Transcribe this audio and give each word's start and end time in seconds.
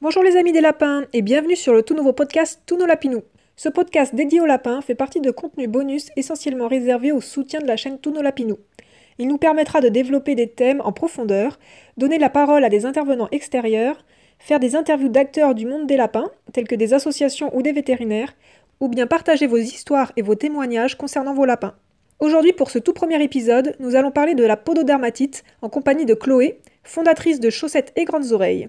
Bonjour 0.00 0.22
les 0.22 0.36
amis 0.36 0.52
des 0.52 0.60
lapins 0.60 1.06
et 1.12 1.22
bienvenue 1.22 1.56
sur 1.56 1.74
le 1.74 1.82
tout 1.82 1.92
nouveau 1.92 2.12
podcast 2.12 2.62
Tous 2.66 2.76
nos 2.76 2.86
lapinous. 2.86 3.24
Ce 3.56 3.68
podcast 3.68 4.14
dédié 4.14 4.40
aux 4.40 4.46
lapins 4.46 4.80
fait 4.80 4.94
partie 4.94 5.20
de 5.20 5.32
contenus 5.32 5.68
bonus 5.68 6.10
essentiellement 6.14 6.68
réservés 6.68 7.10
au 7.10 7.20
soutien 7.20 7.58
de 7.58 7.66
la 7.66 7.76
chaîne 7.76 7.98
Tous 7.98 8.12
nos 8.12 8.22
lapinous. 8.22 8.60
Il 9.18 9.26
nous 9.26 9.38
permettra 9.38 9.80
de 9.80 9.88
développer 9.88 10.36
des 10.36 10.48
thèmes 10.48 10.80
en 10.84 10.92
profondeur, 10.92 11.58
donner 11.96 12.18
la 12.18 12.30
parole 12.30 12.62
à 12.62 12.68
des 12.68 12.86
intervenants 12.86 13.26
extérieurs, 13.32 14.04
faire 14.38 14.60
des 14.60 14.76
interviews 14.76 15.08
d'acteurs 15.08 15.56
du 15.56 15.66
monde 15.66 15.88
des 15.88 15.96
lapins, 15.96 16.30
tels 16.52 16.68
que 16.68 16.76
des 16.76 16.94
associations 16.94 17.50
ou 17.56 17.62
des 17.62 17.72
vétérinaires, 17.72 18.36
ou 18.78 18.86
bien 18.86 19.08
partager 19.08 19.48
vos 19.48 19.56
histoires 19.56 20.12
et 20.16 20.22
vos 20.22 20.36
témoignages 20.36 20.96
concernant 20.96 21.34
vos 21.34 21.44
lapins. 21.44 21.74
Aujourd'hui, 22.20 22.52
pour 22.52 22.70
ce 22.70 22.78
tout 22.78 22.92
premier 22.92 23.20
épisode, 23.20 23.74
nous 23.80 23.96
allons 23.96 24.12
parler 24.12 24.36
de 24.36 24.44
la 24.44 24.56
pododermatite 24.56 25.42
en 25.60 25.68
compagnie 25.68 26.06
de 26.06 26.14
Chloé, 26.14 26.60
fondatrice 26.84 27.40
de 27.40 27.50
Chaussettes 27.50 27.92
et 27.96 28.04
Grandes 28.04 28.30
Oreilles. 28.30 28.68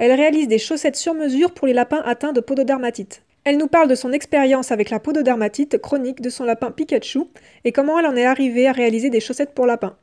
Elle 0.00 0.12
réalise 0.12 0.48
des 0.48 0.56
chaussettes 0.56 0.96
sur 0.96 1.12
mesure 1.12 1.52
pour 1.52 1.66
les 1.66 1.74
lapins 1.74 2.00
atteints 2.06 2.32
de 2.32 2.40
pododermatite. 2.40 3.22
Elle 3.44 3.58
nous 3.58 3.66
parle 3.66 3.86
de 3.86 3.94
son 3.94 4.12
expérience 4.12 4.72
avec 4.72 4.88
la 4.88 4.98
pododermatite 4.98 5.76
chronique 5.76 6.22
de 6.22 6.30
son 6.30 6.44
lapin 6.44 6.70
Pikachu 6.70 7.24
et 7.64 7.72
comment 7.72 7.98
elle 7.98 8.06
en 8.06 8.16
est 8.16 8.24
arrivée 8.24 8.66
à 8.66 8.72
réaliser 8.72 9.10
des 9.10 9.20
chaussettes 9.20 9.52
pour 9.52 9.66
lapins. 9.66 9.98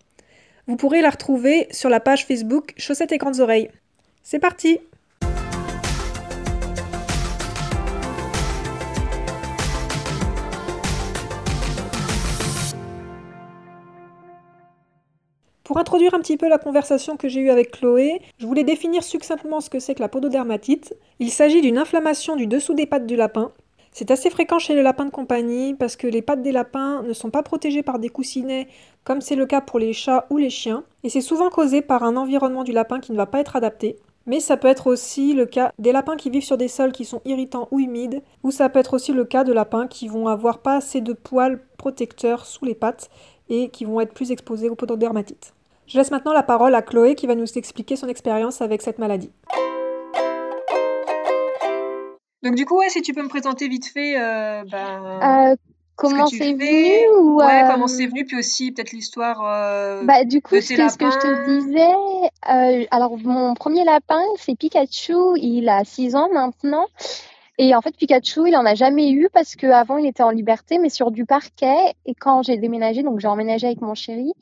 Vous 0.68 0.76
pourrez 0.76 1.02
la 1.02 1.10
retrouver 1.10 1.68
sur 1.72 1.90
la 1.90 2.00
page 2.00 2.28
Facebook 2.28 2.76
Chaussettes 2.78 3.12
et 3.12 3.18
Grandes 3.18 3.40
Oreilles. 3.40 3.72
C'est 4.22 4.38
parti 4.38 4.78
Pour 15.68 15.80
introduire 15.80 16.14
un 16.14 16.20
petit 16.20 16.38
peu 16.38 16.48
la 16.48 16.60
conversation 16.60 17.18
que 17.18 17.28
j'ai 17.28 17.42
eue 17.42 17.50
avec 17.50 17.72
Chloé, 17.72 18.22
je 18.38 18.48
voulais 18.48 18.64
définir 18.64 19.04
succinctement 19.04 19.60
ce 19.60 19.70
que 19.70 19.80
c'est 19.80 19.96
que 19.96 20.00
la 20.00 20.08
pododermatite. 20.08 20.96
Il 21.20 21.30
s'agit 21.30 21.60
d'une 21.60 21.78
inflammation 21.78 22.38
du 22.38 22.48
dessous 22.48 22.74
des 22.74 22.86
pattes 22.86 23.06
du 23.06 23.18
lapin. 23.18 23.52
C'est 23.92 24.10
assez 24.10 24.30
fréquent 24.30 24.60
chez 24.60 24.76
les 24.76 24.82
lapins 24.82 25.04
de 25.04 25.12
compagnie 25.12 25.74
parce 25.74 25.98
que 25.98 26.08
les 26.08 26.22
pattes 26.22 26.42
des 26.42 26.54
lapins 26.54 27.04
ne 27.04 27.12
sont 27.12 27.32
pas 27.32 27.44
protégées 27.44 27.84
par 27.84 28.00
des 28.00 28.08
coussinets 28.08 28.70
comme 29.04 29.20
c'est 29.20 29.36
le 29.36 29.46
cas 29.46 29.60
pour 29.60 29.78
les 29.78 29.92
chats 29.92 30.26
ou 30.30 30.38
les 30.38 30.50
chiens, 30.50 30.86
et 31.04 31.10
c'est 31.10 31.20
souvent 31.20 31.50
causé 31.50 31.82
par 31.82 32.04
un 32.04 32.16
environnement 32.16 32.64
du 32.64 32.72
lapin 32.72 33.02
qui 33.02 33.12
ne 33.12 33.18
va 33.18 33.26
pas 33.26 33.42
être 33.42 33.58
adapté. 33.58 33.98
Mais 34.26 34.40
ça 34.40 34.56
peut 34.56 34.70
être 34.70 34.88
aussi 34.88 35.34
le 35.34 35.46
cas 35.46 35.74
des 35.80 35.92
lapins 35.92 36.16
qui 36.16 36.30
vivent 36.30 36.46
sur 36.46 36.58
des 36.58 36.70
sols 36.70 36.94
qui 36.94 37.04
sont 37.04 37.22
irritants 37.26 37.68
ou 37.72 37.82
humides, 37.82 38.22
ou 38.42 38.52
ça 38.52 38.70
peut 38.70 38.80
être 38.80 38.94
aussi 38.94 39.12
le 39.12 39.26
cas 39.26 39.44
de 39.44 39.52
lapins 39.52 39.88
qui 39.88 40.08
vont 40.08 40.30
avoir 40.30 40.60
pas 40.60 40.78
assez 40.78 41.02
de 41.02 41.12
poils 41.12 41.60
protecteurs 41.78 42.46
sous 42.46 42.64
les 42.64 42.76
pattes 42.76 43.10
et 43.50 43.68
qui 43.68 43.84
vont 43.84 44.00
être 44.00 44.14
plus 44.14 44.32
exposés 44.32 44.70
aux 44.70 44.76
pododermatite. 44.76 45.54
Je 45.88 45.98
laisse 45.98 46.12
maintenant 46.12 46.34
la 46.34 46.44
parole 46.44 46.76
à 46.76 46.82
Chloé 46.82 47.16
qui 47.16 47.28
va 47.28 47.36
nous 47.36 47.46
expliquer 47.58 47.96
son 47.96 48.10
expérience 48.10 48.62
avec 48.62 48.82
cette 48.82 49.00
maladie. 49.00 49.32
Donc 52.44 52.56
du 52.56 52.66
coup, 52.66 52.78
ouais, 52.78 52.90
si 52.90 53.02
tu 53.02 53.14
peux 53.14 53.24
me 53.24 53.30
présenter 53.30 53.70
vite 53.70 53.86
fait, 53.86 54.20
euh, 54.20 54.64
ben, 54.70 55.52
euh, 55.52 55.56
comment 55.96 56.28
c'est 56.28 56.54
venu 56.54 57.08
ou 57.20 57.38
ouais, 57.38 57.64
comment 57.72 57.86
euh, 57.86 57.88
c'est 57.88 58.06
venu, 58.06 58.26
puis 58.26 58.38
aussi 58.38 58.74
peut-être 58.74 58.92
l'histoire. 58.92 59.40
bah 60.04 60.26
du 60.26 60.42
coup, 60.42 60.60
ce 60.60 60.74
que, 60.74 60.90
ce 60.90 60.98
que, 60.98 61.10
je 61.10 61.20
te 61.20 61.58
disais, 61.58 62.88
alors 62.92 63.18
mon 63.18 63.54
premier 63.54 63.86
lapin, 63.86 64.22
c'est 64.40 64.58
Pikachu, 64.58 65.38
il 65.38 65.70
a 65.70 65.86
6 65.86 66.16
ans 66.16 66.28
maintenant. 66.34 66.86
Et 67.60 67.74
en 67.74 67.82
fait, 67.82 67.96
Pikachu, 67.96 68.50
il 68.50 68.56
en 68.56 68.66
a 68.66 68.76
jamais 68.76 69.10
eu 69.10 69.30
parce 69.34 69.56
qu'avant, 69.56 69.98
il 69.98 70.06
était 70.06 70.22
en 70.22 70.30
liberté, 70.30 70.78
mais 70.78 70.90
sur 70.90 71.10
du 71.10 71.26
parquet. 71.26 71.96
Et 72.06 72.14
quand 72.14 72.44
j'ai 72.44 72.58
déménagé, 72.58 73.02
donc 73.02 73.20
j'ai 73.20 73.28
emménagé 73.28 73.66
avec 73.66 73.82
mon 73.82 73.96
chéri, 73.96 74.34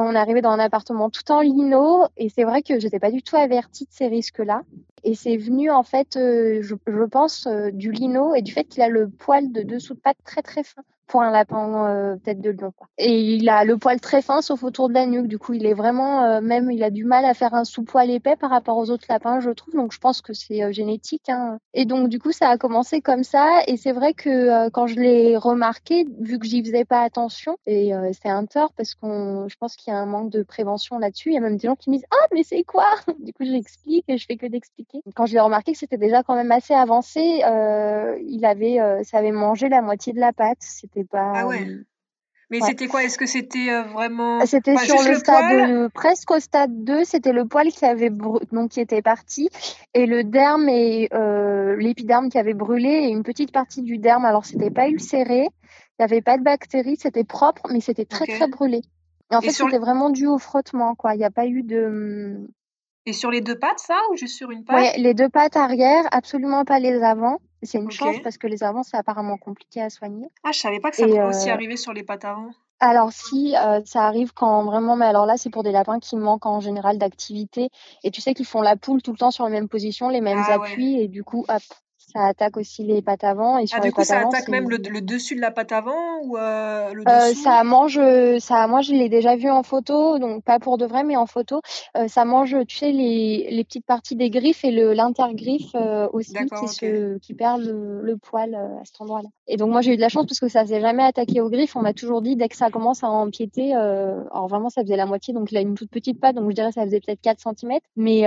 on 0.00 0.14
arrivé 0.14 0.42
dans 0.42 0.50
un 0.50 0.58
appartement 0.58 1.10
tout 1.10 1.30
en 1.30 1.40
lino 1.40 2.06
et 2.16 2.28
c'est 2.28 2.44
vrai 2.44 2.62
que 2.62 2.78
j'étais 2.78 2.98
pas 2.98 3.10
du 3.10 3.22
tout 3.22 3.36
avertie 3.36 3.84
de 3.84 3.92
ces 3.92 4.08
risques-là. 4.08 4.62
Et 5.04 5.14
c'est 5.14 5.36
venu 5.36 5.70
en 5.70 5.82
fait, 5.82 6.16
euh, 6.16 6.60
je, 6.62 7.04
pense, 7.04 7.46
euh, 7.46 7.70
du 7.70 7.92
lino 7.92 8.34
et 8.34 8.42
du 8.42 8.52
fait 8.52 8.64
qu'il 8.64 8.82
a 8.82 8.88
le 8.88 9.08
poil 9.08 9.52
de 9.52 9.62
dessous 9.62 9.94
de 9.94 10.00
patte 10.00 10.18
très 10.24 10.42
très 10.42 10.62
fin 10.62 10.82
pour 11.06 11.22
un 11.22 11.30
lapin 11.30 11.88
euh, 11.88 12.16
tête 12.16 12.40
de 12.40 12.50
lion. 12.50 12.72
Et 12.98 13.34
il 13.34 13.48
a 13.48 13.64
le 13.64 13.78
poil 13.78 14.00
très 14.00 14.22
fin 14.22 14.42
sauf 14.42 14.62
autour 14.62 14.88
de 14.88 14.94
la 14.94 15.06
nuque. 15.06 15.28
Du 15.28 15.38
coup, 15.38 15.52
il 15.52 15.66
est 15.66 15.74
vraiment, 15.74 16.24
euh, 16.24 16.40
même, 16.40 16.70
il 16.70 16.82
a 16.82 16.90
du 16.90 17.04
mal 17.04 17.24
à 17.24 17.34
faire 17.34 17.54
un 17.54 17.64
sous-poil 17.64 18.10
épais 18.10 18.36
par 18.36 18.50
rapport 18.50 18.76
aux 18.76 18.90
autres 18.90 19.06
lapins, 19.08 19.40
je 19.40 19.50
trouve. 19.50 19.74
Donc, 19.74 19.92
je 19.92 19.98
pense 19.98 20.20
que 20.20 20.32
c'est 20.32 20.62
euh, 20.62 20.72
génétique. 20.72 21.28
Hein. 21.28 21.58
Et 21.74 21.84
donc, 21.84 22.08
du 22.08 22.18
coup, 22.18 22.32
ça 22.32 22.48
a 22.48 22.58
commencé 22.58 23.00
comme 23.00 23.24
ça. 23.24 23.62
Et 23.66 23.76
c'est 23.76 23.92
vrai 23.92 24.14
que 24.14 24.68
quand 24.70 24.86
je 24.86 24.96
l'ai 24.96 25.36
remarqué, 25.36 26.06
vu 26.20 26.38
que 26.38 26.46
j'y 26.46 26.64
faisais 26.64 26.84
pas 26.84 27.02
attention, 27.02 27.56
et 27.66 27.92
c'est 28.12 28.28
un 28.28 28.46
tort 28.46 28.72
parce 28.72 28.94
qu'on, 28.94 29.48
je 29.48 29.56
pense 29.56 29.76
qu'il 29.76 29.92
y 29.92 29.96
a 29.96 29.98
un 29.98 30.06
manque 30.06 30.30
de 30.30 30.42
prévention 30.42 30.98
là-dessus. 30.98 31.30
Il 31.30 31.34
y 31.34 31.38
a 31.38 31.40
même 31.40 31.56
des 31.56 31.68
gens 31.68 31.76
qui 31.76 31.90
me 31.90 31.96
disent 31.96 32.06
Ah, 32.10 32.26
mais 32.32 32.42
c'est 32.42 32.64
quoi? 32.64 32.86
Du 33.26 33.32
coup, 33.32 33.44
j'explique 33.44 34.04
et 34.08 34.18
je 34.18 34.26
fais 34.26 34.36
que 34.36 34.46
d'expliquer. 34.46 35.00
Quand 35.14 35.26
je 35.26 35.34
l'ai 35.34 35.40
remarqué 35.40 35.72
que 35.72 35.78
c'était 35.78 35.96
déjà 35.96 36.22
quand 36.22 36.34
même 36.34 36.52
assez 36.52 36.74
avancé, 36.74 37.20
il 37.20 38.44
avait, 38.44 38.78
ça 39.04 39.18
avait 39.18 39.32
mangé 39.32 39.68
la 39.68 39.82
moitié 39.82 40.12
de 40.12 40.20
la 40.20 40.32
pâte. 40.32 40.58
Pas. 41.04 41.32
Ah 41.34 41.46
ouais. 41.46 41.66
Mais 42.50 42.60
c'était 42.60 42.86
quoi? 42.86 43.02
Est-ce 43.02 43.18
que 43.18 43.26
c'était 43.26 43.70
euh, 43.70 43.82
vraiment. 43.82 44.44
C'était 44.46 44.76
sur 44.76 45.02
le, 45.02 45.14
stade, 45.14 45.88
presque 45.92 46.30
au 46.30 46.38
stade 46.38 46.84
2, 46.84 47.04
c'était 47.04 47.32
le 47.32 47.44
poil 47.44 47.68
qui 47.68 47.84
avait 47.84 48.10
donc 48.10 48.70
qui 48.70 48.80
était 48.80 49.02
parti 49.02 49.48
et 49.94 50.06
le 50.06 50.22
derme 50.22 50.68
et 50.68 51.08
euh, 51.12 51.74
l'épiderme 51.76 52.28
qui 52.28 52.38
avait 52.38 52.54
brûlé 52.54 52.88
et 52.88 53.08
une 53.08 53.24
petite 53.24 53.50
partie 53.50 53.82
du 53.82 53.98
derme. 53.98 54.24
Alors 54.24 54.44
c'était 54.44 54.70
pas 54.70 54.88
ulcéré, 54.88 55.48
il 55.48 55.96
n'y 55.98 56.04
avait 56.04 56.22
pas 56.22 56.38
de 56.38 56.44
bactéries, 56.44 56.96
c'était 56.96 57.24
propre, 57.24 57.62
mais 57.72 57.80
c'était 57.80 58.04
très 58.04 58.26
très 58.26 58.46
brûlé. 58.46 58.82
Et 59.32 59.34
en 59.34 59.40
fait, 59.40 59.50
c'était 59.50 59.78
vraiment 59.78 60.10
dû 60.10 60.26
au 60.26 60.38
frottement, 60.38 60.94
quoi. 60.94 61.14
Il 61.14 61.18
n'y 61.18 61.24
a 61.24 61.30
pas 61.30 61.46
eu 61.46 61.62
de. 61.62 62.48
Et 63.06 63.12
sur 63.12 63.30
les 63.30 63.40
deux 63.40 63.58
pattes, 63.58 63.78
ça, 63.80 63.98
ou 64.12 64.16
juste 64.16 64.36
sur 64.36 64.50
une 64.50 64.64
patte? 64.64 64.96
les 64.96 65.14
deux 65.14 65.28
pattes 65.28 65.56
arrière, 65.56 66.04
absolument 66.12 66.64
pas 66.64 66.78
les 66.78 67.02
avant. 67.02 67.38
C'est 67.62 67.78
une 67.78 67.90
chance 67.90 68.16
parce 68.22 68.38
que 68.38 68.46
les 68.46 68.62
avants, 68.62 68.82
c'est 68.82 68.96
apparemment 68.96 69.38
compliqué 69.38 69.80
à 69.80 69.90
soigner. 69.90 70.28
Ah, 70.44 70.52
je 70.52 70.58
savais 70.58 70.80
pas 70.80 70.90
que 70.90 70.96
ça 70.96 71.06
pouvait 71.06 71.22
aussi 71.22 71.50
euh, 71.50 71.54
arriver 71.54 71.76
sur 71.76 71.92
les 71.92 72.02
pattes 72.02 72.24
avant. 72.24 72.50
Alors 72.78 73.10
si, 73.10 73.56
euh, 73.56 73.80
ça 73.86 74.04
arrive 74.04 74.34
quand 74.34 74.64
vraiment, 74.64 74.96
mais 74.96 75.06
alors 75.06 75.24
là, 75.24 75.38
c'est 75.38 75.48
pour 75.48 75.62
des 75.62 75.72
lapins 75.72 75.98
qui 75.98 76.16
manquent 76.16 76.44
en 76.44 76.60
général 76.60 76.98
d'activité. 76.98 77.70
Et 78.04 78.10
tu 78.10 78.20
sais 78.20 78.34
qu'ils 78.34 78.46
font 78.46 78.60
la 78.60 78.76
poule 78.76 79.00
tout 79.00 79.12
le 79.12 79.18
temps 79.18 79.30
sur 79.30 79.44
la 79.44 79.50
même 79.50 79.68
position, 79.68 80.10
les 80.10 80.20
mêmes 80.20 80.42
ah 80.46 80.54
appuis, 80.54 81.00
et 81.00 81.08
du 81.08 81.24
coup, 81.24 81.46
hop, 81.48 81.62
ça 82.12 82.24
attaque 82.26 82.56
aussi 82.56 82.84
les 82.84 83.02
pattes 83.02 83.24
avant 83.24 83.58
et 83.58 83.66
sur 83.66 83.78
ah, 83.78 83.82
les 83.82 83.88
du 83.88 83.94
coup, 83.94 84.04
ça 84.04 84.20
attaque 84.20 84.48
même 84.48 84.70
le, 84.70 84.78
dessus 84.78 85.34
de 85.34 85.40
la 85.40 85.50
patte 85.50 85.72
avant 85.72 86.20
ou 86.22 86.36
euh, 86.36 86.92
le 86.92 87.02
euh, 87.06 87.30
dessous? 87.30 87.42
Ça 87.42 87.64
mange, 87.64 88.00
ça, 88.38 88.66
moi 88.68 88.80
je 88.80 88.92
l'ai 88.92 89.08
déjà 89.08 89.36
vu 89.36 89.50
en 89.50 89.62
photo, 89.62 90.18
donc 90.18 90.44
pas 90.44 90.58
pour 90.58 90.78
de 90.78 90.86
vrai, 90.86 91.02
mais 91.02 91.16
en 91.16 91.26
photo, 91.26 91.60
euh, 91.96 92.06
ça 92.06 92.24
mange, 92.24 92.56
tu 92.68 92.76
sais, 92.76 92.92
les, 92.92 93.48
les 93.50 93.64
petites 93.64 93.86
parties 93.86 94.14
des 94.14 94.30
griffes 94.30 94.64
et 94.64 94.70
l'intergriffe 94.70 95.74
aussi, 96.12 96.34
qui 97.22 97.34
perd 97.34 97.62
le, 97.62 98.02
le 98.02 98.16
poil 98.16 98.54
à 98.54 98.84
cet 98.84 99.00
endroit-là. 99.00 99.28
Et 99.48 99.56
donc 99.56 99.70
moi 99.70 99.80
j'ai 99.80 99.92
eu 99.92 99.96
de 99.96 100.00
la 100.00 100.08
chance 100.08 100.26
parce 100.26 100.40
que 100.40 100.48
ça 100.48 100.64
s'est 100.64 100.80
jamais 100.80 101.02
attaqué 101.02 101.40
aux 101.40 101.50
griffes. 101.50 101.76
On 101.76 101.82
m'a 101.82 101.92
toujours 101.92 102.22
dit 102.22 102.36
dès 102.36 102.48
que 102.48 102.56
ça 102.56 102.70
commence 102.70 103.02
à 103.02 103.08
empiéter, 103.08 103.74
alors 103.74 104.46
vraiment 104.48 104.70
ça 104.70 104.82
faisait 104.82 104.96
la 104.96 105.06
moitié, 105.06 105.34
donc 105.34 105.50
il 105.50 105.56
a 105.56 105.60
une 105.60 105.74
toute 105.74 105.90
petite 105.90 106.20
patte, 106.20 106.36
donc 106.36 106.50
je 106.50 106.54
dirais 106.54 106.72
ça 106.72 106.84
faisait 106.84 107.00
peut-être 107.00 107.20
4 107.20 107.40
cm, 107.40 107.78
mais 107.96 108.22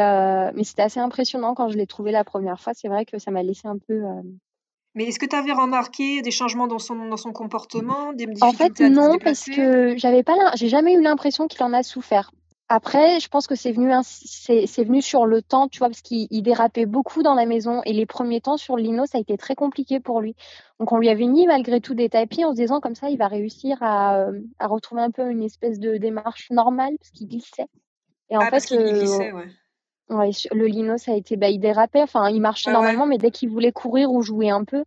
mais 0.54 0.64
c'était 0.64 0.84
assez 0.84 1.00
impressionnant 1.00 1.54
quand 1.54 1.70
je 1.70 1.78
l'ai 1.78 1.88
trouvé 1.88 2.12
la 2.12 2.24
première 2.24 2.60
fois. 2.60 2.74
C'est 2.76 2.90
vrai 2.90 3.06
que 3.06 3.18
ça 3.20 3.32
m'a 3.32 3.44
laissé 3.44 3.69
un 3.70 3.78
peu. 3.78 3.94
Euh, 3.94 4.22
Mais 4.96 5.06
est-ce 5.06 5.20
que 5.20 5.26
tu 5.26 5.36
avais 5.36 5.54
remarqué 5.54 6.22
des 6.22 6.32
changements 6.32 6.68
dans 6.68 6.80
son, 6.80 7.08
dans 7.08 7.18
son 7.18 7.32
comportement, 7.32 8.14
des 8.14 8.28
En 8.42 8.52
fait, 8.52 8.80
non, 8.82 9.18
parce 9.24 9.46
que 9.46 9.98
j'avais 9.98 10.24
pas, 10.24 10.36
j'ai 10.56 10.68
jamais 10.68 10.94
eu 10.94 11.02
l'impression 11.02 11.48
qu'il 11.48 11.64
en 11.64 11.74
a 11.74 11.84
souffert. 11.84 12.32
Après, 12.72 13.20
je 13.20 13.28
pense 13.30 13.48
que 13.48 13.56
c'est 13.56 13.72
venu, 13.72 13.92
c'est 14.04 14.84
venu 14.84 15.02
sur 15.02 15.26
le 15.26 15.42
temps, 15.42 15.68
tu 15.68 15.80
vois, 15.80 15.88
parce 15.88 16.04
qu'il 16.04 16.44
dérapait 16.44 16.86
beaucoup 16.86 17.24
dans 17.24 17.34
la 17.34 17.48
maison 17.48 17.82
et 17.84 17.94
les 17.94 18.06
premiers 18.06 18.42
temps 18.42 18.58
sur 18.58 18.78
Lino, 18.78 19.08
ça 19.08 19.18
a 19.18 19.22
été 19.22 19.38
très 19.38 19.56
compliqué 19.56 20.00
pour 20.00 20.22
lui. 20.22 20.36
Donc, 20.80 20.92
on 20.92 20.98
lui 20.98 21.10
avait 21.10 21.26
mis 21.26 21.48
malgré 21.48 21.82
tout 21.82 21.96
des 21.96 22.10
tapis 22.10 22.46
en 22.46 22.52
se 22.52 22.58
disant 22.58 22.80
comme 22.80 22.94
ça, 22.94 23.10
il 23.10 23.18
va 23.18 23.28
réussir 23.28 23.82
à, 23.82 24.20
euh, 24.20 24.40
à 24.60 24.68
retrouver 24.68 25.02
un 25.02 25.10
peu 25.10 25.32
une 25.32 25.42
espèce 25.42 25.80
de 25.80 25.98
démarche 25.98 26.52
normale 26.52 26.96
parce 27.00 27.10
qu'il 27.10 27.28
glissait. 27.28 27.66
Et 28.30 28.38
en 28.38 28.42
ah, 28.42 28.46
fait, 28.46 28.52
parce 28.52 28.66
qu'il 28.68 28.84
glissait, 28.84 29.32
ouais. 29.32 29.48
Ouais, 30.10 30.32
le 30.52 30.66
lino, 30.66 30.98
ça 30.98 31.12
a 31.12 31.16
été, 31.16 31.38
bah, 31.38 31.50
il 31.50 31.60
dérapait. 31.60 32.02
Enfin, 32.02 32.30
il 32.30 32.42
marchait 32.42 32.72
ah 32.72 32.74
normalement, 32.74 33.06
mais 33.06 33.18
dès 33.18 33.32
qu'il 33.32 33.50
voulait 33.50 33.72
courir 33.72 34.12
ou 34.12 34.22
jouer 34.22 34.50
un 34.50 34.64
peu, 34.64 34.84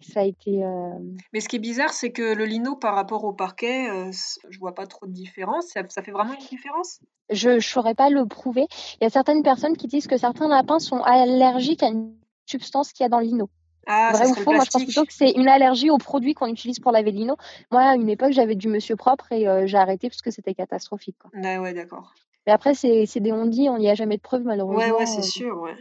ça 0.00 0.20
a 0.20 0.24
été. 0.24 0.64
Euh 0.64 0.98
mais 1.32 1.40
ce 1.40 1.48
qui 1.48 1.56
est 1.56 1.60
bizarre, 1.60 1.92
c'est 1.92 2.12
que 2.12 2.34
le 2.34 2.44
lino 2.44 2.76
par 2.76 2.94
rapport 2.94 3.24
au 3.24 3.32
parquet, 3.32 3.90
euh, 3.90 4.10
je 4.48 4.58
vois 4.58 4.74
pas 4.74 4.86
trop 4.86 5.06
de 5.06 5.12
différence. 5.12 5.66
Ça, 5.66 6.02
fait 6.02 6.12
vraiment 6.12 6.34
une 6.34 6.46
différence? 6.46 7.00
Je 7.30 7.50
ne 7.50 7.60
saurais 7.60 7.94
pas 7.94 8.08
le 8.10 8.26
prouver. 8.26 8.66
Il 9.00 9.04
y 9.04 9.06
a 9.06 9.10
certaines 9.10 9.42
personnes 9.42 9.76
qui 9.76 9.88
disent 9.88 10.06
que 10.06 10.16
certains 10.16 10.48
lapins 10.48 10.78
sont 10.78 11.02
allergiques 11.02 11.82
à 11.82 11.88
une 11.88 12.14
substance 12.46 12.92
qu'il 12.92 13.04
y 13.04 13.06
a 13.06 13.08
dans 13.08 13.18
le 13.18 13.26
lino. 13.26 13.50
Ah, 13.86 14.12
Vrai 14.12 14.26
ou 14.26 14.34
faux? 14.34 14.52
Moi, 14.52 14.64
je 14.64 14.70
pense 14.70 14.84
plutôt 14.84 15.04
que 15.04 15.12
c'est 15.12 15.30
une 15.32 15.48
allergie 15.48 15.90
aux 15.90 15.98
produits 15.98 16.34
qu'on 16.34 16.46
utilise 16.46 16.78
pour 16.78 16.92
laver 16.92 17.10
le 17.12 17.18
lino. 17.18 17.36
Moi, 17.70 17.82
à 17.82 17.94
une 17.94 18.08
époque, 18.08 18.32
j'avais 18.32 18.54
du 18.54 18.68
Monsieur 18.68 18.96
Propre 18.96 19.30
et 19.32 19.48
euh, 19.48 19.66
j'ai 19.66 19.78
arrêté 19.78 20.08
parce 20.08 20.22
que 20.22 20.30
c'était 20.30 20.54
catastrophique. 20.54 21.16
Quoi. 21.20 21.30
Ah 21.42 21.60
ouais, 21.60 21.72
d'accord. 21.72 22.14
Mais 22.46 22.52
après, 22.52 22.74
c'est 22.74 23.06
des 23.20 23.32
on 23.32 23.46
dit, 23.46 23.68
on 23.68 23.78
n'y 23.78 23.90
a 23.90 23.94
jamais 23.94 24.16
de 24.16 24.22
preuves, 24.22 24.44
malheureusement. 24.44 24.78
Ouais, 24.78 24.90
ouais, 24.92 25.06
c'est 25.06 25.22
sûr, 25.22 25.60
ouais. 25.60 25.74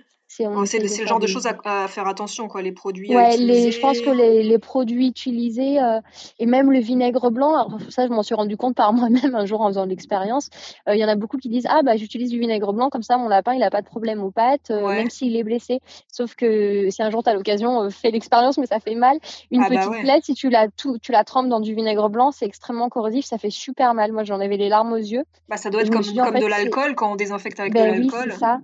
C'est 0.65 0.79
le 0.79 1.07
genre 1.07 1.19
de 1.19 1.27
choses 1.27 1.47
à, 1.47 1.87
faire 1.87 2.07
attention, 2.07 2.47
quoi, 2.47 2.61
les 2.61 2.71
produits. 2.71 3.15
Ouais, 3.15 3.37
les, 3.37 3.71
je 3.71 3.79
pense 3.79 4.01
que 4.01 4.09
les, 4.09 4.43
les 4.43 4.59
produits 4.59 5.07
utilisés 5.07 5.79
euh, 5.79 5.99
et 6.39 6.45
même 6.45 6.71
le 6.71 6.79
vinaigre 6.79 7.31
blanc, 7.31 7.55
alors 7.55 7.79
ça, 7.89 8.05
je 8.05 8.11
m'en 8.11 8.23
suis 8.23 8.35
rendu 8.35 8.57
compte 8.57 8.75
par 8.75 8.93
moi-même 8.93 9.35
un 9.35 9.45
jour 9.45 9.61
en 9.61 9.67
faisant 9.67 9.85
l'expérience. 9.85 10.49
Euh, 10.89 10.95
il 10.95 10.99
y 10.99 11.05
en 11.05 11.07
a 11.07 11.15
beaucoup 11.15 11.37
qui 11.37 11.49
disent 11.49 11.67
Ah, 11.69 11.81
bah, 11.83 11.95
j'utilise 11.95 12.29
du 12.29 12.39
vinaigre 12.39 12.73
blanc, 12.73 12.89
comme 12.89 13.03
ça, 13.03 13.17
mon 13.17 13.29
lapin, 13.29 13.53
il 13.53 13.59
n'a 13.59 13.69
pas 13.69 13.81
de 13.81 13.87
problème 13.87 14.21
aux 14.21 14.31
pattes, 14.31 14.71
euh, 14.71 14.87
même 14.87 15.09
s'il 15.09 15.35
est 15.35 15.43
blessé. 15.43 15.79
Sauf 16.11 16.35
que 16.35 16.89
si 16.89 17.01
un 17.01 17.09
jour 17.09 17.23
tu 17.23 17.29
as 17.29 17.33
l'occasion, 17.33 17.89
fais 17.89 18.11
l'expérience, 18.11 18.57
mais 18.57 18.65
ça 18.65 18.79
fait 18.79 18.95
mal. 18.95 19.17
Une 19.51 19.61
ah, 19.63 19.69
bah 19.69 19.77
petite 19.77 20.01
plaie, 20.01 20.19
si 20.21 20.33
tu 20.33 20.49
la, 20.49 20.67
tout, 20.69 20.97
tu 20.99 21.11
la 21.11 21.23
trempes 21.23 21.49
dans 21.49 21.59
du 21.59 21.73
vinaigre 21.73 22.09
blanc, 22.09 22.31
c'est 22.31 22.45
extrêmement 22.45 22.89
corrosif, 22.89 23.25
ça 23.25 23.37
fait 23.37 23.49
super 23.49 23.93
mal. 23.93 24.11
Moi, 24.11 24.23
j'en 24.23 24.39
avais 24.39 24.57
les 24.57 24.69
larmes 24.69 24.93
aux 24.93 24.97
yeux. 24.97 25.23
Bah, 25.49 25.57
ça 25.57 25.69
doit 25.69 25.81
être 25.81 25.91
comme, 25.91 26.03
comme 26.03 26.39
de 26.39 26.45
l'alcool 26.45 26.95
quand 26.95 27.13
on 27.13 27.15
désinfecte 27.15 27.59
avec 27.59 27.73
ben 27.73 27.95
de 27.95 27.99
l'alcool. 27.99 28.29
Oui, 28.31 28.37
ça. 28.37 28.59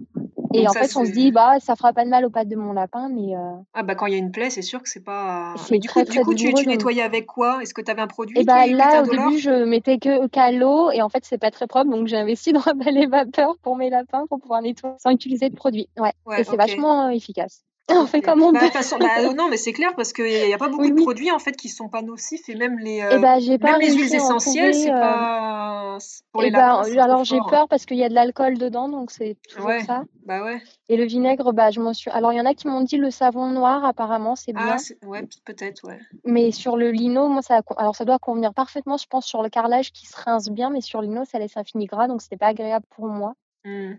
Et 0.53 0.67
en 0.67 0.73
fait, 0.73 0.95
on 0.95 1.05
se 1.05 1.11
dit, 1.11 1.31
bah, 1.31 1.59
ça 1.59 1.75
fera 1.75 1.93
pas 1.93 2.03
de 2.05 2.09
mal 2.09 2.25
aux 2.25 2.29
pattes 2.29 2.47
de 2.47 2.55
mon 2.55 2.73
lapin, 2.73 3.09
mais. 3.09 3.35
Euh, 3.35 3.53
ah, 3.73 3.83
bah, 3.83 3.95
quand 3.95 4.05
il 4.05 4.13
y 4.13 4.15
a 4.15 4.19
une 4.19 4.31
plaie, 4.31 4.49
c'est 4.49 4.61
sûr 4.61 4.81
que 4.81 4.89
c'est 4.89 5.03
pas. 5.03 5.53
Mais 5.69 5.79
du 5.79 5.89
coup, 5.89 6.03
du 6.03 6.19
coup 6.21 6.33
tu, 6.33 6.53
tu 6.53 6.67
nettoyais 6.67 7.01
avec 7.01 7.25
quoi? 7.25 7.61
Est-ce 7.61 7.73
que 7.73 7.81
tu 7.81 7.91
avais 7.91 8.01
un 8.01 8.07
produit 8.07 8.37
Et 8.37 8.41
eh 8.41 8.45
bah, 8.45 8.67
là, 8.67 9.03
au 9.03 9.05
début, 9.05 9.39
je 9.39 9.63
mettais 9.63 9.97
que 9.97 10.27
qu'à 10.27 10.51
l'eau, 10.51 10.91
et 10.91 11.01
en 11.01 11.09
fait, 11.09 11.23
c'est 11.25 11.37
pas 11.37 11.51
très 11.51 11.67
propre, 11.67 11.89
donc 11.89 12.07
j'ai 12.07 12.17
investi 12.17 12.53
dans 12.53 12.67
un 12.67 12.73
balai 12.73 13.07
vapeur 13.07 13.55
pour 13.61 13.75
mes 13.75 13.89
lapins 13.89 14.25
pour 14.27 14.39
pouvoir 14.39 14.61
nettoyer 14.61 14.95
sans 14.99 15.11
utiliser 15.11 15.49
de 15.49 15.55
produit. 15.55 15.87
Ouais. 15.97 16.13
et 16.37 16.43
c'est 16.43 16.55
vachement 16.55 17.09
efficace. 17.09 17.63
On 17.93 18.05
fait 18.05 18.21
comme 18.21 18.41
on 18.41 18.51
bah, 18.51 18.61
bah, 18.99 19.33
non, 19.33 19.49
mais 19.49 19.57
c'est 19.57 19.73
clair 19.73 19.93
parce 19.95 20.13
qu'il 20.13 20.25
n'y 20.25 20.53
a, 20.53 20.57
pas 20.57 20.69
beaucoup 20.69 20.89
de 20.89 21.01
produits 21.01 21.31
en 21.31 21.39
fait 21.39 21.53
qui 21.53 21.69
sont 21.69 21.89
pas 21.89 22.01
nocifs 22.01 22.47
et 22.49 22.55
même 22.55 22.79
les, 22.79 23.01
euh, 23.01 23.19
bah, 23.19 23.37
même 23.39 23.79
les 23.79 23.93
huiles 23.93 24.13
essentielles, 24.13 24.73
c'est 24.73 24.89
pas 24.89 25.97
pour 26.31 26.41
les 26.41 26.51
bah, 26.51 26.81
alors 26.99 27.23
j'ai 27.23 27.39
peur 27.49 27.67
parce 27.67 27.85
qu'il 27.85 27.97
y 27.97 28.03
a 28.03 28.09
de 28.09 28.13
l'alcool 28.13 28.57
dedans, 28.57 28.89
donc 28.89 29.11
c'est 29.11 29.37
toujours 29.49 29.71
ça. 29.85 30.03
Bah 30.25 30.43
ouais. 30.43 30.61
Et 30.87 30.97
le 30.97 31.05
vinaigre, 31.05 31.51
bah 31.53 31.71
je 31.71 31.79
m'en 31.79 31.93
suis. 31.93 32.09
Alors 32.11 32.31
il 32.31 32.37
y 32.37 32.41
en 32.41 32.45
a 32.45 32.53
qui 32.53 32.67
m'ont 32.67 32.81
dit 32.81 32.97
le 32.97 33.11
savon 33.11 33.47
noir 33.47 33.83
apparemment 33.83 34.35
c'est 34.35 34.53
bien. 34.53 34.77
Ah, 34.77 35.07
ouais, 35.07 35.27
peut-être, 35.45 35.87
ouais. 35.87 35.99
Mais 36.25 36.51
sur 36.51 36.77
le 36.77 36.91
lino, 36.91 37.27
moi 37.27 37.41
ça, 37.41 37.61
alors 37.77 37.95
ça 37.95 38.05
doit 38.05 38.19
convenir 38.19 38.53
parfaitement, 38.53 38.97
je 38.97 39.07
pense 39.07 39.25
sur 39.25 39.41
le 39.41 39.49
carrelage 39.49 39.91
qui 39.91 40.05
se 40.05 40.15
rince 40.19 40.49
bien, 40.49 40.69
mais 40.69 40.81
sur 40.81 41.01
le 41.01 41.07
lino 41.07 41.25
ça 41.25 41.39
laisse 41.39 41.57
un 41.57 41.63
fini 41.63 41.85
gras, 41.85 42.07
donc 42.07 42.21
c'était 42.21 42.37
pas 42.37 42.47
agréable 42.47 42.85
pour 42.95 43.07
moi. 43.07 43.33
Mmh. 43.65 43.93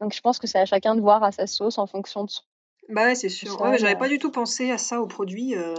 Donc 0.00 0.12
je 0.12 0.20
pense 0.20 0.38
que 0.38 0.46
c'est 0.46 0.58
à 0.58 0.66
chacun 0.66 0.94
de 0.94 1.00
voir 1.00 1.22
à 1.22 1.32
sa 1.32 1.46
sauce 1.46 1.78
en 1.78 1.86
fonction 1.86 2.24
de 2.24 2.30
son 2.30 2.42
bah 2.88 3.06
ouais, 3.06 3.14
c'est 3.14 3.28
sûr. 3.28 3.60
Ouais, 3.60 3.78
j'avais 3.78 3.96
pas 3.96 4.08
du 4.08 4.18
tout 4.18 4.30
pensé 4.30 4.70
à 4.70 4.78
ça 4.78 5.00
aux 5.00 5.06
produits. 5.06 5.56
Euh, 5.56 5.74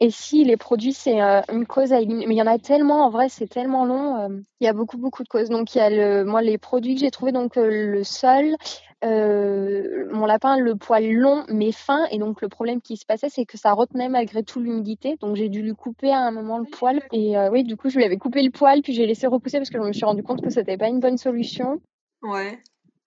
Et 0.00 0.10
si 0.10 0.44
les 0.44 0.56
produits, 0.56 0.92
c'est 0.92 1.20
euh, 1.20 1.40
une 1.52 1.66
cause 1.66 1.92
à 1.92 2.00
éliminer, 2.00 2.26
mais 2.26 2.34
il 2.34 2.38
y 2.38 2.42
en 2.42 2.46
a 2.46 2.58
tellement, 2.58 3.04
en 3.04 3.10
vrai, 3.10 3.28
c'est 3.28 3.48
tellement 3.48 3.84
long. 3.84 4.16
Euh, 4.16 4.28
il 4.60 4.64
y 4.64 4.68
a 4.68 4.72
beaucoup, 4.72 4.96
beaucoup 4.96 5.22
de 5.22 5.28
causes. 5.28 5.50
Donc, 5.50 5.74
il 5.74 5.78
y 5.78 5.80
a 5.80 5.90
le, 5.90 6.24
moi, 6.24 6.42
les 6.42 6.58
produits 6.58 6.94
que 6.94 7.00
j'ai 7.00 7.10
trouvés, 7.10 7.32
donc 7.32 7.56
le 7.56 8.02
sol, 8.04 8.56
mon 9.02 10.26
lapin, 10.26 10.58
le 10.58 10.74
poil 10.76 11.10
long 11.12 11.44
mais 11.48 11.72
fin. 11.72 12.06
Et 12.10 12.18
donc, 12.18 12.40
le 12.40 12.48
problème 12.48 12.80
qui 12.80 12.96
se 12.96 13.04
passait, 13.04 13.28
c'est 13.28 13.44
que 13.44 13.58
ça 13.58 13.72
retenait 13.72 14.08
malgré 14.08 14.42
tout 14.42 14.60
l'humidité. 14.60 15.16
Donc, 15.20 15.36
j'ai 15.36 15.48
dû 15.48 15.62
lui 15.62 15.74
couper 15.74 16.12
à 16.12 16.20
un 16.20 16.30
moment 16.30 16.58
le 16.58 16.66
poil. 16.66 17.02
Et 17.12 17.34
oui, 17.50 17.64
du 17.64 17.76
coup, 17.76 17.90
je 17.90 17.96
lui 17.96 18.04
avais 18.04 18.18
coupé 18.18 18.42
le 18.42 18.50
poil, 18.50 18.80
puis 18.82 18.94
j'ai 18.94 19.06
laissé 19.06 19.26
repousser 19.26 19.58
parce 19.58 19.70
que 19.70 19.78
je 19.78 19.86
me 19.86 19.92
suis 19.92 20.04
rendu 20.04 20.22
compte 20.22 20.42
que 20.42 20.50
c'était 20.50 20.78
pas 20.78 20.88
une 20.88 21.00
bonne 21.00 21.18
solution. 21.18 21.80
Ouais. 22.22 22.58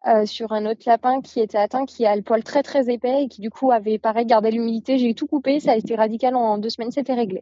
Euh, 0.05 0.25
sur 0.25 0.51
un 0.51 0.65
autre 0.65 0.81
lapin 0.85 1.21
qui 1.21 1.39
était 1.39 1.57
atteint, 1.57 1.85
qui 1.85 2.05
a 2.05 2.13
le 2.13 2.21
poil 2.21 2.43
très 2.43 2.61
très 2.61 2.91
épais 2.91 3.23
et 3.23 3.27
qui 3.29 3.39
du 3.39 3.49
coup 3.49 3.71
avait 3.71 3.97
pareil 3.97 4.25
gardé 4.25 4.51
l'humidité. 4.51 4.97
J'ai 4.97 5.13
tout 5.13 5.27
coupé, 5.27 5.61
ça 5.61 5.71
a 5.71 5.75
été 5.77 5.95
radical 5.95 6.35
en 6.35 6.57
deux 6.57 6.69
semaines, 6.69 6.91
c'était 6.91 7.13
réglé. 7.13 7.41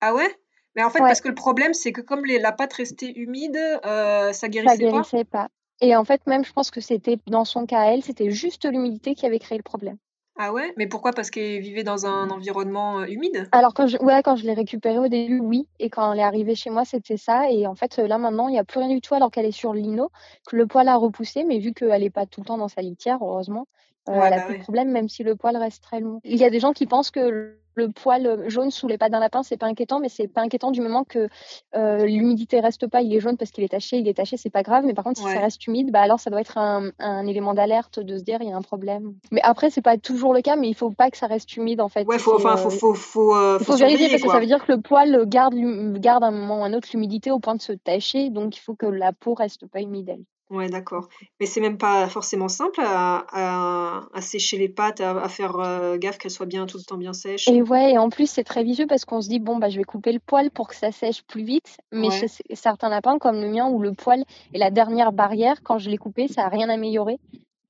Ah 0.00 0.14
ouais? 0.14 0.28
Mais 0.76 0.84
en 0.84 0.90
fait, 0.90 1.00
parce 1.00 1.20
que 1.20 1.26
le 1.26 1.34
problème, 1.34 1.74
c'est 1.74 1.90
que 1.90 2.00
comme 2.00 2.24
les, 2.24 2.38
la 2.38 2.52
pâte 2.52 2.74
restait 2.74 3.10
humide, 3.16 3.58
euh, 3.84 4.32
ça 4.32 4.48
guérissait, 4.48 4.76
ça 4.76 4.80
guérissait 4.80 5.24
pas. 5.24 5.48
Et 5.80 5.96
en 5.96 6.04
fait, 6.04 6.24
même 6.28 6.44
je 6.44 6.52
pense 6.52 6.70
que 6.70 6.80
c'était 6.80 7.18
dans 7.26 7.44
son 7.44 7.66
cas 7.66 7.86
elle, 7.86 8.04
c'était 8.04 8.30
juste 8.30 8.70
l'humidité 8.70 9.16
qui 9.16 9.26
avait 9.26 9.40
créé 9.40 9.58
le 9.58 9.64
problème. 9.64 9.96
Ah 10.42 10.54
ouais? 10.54 10.72
Mais 10.78 10.86
pourquoi? 10.86 11.12
Parce 11.12 11.28
qu'elle 11.28 11.60
vivait 11.60 11.84
dans 11.84 12.06
un 12.06 12.30
environnement, 12.30 13.04
humide? 13.04 13.46
Alors 13.52 13.74
quand 13.74 13.86
je 13.86 13.98
ouais, 13.98 14.22
quand 14.24 14.36
je 14.36 14.44
l'ai 14.44 14.54
récupérée 14.54 14.98
au 14.98 15.08
début, 15.08 15.38
oui 15.38 15.68
et 15.78 15.90
quand 15.90 16.14
elle 16.14 16.20
est 16.20 16.22
arrivée 16.22 16.54
chez 16.54 16.70
moi, 16.70 16.86
c'était 16.86 17.18
ça 17.18 17.50
et 17.50 17.66
en 17.66 17.74
fait, 17.74 17.98
là 17.98 18.16
maintenant, 18.16 18.48
il 18.48 18.54
y 18.54 18.58
a 18.58 18.64
plus 18.64 18.80
rien 18.80 18.88
du 18.88 19.02
tout 19.02 19.14
alors 19.14 19.30
qu'elle 19.30 19.44
est 19.44 19.52
sur 19.52 19.74
lino, 19.74 20.10
que 20.48 20.56
le 20.56 20.66
poil 20.66 20.88
a 20.88 20.96
repoussé 20.96 21.44
mais 21.44 21.58
vu 21.58 21.74
qu'elle 21.74 22.02
est 22.02 22.08
pas 22.08 22.24
tout 22.24 22.40
le 22.40 22.46
temps 22.46 22.56
dans 22.56 22.68
sa 22.68 22.80
litière, 22.80 23.18
heureusement, 23.20 23.66
euh, 24.08 24.14
elle 24.14 24.32
a 24.32 24.36
bah 24.38 24.44
plus 24.44 24.56
de 24.56 24.62
problème 24.62 24.90
même 24.90 25.10
si 25.10 25.22
le 25.24 25.36
poil 25.36 25.58
reste 25.58 25.82
très 25.82 26.00
long. 26.00 26.22
Il 26.24 26.38
y 26.38 26.44
a 26.44 26.48
des 26.48 26.58
gens 26.58 26.72
qui 26.72 26.86
pensent 26.86 27.10
que 27.10 27.58
le 27.80 27.90
poil 27.90 28.44
jaune 28.48 28.70
sous 28.70 28.88
les 28.88 28.98
pattes 28.98 29.12
d'un 29.12 29.20
lapin, 29.20 29.42
c'est 29.42 29.56
pas 29.56 29.66
inquiétant, 29.66 30.00
mais 30.00 30.08
c'est 30.08 30.28
pas 30.28 30.42
inquiétant 30.42 30.70
du 30.70 30.80
moment 30.80 31.04
que 31.04 31.28
euh, 31.74 32.04
l'humidité 32.04 32.60
reste 32.60 32.86
pas. 32.86 33.02
Il 33.02 33.14
est 33.14 33.20
jaune 33.20 33.36
parce 33.36 33.50
qu'il 33.50 33.64
est 33.64 33.68
taché, 33.68 33.98
il 33.98 34.08
est 34.08 34.14
taché, 34.14 34.36
c'est 34.36 34.50
pas 34.50 34.62
grave. 34.62 34.84
Mais 34.84 34.94
par 34.94 35.04
contre, 35.04 35.20
si 35.20 35.24
ça 35.24 35.40
reste 35.40 35.66
humide, 35.66 35.90
bah 35.90 36.00
alors 36.00 36.20
ça 36.20 36.30
doit 36.30 36.40
être 36.40 36.58
un, 36.58 36.90
élément 37.26 37.54
d'alerte 37.54 38.00
de 38.00 38.18
se 38.18 38.22
dire 38.22 38.38
il 38.40 38.48
y 38.48 38.52
a 38.52 38.56
un 38.56 38.62
problème. 38.62 39.14
Mais 39.30 39.40
après, 39.42 39.70
c'est 39.70 39.82
pas 39.82 39.96
toujours 39.96 40.34
le 40.34 40.42
cas, 40.42 40.56
mais 40.56 40.68
il 40.68 40.74
faut 40.74 40.90
pas 40.90 41.10
que 41.10 41.16
ça 41.16 41.26
reste 41.26 41.56
humide 41.56 41.80
en 41.80 41.88
fait. 41.88 42.04
Ouais, 42.06 42.18
faut, 42.18 42.34
enfin, 42.34 42.56
faut, 42.56 42.70
faut, 42.70 42.94
faut, 42.94 43.34
euh, 43.34 43.58
vérifier 43.58 44.08
parce 44.08 44.22
que 44.22 44.28
ça 44.28 44.40
veut 44.40 44.46
dire 44.46 44.64
que 44.64 44.72
le 44.72 44.80
poil 44.80 45.24
garde, 45.26 45.54
garde 45.98 46.24
un 46.24 46.30
moment 46.30 46.60
ou 46.60 46.64
un 46.64 46.72
autre 46.72 46.88
l'humidité 46.92 47.30
au 47.30 47.38
point 47.38 47.54
de 47.54 47.62
se 47.62 47.72
tacher, 47.72 48.30
donc 48.30 48.56
il 48.56 48.60
faut 48.60 48.74
que 48.74 48.86
la 48.86 49.12
peau 49.12 49.34
reste 49.34 49.66
pas 49.66 49.80
humide. 49.80 50.16
Ouais, 50.50 50.68
d'accord. 50.68 51.08
Mais 51.38 51.46
c'est 51.46 51.60
même 51.60 51.78
pas 51.78 52.08
forcément 52.08 52.48
simple 52.48 52.80
à, 52.82 54.02
sécher 54.20 54.58
les 54.58 54.68
pâtes, 54.68 55.00
à, 55.00 55.28
faire 55.28 55.56
euh, 55.60 55.96
gaffe 55.96 56.18
qu'elles 56.18 56.32
soient 56.32 56.46
bien 56.46 56.66
tout 56.66 56.76
le 56.76 56.82
temps 56.82 56.96
bien 56.96 57.12
sèches. 57.12 57.46
Et 57.48 57.62
ouais, 57.62 57.92
et 57.92 57.98
en 57.98 58.10
plus 58.10 58.28
c'est 58.28 58.42
très 58.42 58.64
visueux 58.64 58.88
parce 58.88 59.04
qu'on 59.04 59.20
se 59.20 59.28
dit 59.28 59.38
bon 59.38 59.58
bah 59.58 59.68
je 59.68 59.78
vais 59.78 59.84
couper 59.84 60.12
le 60.12 60.18
poil 60.18 60.50
pour 60.50 60.66
que 60.68 60.74
ça 60.74 60.90
sèche 60.90 61.22
plus 61.22 61.44
vite, 61.44 61.78
mais 61.92 62.10
chez 62.10 62.26
certains 62.54 62.88
lapins 62.88 63.18
comme 63.18 63.40
le 63.40 63.48
mien 63.48 63.68
où 63.68 63.80
le 63.80 63.92
poil 63.92 64.24
est 64.52 64.58
la 64.58 64.72
dernière 64.72 65.12
barrière, 65.12 65.62
quand 65.62 65.78
je 65.78 65.88
l'ai 65.88 65.98
coupé 65.98 66.26
ça 66.26 66.46
a 66.46 66.48
rien 66.48 66.68
amélioré. 66.68 67.18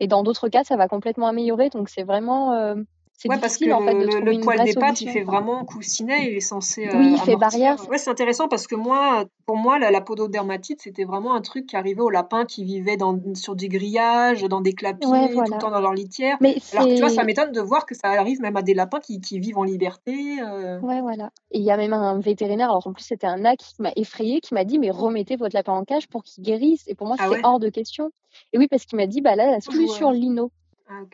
Et 0.01 0.07
dans 0.07 0.23
d'autres 0.23 0.49
cas 0.49 0.65
ça 0.65 0.77
va 0.77 0.89
complètement 0.89 1.27
améliorer, 1.27 1.69
donc 1.69 1.91
c'est 1.91 2.05
vraiment 2.05 2.55
euh, 2.55 2.77
c'est 3.21 3.29
ouais, 3.29 3.39
parce 3.39 3.59
que 3.59 3.71
en 3.71 3.85
fait, 3.85 3.93
le, 3.93 4.41
poil 4.41 4.65
des 4.65 4.73
pattes, 4.73 5.03
il 5.03 5.11
fait 5.11 5.25
vraiment 5.25 5.63
coussinet, 5.67 6.31
il 6.31 6.37
est 6.39 6.41
censé. 6.41 6.89
Euh, 6.89 6.99
oui, 6.99 7.13
il 7.13 7.19
fait 7.19 7.37
barrière. 7.37 7.77
Ouais, 7.91 7.99
c'est 7.99 8.09
intéressant 8.09 8.49
parce 8.49 8.67
que 8.67 8.75
moi, 8.75 9.27
pour 9.45 9.59
moi, 9.59 9.79
la, 9.79 9.91
la 9.91 10.01
pododermatite, 10.01 10.81
c'était 10.81 11.05
vraiment 11.05 11.35
un 11.35 11.43
truc 11.43 11.67
qui 11.67 11.77
arrivait 11.77 12.01
aux 12.01 12.09
lapins 12.09 12.47
qui 12.47 12.65
vivaient 12.65 12.97
dans, 12.97 13.21
sur 13.35 13.57
des 13.57 13.69
grillages, 13.69 14.45
dans 14.45 14.63
des 14.63 14.73
clapiers, 14.73 15.07
tout 15.07 15.41
le 15.43 15.59
temps 15.59 15.71
dans 15.71 15.83
leur 15.83 15.93
litière. 15.93 16.39
Mais 16.41 16.57
Alors 16.73 16.87
tu 16.87 16.97
vois, 16.99 17.11
ça 17.11 17.25
m'étonne 17.25 17.53
de 17.53 17.61
voir 17.61 17.85
que 17.85 17.95
ça 17.95 18.09
arrive 18.09 18.41
même 18.41 18.57
à 18.57 18.63
des 18.63 18.73
lapins 18.73 19.01
qui, 19.01 19.21
qui 19.21 19.39
vivent 19.39 19.59
en 19.59 19.65
liberté. 19.65 20.41
Euh. 20.41 20.81
Ouais, 20.81 21.03
voilà. 21.03 21.31
Et 21.51 21.59
il 21.59 21.65
y 21.65 21.71
a 21.71 21.77
même 21.77 21.93
un 21.93 22.21
vétérinaire, 22.21 22.71
alors 22.71 22.87
en 22.87 22.95
plus, 22.95 23.05
c'était 23.05 23.27
un 23.27 23.37
NAC 23.37 23.59
qui 23.59 23.83
m'a 23.83 23.93
effrayé, 23.97 24.41
qui 24.41 24.55
m'a 24.55 24.65
dit 24.65 24.79
Mais 24.79 24.89
remettez 24.89 25.37
votre 25.37 25.55
lapin 25.55 25.75
en 25.75 25.85
cage 25.85 26.09
pour 26.09 26.25
qu'il 26.25 26.43
guérisse. 26.43 26.85
Et 26.87 26.95
pour 26.95 27.07
moi, 27.07 27.17
ah 27.19 27.29
c'est 27.31 27.45
hors 27.45 27.61
de 27.61 27.69
question. 27.69 28.13
Et 28.55 28.59
oui, 28.59 28.67
parce 28.67 28.87
qu'il 28.87 28.97
m'a 28.97 29.07
dit 29.07 29.21
Bah 29.21 29.37
là, 29.37 29.51
la 29.51 29.61
solution 29.61 30.11
lino 30.11 30.51
ah, 30.93 31.05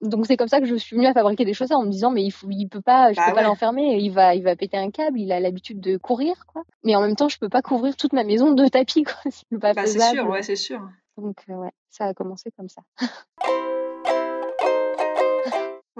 donc 0.00 0.26
c'est 0.26 0.36
comme 0.36 0.46
ça 0.46 0.60
que 0.60 0.66
je 0.66 0.76
suis 0.76 0.94
venue 0.94 1.08
à 1.08 1.12
fabriquer 1.12 1.44
des 1.44 1.52
chaussettes 1.52 1.76
en 1.76 1.84
me 1.84 1.90
disant 1.90 2.12
mais 2.12 2.22
il 2.22 2.30
faut, 2.30 2.46
il 2.50 2.68
peut 2.68 2.80
pas, 2.80 3.12
je 3.12 3.16
bah 3.16 3.26
peux 3.28 3.34
pas 3.34 3.42
l'enfermer, 3.42 3.98
il 3.98 4.10
va, 4.10 4.36
il 4.36 4.44
va 4.44 4.54
péter 4.54 4.76
un 4.76 4.92
câble, 4.92 5.18
il 5.18 5.32
a 5.32 5.40
l'habitude 5.40 5.80
de 5.80 5.96
courir 5.96 6.46
quoi. 6.46 6.62
Mais 6.84 6.94
en 6.94 7.00
même 7.00 7.16
temps 7.16 7.28
je 7.28 7.38
peux 7.38 7.48
pas 7.48 7.60
couvrir 7.60 7.96
toute 7.96 8.12
ma 8.12 8.22
maison 8.22 8.52
de 8.52 8.68
tapis 8.68 9.02
quoi, 9.02 9.16
c'est 9.30 9.58
pas 9.58 9.74
bah, 9.74 9.86
C'est 9.86 9.98
sûr, 9.98 10.28
ouais, 10.28 10.42
c'est 10.42 10.56
sûr. 10.56 10.80
Donc 11.16 11.36
euh, 11.50 11.54
ouais, 11.54 11.72
ça 11.90 12.04
a 12.04 12.14
commencé 12.14 12.50
comme 12.56 12.68
ça. 12.68 12.82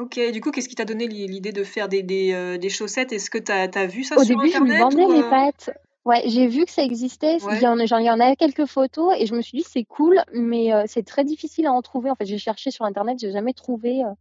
Ok, 0.00 0.21
du 0.32 0.41
coup, 0.41 0.53
qu'est-ce 0.53 0.69
qui 0.69 0.76
t'a 0.76 0.85
donné 0.85 1.09
l'idée 1.09 1.50
de 1.50 1.64
faire 1.64 1.88
des, 1.88 2.04
des, 2.04 2.33
euh, 2.33 2.57
des 2.57 2.69
chaussettes? 2.69 3.12
Est-ce 3.12 3.31
que 3.31 3.38
tu 3.38 3.50
as, 3.50 3.69
as, 3.75 3.87
vu 3.87 4.04
ça 4.04 4.14
Au 4.14 4.23
sur 4.23 4.37
début, 4.37 4.54
Internet 4.54 4.92
je 4.92 4.97
me 4.97 5.02
vendais 5.02 5.12
les 5.12 5.28
pattes. 5.28 5.71
Ouais, 6.09 6.23
j'ai 6.25 6.47
vu 6.47 6.65
que 6.65 6.71
ça 6.71 6.83
existait. 6.83 7.37
Il 7.37 7.61
y 7.61 7.67
en, 7.67 7.79
il 7.79 7.87
y 7.87 8.11
en 8.11 8.19
a 8.19 8.35
quelques 8.35 8.65
photos 8.65 9.15
et 9.19 9.27
je 9.27 9.35
me 9.35 9.43
suis 9.43 9.59
dit 9.59 9.65
c'est 9.69 9.85
cool, 9.85 10.23
mais 10.33 10.73
euh, 10.73 10.85
c'est 10.87 11.03
très 11.03 11.23
difficile 11.23 11.67
à 11.67 11.73
en 11.73 11.83
trouver. 11.83 12.11
En 12.11 12.15
fait, 12.15 12.25
j'ai 12.25 12.38
cherché 12.38 12.71
sur 12.71 12.87
internet, 12.87 13.19
j'ai 13.21 13.31
jamais 13.31 13.53
trouvé 13.53 14.03
euh, 14.03 14.15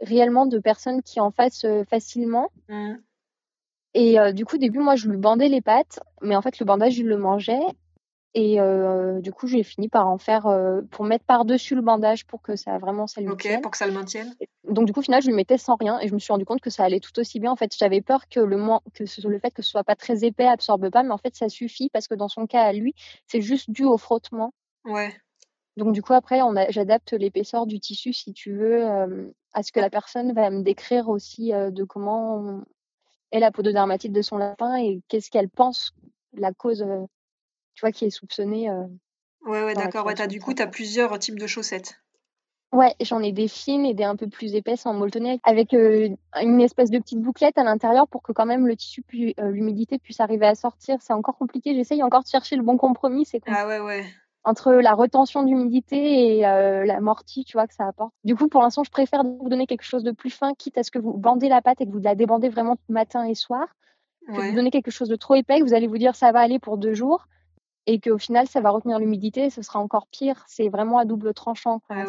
réellement 0.00 0.46
de 0.46 0.58
personnes 0.58 1.00
qui 1.04 1.20
en 1.20 1.30
fassent 1.30 1.64
euh, 1.64 1.84
facilement. 1.84 2.50
Mmh. 2.68 2.94
Et 3.94 4.16
du 4.32 4.44
coup, 4.44 4.56
au 4.56 4.58
début, 4.58 4.80
moi, 4.80 4.96
je 4.96 5.08
lui 5.08 5.16
bandais 5.16 5.48
les 5.48 5.60
pattes, 5.60 6.00
mais 6.20 6.36
en 6.36 6.42
fait, 6.42 6.58
le 6.58 6.66
bandage, 6.66 6.94
je 6.94 7.02
le 7.04 7.16
mangeais. 7.16 7.58
Et 8.34 8.60
euh, 8.60 9.20
du 9.20 9.32
coup, 9.32 9.46
j'ai 9.46 9.62
fini 9.62 9.88
par 9.88 10.06
en 10.06 10.18
faire 10.18 10.46
euh, 10.46 10.82
pour 10.90 11.04
mettre 11.04 11.24
par-dessus 11.24 11.74
le 11.74 11.80
bandage 11.80 12.26
pour 12.26 12.42
que 12.42 12.56
ça 12.56 12.76
vraiment 12.78 13.06
ça 13.06 13.20
le 13.20 13.30
Ok, 13.32 13.48
pour 13.62 13.70
que 13.70 13.78
ça 13.78 13.86
le 13.86 13.92
maintienne. 13.92 14.34
Donc 14.64 14.86
du 14.86 14.92
coup, 14.92 15.00
au 15.00 15.02
final, 15.02 15.22
je 15.22 15.30
le 15.30 15.34
mettais 15.34 15.56
sans 15.56 15.76
rien 15.76 15.98
et 16.00 16.08
je 16.08 16.14
me 16.14 16.18
suis 16.18 16.32
rendu 16.32 16.44
compte 16.44 16.60
que 16.60 16.70
ça 16.70 16.84
allait 16.84 17.00
tout 17.00 17.18
aussi 17.18 17.40
bien. 17.40 17.50
En 17.50 17.56
fait, 17.56 17.74
j'avais 17.76 18.02
peur 18.02 18.28
que 18.28 18.40
le 18.40 18.58
que 18.92 19.28
le 19.28 19.38
fait 19.38 19.50
que 19.50 19.62
ce 19.62 19.70
soit 19.70 19.84
pas 19.84 19.96
très 19.96 20.24
épais 20.24 20.46
absorbe 20.46 20.90
pas, 20.90 21.02
mais 21.02 21.12
en 21.12 21.18
fait, 21.18 21.34
ça 21.34 21.48
suffit 21.48 21.88
parce 21.88 22.06
que 22.06 22.14
dans 22.14 22.28
son 22.28 22.46
cas 22.46 22.62
à 22.62 22.72
lui, 22.72 22.94
c'est 23.26 23.40
juste 23.40 23.70
dû 23.70 23.84
au 23.84 23.96
frottement. 23.96 24.52
Ouais. 24.84 25.16
Donc 25.78 25.94
du 25.94 26.02
coup, 26.02 26.12
après, 26.12 26.40
j'adapte 26.68 27.12
l'épaisseur 27.14 27.66
du 27.66 27.80
tissu 27.80 28.12
si 28.12 28.34
tu 28.34 28.52
veux 28.52 28.84
euh, 28.84 29.30
à 29.54 29.62
ce 29.62 29.72
que 29.72 29.80
la 29.80 29.88
personne 29.88 30.34
va 30.34 30.50
me 30.50 30.62
décrire 30.62 31.08
aussi 31.08 31.52
de 31.52 31.84
comment 31.84 32.60
est 33.30 33.40
la 33.40 33.50
peau 33.50 33.62
de 33.62 33.72
dermatite 33.72 34.12
de 34.12 34.22
son 34.22 34.36
lapin 34.36 34.76
et 34.76 35.00
qu'est-ce 35.08 35.30
qu'elle 35.30 35.48
pense 35.48 35.92
la 36.34 36.52
cause 36.52 36.84
tu 37.78 37.82
vois, 37.82 37.92
qui 37.92 38.06
est 38.06 38.10
soupçonné. 38.10 38.68
Euh, 38.68 38.82
ouais, 39.46 39.62
ouais, 39.62 39.74
d'accord. 39.74 40.04
Ouais, 40.04 40.26
du 40.26 40.40
coup, 40.40 40.52
tu 40.52 40.60
as 40.60 40.66
plusieurs 40.66 41.16
types 41.20 41.38
de 41.38 41.46
chaussettes. 41.46 42.00
Ouais, 42.72 42.92
j'en 43.00 43.22
ai 43.22 43.30
des 43.30 43.46
fines 43.46 43.86
et 43.86 43.94
des 43.94 44.02
un 44.02 44.16
peu 44.16 44.26
plus 44.26 44.56
épaisses 44.56 44.84
en 44.84 44.94
molletonné 44.94 45.38
avec 45.44 45.72
euh, 45.74 46.08
une 46.42 46.60
espèce 46.60 46.90
de 46.90 46.98
petite 46.98 47.20
bouclette 47.20 47.56
à 47.56 47.62
l'intérieur 47.62 48.08
pour 48.08 48.20
que 48.20 48.32
quand 48.32 48.46
même 48.46 48.66
le 48.66 48.74
tissu, 48.74 49.04
euh, 49.14 49.50
l'humidité 49.52 50.00
puisse 50.00 50.18
arriver 50.18 50.46
à 50.46 50.56
sortir. 50.56 50.96
C'est 51.00 51.12
encore 51.12 51.38
compliqué. 51.38 51.72
J'essaye 51.72 52.02
encore 52.02 52.24
de 52.24 52.28
chercher 52.28 52.56
le 52.56 52.64
bon 52.64 52.76
compromis. 52.76 53.24
C'est 53.24 53.40
ah 53.46 53.68
ouais, 53.68 53.78
ouais. 53.78 54.04
entre 54.42 54.72
la 54.72 54.94
retention 54.94 55.44
d'humidité 55.44 56.38
et 56.38 56.46
euh, 56.46 56.84
la 56.84 57.00
mortie, 57.00 57.44
tu 57.44 57.56
vois, 57.56 57.68
que 57.68 57.74
ça 57.74 57.86
apporte. 57.86 58.12
Du 58.24 58.34
coup, 58.34 58.48
pour 58.48 58.60
l'instant, 58.60 58.82
je 58.82 58.90
préfère 58.90 59.22
vous 59.22 59.48
donner 59.48 59.68
quelque 59.68 59.84
chose 59.84 60.02
de 60.02 60.10
plus 60.10 60.30
fin, 60.30 60.52
quitte 60.54 60.78
à 60.78 60.82
ce 60.82 60.90
que 60.90 60.98
vous 60.98 61.12
bandez 61.12 61.48
la 61.48 61.62
pâte 61.62 61.80
et 61.80 61.86
que 61.86 61.92
vous 61.92 62.00
la 62.00 62.16
débandez 62.16 62.48
vraiment 62.48 62.76
matin 62.88 63.22
et 63.22 63.36
soir, 63.36 63.68
que 64.26 64.50
vous 64.50 64.54
donnez 64.54 64.70
quelque 64.70 64.90
chose 64.90 65.08
de 65.08 65.16
trop 65.16 65.36
épais, 65.36 65.60
que 65.60 65.64
vous 65.64 65.74
allez 65.74 65.86
vous 65.86 65.96
dire 65.96 66.14
ça 66.14 66.32
va 66.32 66.40
aller 66.40 66.58
pour 66.58 66.76
deux 66.76 66.92
jours, 66.92 67.28
et 67.86 68.00
qu'au 68.00 68.18
final, 68.18 68.46
ça 68.46 68.60
va 68.60 68.70
retenir 68.70 68.98
l'humidité, 68.98 69.44
et 69.46 69.50
ce 69.50 69.62
sera 69.62 69.78
encore 69.78 70.06
pire. 70.08 70.44
C'est 70.46 70.68
vraiment 70.68 70.98
à 70.98 71.04
double 71.04 71.34
tranchant. 71.34 71.80
Ah 71.88 72.04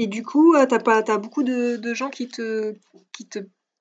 et 0.00 0.06
du 0.06 0.22
coup, 0.22 0.54
euh, 0.54 0.64
tu 0.66 0.74
as, 0.74 1.12
as, 1.12 1.18
beaucoup 1.18 1.42
de, 1.42 1.76
de, 1.76 1.94
gens 1.94 2.08
qui 2.08 2.28
te, 2.28 2.76
qui 3.12 3.26
te 3.26 3.40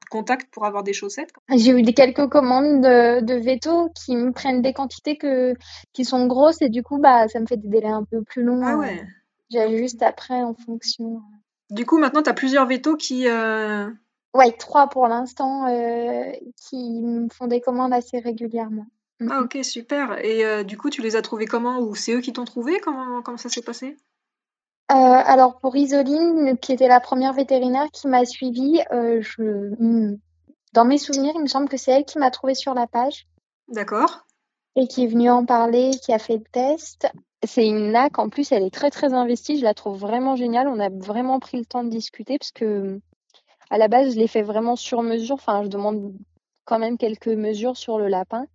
contact 0.09 0.51
pour 0.51 0.65
avoir 0.65 0.83
des 0.83 0.93
chaussettes 0.93 1.31
J'ai 1.55 1.71
eu 1.71 1.83
des 1.83 1.93
quelques 1.93 2.27
commandes 2.27 2.81
de, 2.81 3.21
de 3.21 3.33
veto 3.35 3.89
qui 3.93 4.15
me 4.15 4.31
prennent 4.31 4.61
des 4.61 4.73
quantités 4.73 5.17
que, 5.17 5.53
qui 5.93 6.05
sont 6.05 6.25
grosses 6.25 6.61
et 6.61 6.69
du 6.69 6.81
coup, 6.81 6.97
bah, 6.97 7.27
ça 7.27 7.39
me 7.39 7.45
fait 7.45 7.57
des 7.57 7.67
délais 7.67 7.89
un 7.89 8.03
peu 8.03 8.23
plus 8.23 8.43
longs. 8.43 8.63
Ah 8.63 8.77
ouais. 8.77 9.05
J'ajuste 9.51 10.01
après 10.01 10.41
en 10.41 10.53
fonction. 10.53 11.21
Du 11.69 11.85
coup, 11.85 11.97
maintenant, 11.97 12.23
tu 12.23 12.29
as 12.29 12.33
plusieurs 12.33 12.65
vétos 12.65 12.97
qui. 12.97 13.27
Euh... 13.27 13.89
Ouais, 14.33 14.51
trois 14.51 14.87
pour 14.87 15.07
l'instant 15.07 15.67
euh, 15.67 16.31
qui 16.55 17.01
me 17.01 17.27
font 17.29 17.47
des 17.47 17.61
commandes 17.61 17.93
assez 17.93 18.19
régulièrement. 18.19 18.85
Ah 19.29 19.41
ok, 19.41 19.57
super. 19.63 20.23
Et 20.23 20.45
euh, 20.45 20.63
du 20.63 20.77
coup, 20.77 20.89
tu 20.89 21.01
les 21.01 21.15
as 21.15 21.21
trouvés 21.21 21.45
comment 21.45 21.79
Ou 21.79 21.95
c'est 21.95 22.13
eux 22.13 22.21
qui 22.21 22.33
t'ont 22.33 22.45
trouvé 22.45 22.79
comment, 22.79 23.21
comment 23.21 23.37
ça 23.37 23.49
s'est 23.49 23.63
passé? 23.63 23.97
Euh, 24.91 24.95
alors 24.95 25.59
pour 25.59 25.75
Isoline, 25.75 26.57
qui 26.59 26.71
était 26.71 26.87
la 26.87 26.99
première 26.99 27.33
vétérinaire 27.33 27.87
qui 27.91 28.07
m'a 28.07 28.25
suivie, 28.25 28.79
je... 28.91 29.73
Hmm, 29.79 30.17
dans 30.73 30.85
mes 30.85 30.99
souvenirs, 30.99 31.33
il 31.35 31.41
me 31.41 31.47
semble 31.47 31.69
que 31.69 31.77
c'est 31.77 31.91
elle 31.91 32.05
qui 32.05 32.19
m'a 32.19 32.29
trouvée 32.29 32.53
sur 32.53 32.73
la 32.75 32.85
page. 32.85 33.27
D'accord. 33.69 34.27
Et 34.75 34.87
qui 34.87 35.05
est 35.05 35.07
venue 35.07 35.31
en 35.31 35.43
parler, 35.43 35.91
qui 36.03 36.13
a 36.13 36.19
fait 36.19 36.37
le 36.37 36.43
test. 36.51 37.07
C'est 37.43 37.65
une 37.65 37.91
NAC, 37.91 38.19
en 38.19 38.29
plus, 38.29 38.51
elle 38.51 38.63
est 38.63 38.73
très 38.73 38.91
très 38.91 39.13
investie. 39.13 39.57
Je 39.57 39.63
la 39.63 39.73
trouve 39.73 39.97
vraiment 39.97 40.35
géniale. 40.35 40.67
On 40.67 40.79
a 40.79 40.89
vraiment 40.89 41.39
pris 41.39 41.57
le 41.57 41.65
temps 41.65 41.83
de 41.83 41.89
discuter 41.89 42.37
parce 42.37 42.51
que 42.51 42.99
à 43.69 43.77
la 43.77 43.87
base, 43.87 44.13
je 44.13 44.19
l'ai 44.19 44.27
fait 44.27 44.41
vraiment 44.41 44.75
sur 44.75 45.01
mesure. 45.01 45.35
Enfin, 45.35 45.63
je 45.63 45.67
demande 45.67 46.13
quand 46.65 46.79
même 46.79 46.97
quelques 46.97 47.27
mesures 47.27 47.77
sur 47.77 47.97
le 47.97 48.07
lapin. 48.07 48.45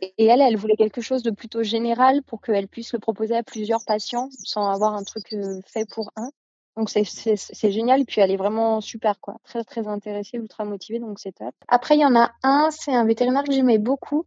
Et 0.00 0.24
elle, 0.24 0.40
elle 0.40 0.56
voulait 0.56 0.76
quelque 0.76 1.02
chose 1.02 1.22
de 1.22 1.30
plutôt 1.30 1.62
général 1.62 2.22
pour 2.22 2.40
qu'elle 2.40 2.66
puisse 2.66 2.92
le 2.94 2.98
proposer 2.98 3.36
à 3.36 3.42
plusieurs 3.42 3.84
patients 3.84 4.30
sans 4.42 4.66
avoir 4.70 4.94
un 4.94 5.02
truc 5.02 5.24
euh, 5.34 5.60
fait 5.66 5.86
pour 5.90 6.10
un. 6.16 6.30
Donc 6.76 6.88
c'est 6.88 7.70
génial. 7.70 8.00
Et 8.00 8.04
puis 8.04 8.22
elle 8.22 8.30
est 8.30 8.38
vraiment 8.38 8.80
super, 8.80 9.20
quoi. 9.20 9.36
Très, 9.44 9.62
très 9.64 9.86
intéressée, 9.86 10.38
ultra 10.38 10.64
motivée, 10.64 10.98
donc 10.98 11.18
c'est 11.18 11.32
top. 11.32 11.54
Après, 11.68 11.96
il 11.96 12.00
y 12.00 12.06
en 12.06 12.16
a 12.16 12.30
un, 12.42 12.70
c'est 12.70 12.94
un 12.94 13.04
vétérinaire 13.04 13.44
que 13.44 13.52
j'aimais 13.52 13.78
beaucoup 13.78 14.24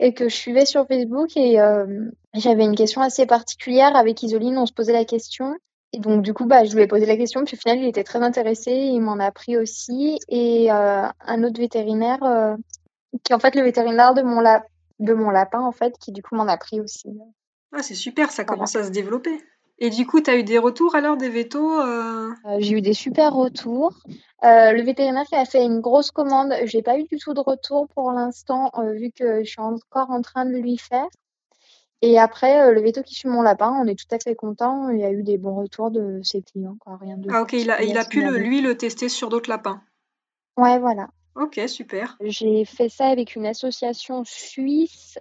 et 0.00 0.12
que 0.12 0.28
je 0.28 0.34
suivais 0.34 0.66
sur 0.66 0.86
Facebook 0.86 1.36
et 1.36 1.60
euh, 1.60 2.10
j'avais 2.34 2.64
une 2.64 2.74
question 2.74 3.00
assez 3.00 3.26
particulière 3.26 3.94
avec 3.94 4.22
Isoline. 4.22 4.58
On 4.58 4.66
se 4.66 4.72
posait 4.72 4.92
la 4.92 5.04
question. 5.04 5.54
Et 5.94 5.98
donc, 5.98 6.22
du 6.22 6.34
coup, 6.34 6.44
bah, 6.44 6.64
je 6.64 6.74
lui 6.74 6.82
ai 6.82 6.86
posé 6.88 7.06
la 7.06 7.16
question, 7.16 7.44
puis 7.44 7.56
au 7.56 7.60
final, 7.60 7.78
il 7.78 7.86
était 7.86 8.02
très 8.02 8.20
intéressé, 8.20 8.72
il 8.72 9.00
m'en 9.00 9.20
a 9.20 9.26
appris 9.26 9.56
aussi. 9.56 10.18
Et 10.28 10.72
euh, 10.72 11.06
un 11.20 11.44
autre 11.44 11.60
vétérinaire 11.60 12.18
qui 13.22 13.32
est 13.32 13.36
en 13.36 13.38
fait 13.38 13.54
le 13.54 13.62
vétérinaire 13.62 14.12
de 14.12 14.22
mon, 14.22 14.42
de 14.98 15.14
mon 15.14 15.30
lapin, 15.30 15.60
en 15.60 15.70
fait, 15.70 15.96
qui 15.98 16.10
du 16.10 16.20
coup 16.20 16.34
m'en 16.34 16.48
a 16.48 16.56
pris 16.56 16.80
aussi. 16.80 17.08
Ah, 17.72 17.82
c'est 17.82 17.94
super, 17.94 18.32
ça 18.32 18.44
commence 18.44 18.74
à 18.74 18.82
se 18.82 18.90
développer. 18.90 19.40
Et 19.78 19.90
du 19.90 20.04
coup, 20.04 20.20
tu 20.20 20.30
as 20.30 20.36
eu 20.36 20.42
des 20.42 20.58
retours 20.58 20.96
alors 20.96 21.16
des 21.16 21.28
vétos 21.28 21.80
euh? 21.80 22.30
Euh, 22.46 22.56
J'ai 22.58 22.74
eu 22.74 22.80
des 22.80 22.94
super 22.94 23.32
retours. 23.32 23.92
Euh, 24.44 24.72
le 24.72 24.82
vétérinaire 24.82 25.24
qui 25.24 25.36
a 25.36 25.44
fait 25.44 25.64
une 25.64 25.80
grosse 25.80 26.10
commande, 26.10 26.52
j'ai 26.64 26.82
pas 26.82 26.98
eu 26.98 27.04
du 27.04 27.18
tout 27.18 27.34
de 27.34 27.40
retour 27.40 27.88
pour 27.94 28.10
l'instant, 28.10 28.70
vu 28.94 29.10
que 29.10 29.44
je 29.44 29.48
suis 29.48 29.60
encore 29.60 30.10
en 30.10 30.22
train 30.22 30.44
de 30.44 30.56
lui 30.56 30.76
faire. 30.76 31.06
Et 32.06 32.18
après, 32.18 32.70
le 32.70 32.82
veto 32.82 33.02
qui 33.02 33.14
suit 33.14 33.30
mon 33.30 33.40
lapin, 33.40 33.72
on 33.80 33.86
est 33.86 33.98
tout 33.98 34.14
à 34.14 34.18
fait 34.18 34.34
content. 34.34 34.90
Il 34.90 34.98
y 34.98 35.04
a 35.04 35.10
eu 35.10 35.22
des 35.22 35.38
bons 35.38 35.54
retours 35.54 35.90
de 35.90 36.20
ses 36.22 36.42
clients, 36.42 36.76
quoi. 36.78 36.98
Rien 37.00 37.16
de 37.16 37.30
ah, 37.32 37.40
ok, 37.40 37.54
il 37.54 37.70
a, 37.70 37.82
il 37.82 37.96
a 37.96 38.04
pu 38.04 38.20
lui 38.20 38.60
le 38.60 38.76
tester 38.76 39.08
sur 39.08 39.30
d'autres 39.30 39.48
lapins. 39.48 39.80
Ouais, 40.58 40.78
voilà. 40.78 41.08
Ok, 41.34 41.58
super. 41.66 42.18
J'ai 42.20 42.66
fait 42.66 42.90
ça 42.90 43.06
avec 43.06 43.36
une 43.36 43.46
association 43.46 44.22
suisse. 44.26 45.18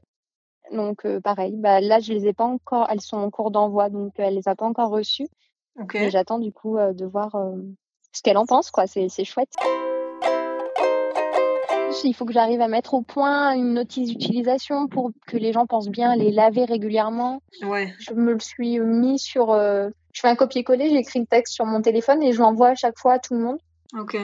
Donc, 0.73 1.05
euh, 1.05 1.21
pareil, 1.21 1.53
bah, 1.55 1.79
là, 1.79 2.01
je 2.01 2.11
les 2.11 2.27
ai 2.27 2.33
pas 2.33 2.43
encore, 2.43 2.87
elles 2.89 2.99
sont 2.99 3.17
en 3.17 3.29
cours 3.29 3.49
d'envoi, 3.49 3.89
donc 3.89 4.13
elle 4.17 4.35
les 4.35 4.49
a 4.49 4.55
pas 4.55 4.65
encore 4.65 4.89
reçues. 4.89 5.29
Ok. 5.79 5.97
J'attends 6.09 6.39
du 6.39 6.51
coup 6.51 6.77
euh, 6.77 6.91
de 6.91 7.05
voir 7.05 7.33
euh, 7.35 7.55
ce 8.11 8.21
qu'elle 8.21 8.37
en 8.37 8.45
pense, 8.45 8.71
quoi. 8.71 8.87
C'est 8.87 9.23
chouette. 9.23 9.55
Il 12.03 12.13
faut 12.13 12.25
que 12.25 12.33
j'arrive 12.33 12.61
à 12.61 12.67
mettre 12.67 12.93
au 12.93 13.01
point 13.01 13.53
une 13.53 13.73
notice 13.73 14.09
d'utilisation 14.09 14.87
pour 14.87 15.11
que 15.27 15.37
les 15.37 15.53
gens 15.53 15.65
pensent 15.65 15.89
bien 15.89 16.15
les 16.15 16.31
laver 16.31 16.65
régulièrement. 16.65 17.41
Ouais. 17.63 17.93
Je 17.99 18.13
me 18.13 18.33
le 18.33 18.39
suis 18.39 18.79
mis 18.79 19.19
sur. 19.19 19.53
je 19.53 20.19
fais 20.19 20.27
un 20.27 20.35
copier-coller, 20.35 20.89
j'écris 20.89 21.19
le 21.19 21.25
texte 21.25 21.53
sur 21.53 21.65
mon 21.65 21.81
téléphone 21.81 22.21
et 22.23 22.33
je 22.33 22.39
l'envoie 22.39 22.69
à 22.69 22.75
chaque 22.75 22.97
fois 22.97 23.13
à 23.13 23.19
tout 23.19 23.33
le 23.33 23.41
monde. 23.41 23.57
Ok. 23.97 24.17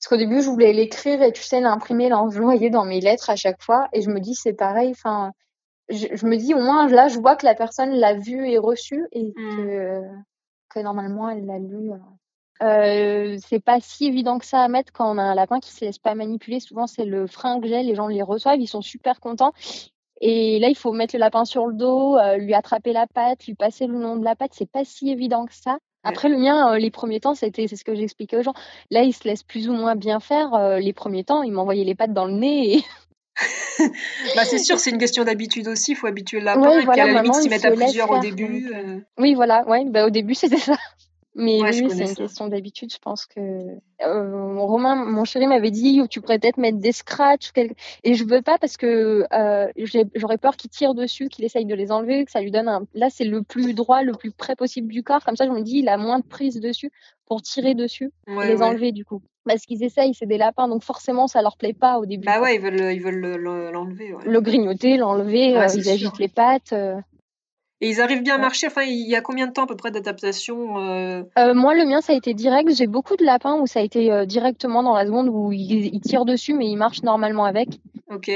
Parce 0.00 0.08
qu'au 0.08 0.16
début, 0.16 0.40
je 0.40 0.48
voulais 0.48 0.72
l'écrire 0.72 1.20
et 1.22 1.30
tu 1.30 1.42
sais, 1.42 1.60
l'imprimer, 1.60 2.08
l'envoyer 2.08 2.70
dans 2.70 2.86
mes 2.86 3.00
lettres 3.00 3.28
à 3.28 3.36
chaque 3.36 3.62
fois. 3.62 3.86
Et 3.92 4.00
je 4.00 4.08
me 4.08 4.18
dis, 4.18 4.34
c'est 4.34 4.54
pareil. 4.54 4.92
Enfin, 4.92 5.32
je, 5.90 6.24
me 6.24 6.36
dis, 6.36 6.54
au 6.54 6.60
moins, 6.60 6.88
là, 6.88 7.08
je 7.08 7.18
vois 7.18 7.36
que 7.36 7.44
la 7.44 7.54
personne 7.54 7.90
l'a 7.90 8.14
vu 8.14 8.48
et 8.48 8.56
reçu 8.56 9.06
et 9.12 9.24
mmh. 9.24 9.32
que, 9.34 10.02
que 10.70 10.80
normalement, 10.80 11.28
elle 11.28 11.44
l'a 11.44 11.58
lu. 11.58 11.90
Euh, 12.62 13.38
c'est 13.46 13.60
pas 13.60 13.80
si 13.80 14.06
évident 14.06 14.38
que 14.38 14.44
ça 14.44 14.62
à 14.62 14.68
mettre 14.68 14.92
quand 14.92 15.10
on 15.10 15.18
a 15.18 15.22
un 15.22 15.34
lapin 15.34 15.60
qui 15.60 15.72
se 15.72 15.84
laisse 15.84 15.98
pas 15.98 16.14
manipuler. 16.14 16.60
Souvent, 16.60 16.86
c'est 16.86 17.04
le 17.04 17.26
frein 17.26 17.60
que 17.60 17.68
j'ai. 17.68 17.82
Les 17.82 17.94
gens 17.94 18.08
les 18.08 18.22
reçoivent, 18.22 18.60
ils 18.60 18.66
sont 18.66 18.82
super 18.82 19.20
contents. 19.20 19.52
Et 20.20 20.58
là, 20.58 20.68
il 20.68 20.76
faut 20.76 20.92
mettre 20.92 21.14
le 21.14 21.20
lapin 21.20 21.44
sur 21.44 21.66
le 21.66 21.74
dos, 21.74 22.18
euh, 22.18 22.36
lui 22.36 22.52
attraper 22.52 22.92
la 22.92 23.06
patte, 23.06 23.46
lui 23.46 23.54
passer 23.54 23.86
le 23.86 23.98
long 23.98 24.16
de 24.16 24.24
la 24.24 24.36
patte. 24.36 24.52
C'est 24.54 24.70
pas 24.70 24.84
si 24.84 25.10
évident 25.10 25.46
que 25.46 25.54
ça. 25.54 25.78
Après, 26.02 26.28
le 26.28 26.38
mien, 26.38 26.72
euh, 26.72 26.78
les 26.78 26.90
premiers 26.90 27.20
temps, 27.20 27.34
c'était, 27.34 27.66
c'est 27.66 27.76
ce 27.76 27.84
que 27.84 27.94
j'expliquais 27.94 28.36
aux 28.36 28.42
gens. 28.42 28.54
Là, 28.90 29.02
il 29.02 29.12
se 29.12 29.24
laisse 29.24 29.42
plus 29.42 29.68
ou 29.68 29.72
moins 29.72 29.96
bien 29.96 30.20
faire. 30.20 30.54
Euh, 30.54 30.78
les 30.78 30.92
premiers 30.92 31.24
temps, 31.24 31.42
il 31.42 31.52
m'envoyait 31.52 31.84
les 31.84 31.94
pattes 31.94 32.12
dans 32.12 32.26
le 32.26 32.32
nez. 32.32 32.76
Et... 32.76 32.84
bah, 34.36 34.44
c'est 34.44 34.58
sûr, 34.58 34.78
c'est 34.78 34.90
une 34.90 34.98
question 34.98 35.24
d'habitude 35.24 35.68
aussi. 35.68 35.92
Il 35.92 35.94
faut 35.94 36.06
habituer 36.06 36.40
le 36.40 36.46
lapin. 36.46 36.80
et 36.80 36.86
puis 36.86 37.00
à 37.00 37.06
la 37.06 37.22
limite, 37.22 37.34
s'y 37.34 37.48
mettre 37.48 37.66
à 37.66 37.70
plusieurs 37.70 38.10
au 38.10 38.18
début. 38.18 38.70
Oui, 39.18 39.34
voilà. 39.34 39.66
Ouais, 39.68 39.84
bah, 39.86 40.06
au 40.06 40.10
début, 40.10 40.34
c'était 40.34 40.58
ça. 40.58 40.76
Mais 41.36 41.60
oui, 41.62 41.88
c'est 41.90 42.08
une 42.08 42.14
question 42.14 42.48
d'habitude. 42.48 42.92
Je 42.92 42.98
pense 42.98 43.26
que 43.26 43.40
euh, 43.40 44.58
Romain, 44.58 44.96
mon 44.96 45.24
chéri, 45.24 45.46
m'avait 45.46 45.70
dit 45.70 46.00
tu 46.10 46.20
pourrais 46.20 46.38
peut-être 46.38 46.56
mettre 46.56 46.78
des 46.78 46.92
scratchs 46.92 47.52
et 48.02 48.14
je 48.14 48.24
veux 48.24 48.42
pas 48.42 48.58
parce 48.58 48.76
que 48.76 49.24
euh, 49.32 49.68
j'aurais 50.14 50.38
peur 50.38 50.56
qu'il 50.56 50.70
tire 50.70 50.94
dessus, 50.94 51.28
qu'il 51.28 51.44
essaye 51.44 51.66
de 51.66 51.74
les 51.74 51.92
enlever, 51.92 52.24
que 52.24 52.32
ça 52.32 52.40
lui 52.40 52.50
donne 52.50 52.68
un. 52.68 52.82
Là, 52.94 53.10
c'est 53.10 53.24
le 53.24 53.42
plus 53.42 53.74
droit, 53.74 54.02
le 54.02 54.12
plus 54.12 54.32
près 54.32 54.56
possible 54.56 54.92
du 54.92 55.04
corps. 55.04 55.24
Comme 55.24 55.36
ça, 55.36 55.46
je 55.46 55.52
me 55.52 55.62
dis 55.62 55.78
il 55.78 55.88
a 55.88 55.96
moins 55.96 56.18
de 56.18 56.26
prise 56.26 56.60
dessus 56.60 56.90
pour 57.26 57.42
tirer 57.42 57.74
dessus 57.74 58.10
et 58.26 58.46
les 58.46 58.62
enlever 58.62 58.90
du 58.90 59.04
coup. 59.04 59.22
Parce 59.44 59.64
qu'ils 59.64 59.82
essayent, 59.82 60.14
c'est 60.14 60.26
des 60.26 60.36
lapins, 60.36 60.68
donc 60.68 60.82
forcément 60.82 61.26
ça 61.26 61.42
leur 61.42 61.56
plaît 61.56 61.72
pas 61.72 61.98
au 61.98 62.06
début. 62.06 62.26
Bah 62.26 62.40
ouais, 62.40 62.56
ils 62.56 62.60
veulent, 62.60 62.92
ils 62.92 63.00
veulent 63.00 63.36
l'enlever. 63.72 64.14
Le 64.24 64.40
grignoter, 64.40 64.96
l'enlever, 64.96 65.56
euh, 65.56 65.66
ils 65.74 65.88
agitent 65.88 66.18
les 66.18 66.28
pattes. 66.28 66.74
Et 67.80 67.88
ils 67.88 68.00
arrivent 68.00 68.22
bien 68.22 68.34
à 68.34 68.38
marcher. 68.38 68.66
Enfin, 68.66 68.82
il 68.82 69.08
y 69.08 69.16
a 69.16 69.20
combien 69.20 69.46
de 69.46 69.52
temps 69.52 69.64
à 69.64 69.66
peu 69.66 69.76
près 69.76 69.90
d'adaptation 69.90 70.78
euh? 70.78 71.22
Euh, 71.38 71.54
Moi, 71.54 71.74
le 71.74 71.86
mien, 71.86 72.00
ça 72.00 72.12
a 72.12 72.16
été 72.16 72.34
direct. 72.34 72.70
J'ai 72.74 72.86
beaucoup 72.86 73.16
de 73.16 73.24
lapins 73.24 73.54
où 73.54 73.66
ça 73.66 73.80
a 73.80 73.82
été 73.82 74.12
euh, 74.12 74.26
directement 74.26 74.82
dans 74.82 74.94
la 74.94 75.06
seconde 75.06 75.28
où 75.28 75.50
ils, 75.52 76.00
tirent 76.00 76.26
dessus, 76.26 76.54
mais 76.54 76.66
ils 76.66 76.76
marchent 76.76 77.02
normalement 77.02 77.44
avec. 77.44 77.68
Ok. 78.10 78.30